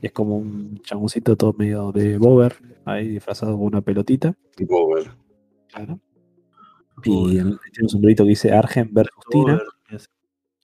[0.00, 4.34] Es como un chamucito todo medio de bober, ahí disfrazado con una pelotita.
[4.60, 5.10] Bober.
[5.68, 6.00] Claro.
[7.04, 9.08] Y tiene un sombrerito que dice Argen ver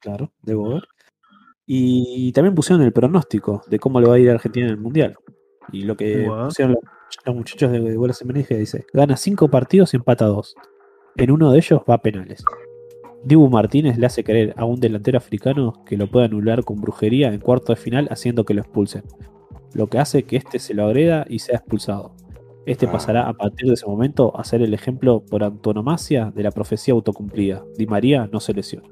[0.00, 0.84] claro, de bober.
[1.66, 4.78] Y también pusieron el pronóstico de cómo le va a ir a Argentina en el
[4.78, 5.16] Mundial.
[5.72, 6.82] Y lo que pusieron los,
[7.24, 10.54] los muchachos de, de Bolas dice, gana cinco partidos y empata dos.
[11.16, 12.44] En uno de ellos va a penales.
[13.24, 17.32] Dibu Martínez le hace creer a un delantero africano que lo puede anular con brujería
[17.32, 19.02] en cuarto de final haciendo que lo expulsen.
[19.72, 22.14] Lo que hace que este se lo agreda y sea expulsado.
[22.66, 22.92] Este Ah.
[22.92, 26.94] pasará a partir de ese momento a ser el ejemplo por antonomasia de la profecía
[26.94, 27.62] autocumplida.
[27.76, 28.88] Di María no se lesiona.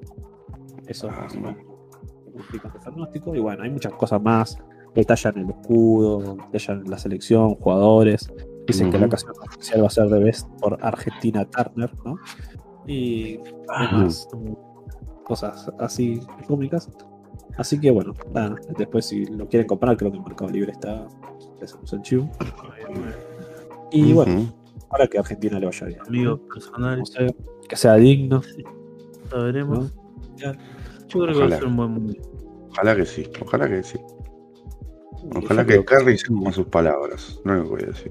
[0.86, 3.34] Eso es Ah, más o menos como explican el pronóstico.
[3.34, 4.58] Y bueno, hay muchas cosas más.
[4.94, 8.30] Detallan el escudo, detallan la selección, jugadores.
[8.66, 9.10] Dicen que la Ujú.
[9.12, 12.16] canción oficial va a ser de Best por Argentina Turner, ¿no?
[12.86, 14.28] Y demás
[15.24, 16.90] cosas así cómicas.
[17.56, 21.06] Así que bueno, nada, después si lo quieren comprar, creo que en Mercado Libre está.
[21.58, 21.92] Le hacemos
[23.92, 24.52] Y bueno,
[24.90, 26.00] ahora que a Argentina le vaya bien.
[26.06, 27.34] Amigos personales, No sé,
[27.68, 28.42] que sea digno.
[29.30, 29.92] ya veremos.
[30.36, 30.52] Yo
[31.20, 32.22] creo que va a ser un buen mundial.
[32.70, 33.98] Ojalá que sí, ojalá que sí.
[35.36, 37.40] Ojalá que creo Carly se coma sus palabras.
[37.44, 38.10] No lo voy a decir.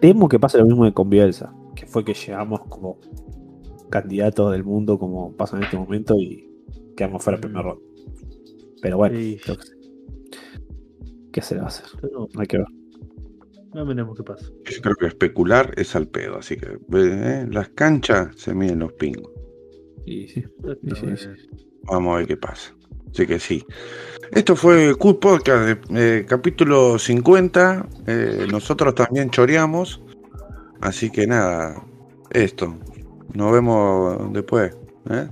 [0.00, 2.98] Temo que pase lo mismo que con Bielsa, que fue que llegamos como
[3.90, 6.50] candidatos del mundo, como pasa en este momento, y
[6.96, 7.82] quedamos fuera del primer ronda.
[8.82, 9.38] Pero bueno, Sí.
[9.46, 9.72] yo qué sé.
[11.32, 11.86] ¿Qué se le va a hacer?
[12.00, 12.66] Pero Hay que ver.
[13.76, 14.46] Ya veremos qué pasa.
[14.64, 18.92] Yo creo que especular es al pedo, así que eh, las canchas se miden los
[18.94, 19.30] pingos.
[20.04, 20.44] Y sí,
[20.84, 21.06] sí, sí.
[21.12, 21.48] es-
[21.84, 22.74] Vamos a ver qué pasa.
[23.12, 23.64] Así que sí.
[24.32, 27.86] Esto fue Q Podcast, eh, capítulo 50.
[28.06, 30.02] Eh, nosotros también choreamos.
[30.80, 31.80] Así que nada,
[32.30, 32.76] esto.
[33.34, 34.76] Nos vemos después.
[35.10, 35.28] ¿eh?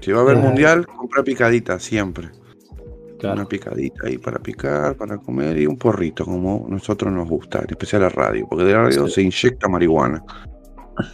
[0.00, 0.40] Si va a haber Eh.
[0.40, 2.28] mundial, compra picadita siempre.
[3.18, 3.36] Claro.
[3.40, 7.70] Una picadita ahí para picar, para comer y un porrito, como nosotros nos gusta, en
[7.70, 9.14] especial la radio, porque de la radio Sí.
[9.14, 10.22] se inyecta marihuana.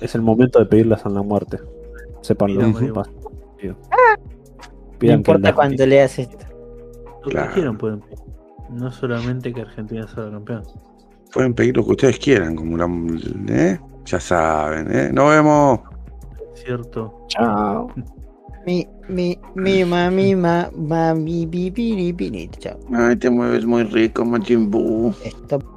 [0.01, 1.59] Es el momento de pedirlas a la muerte.
[2.47, 2.73] Mira, ¿no?
[2.73, 2.95] Mario.
[2.95, 3.11] Pasa.
[3.13, 3.77] No
[4.99, 6.47] que importa cuando leas esto.
[7.25, 8.19] Lo que quieran pueden pedir.
[8.71, 10.63] No solamente que Argentina sea campeón.
[11.33, 12.89] Pueden pedir lo que ustedes quieran, como la.
[13.49, 13.79] ¿eh?
[14.05, 15.11] Ya saben, ¿eh?
[15.13, 15.81] Nos vemos.
[16.55, 17.27] ¿Cierto?
[17.29, 17.89] Chao.
[18.67, 22.49] Mi, mi, mi, ma, mi, ma, ma, mi, bi, bi, bi, bi, bi.
[22.61, 22.79] Chao.
[22.93, 25.15] Ay, te mueves muy rico, Majin Buu.
[25.47, 25.70] Stop.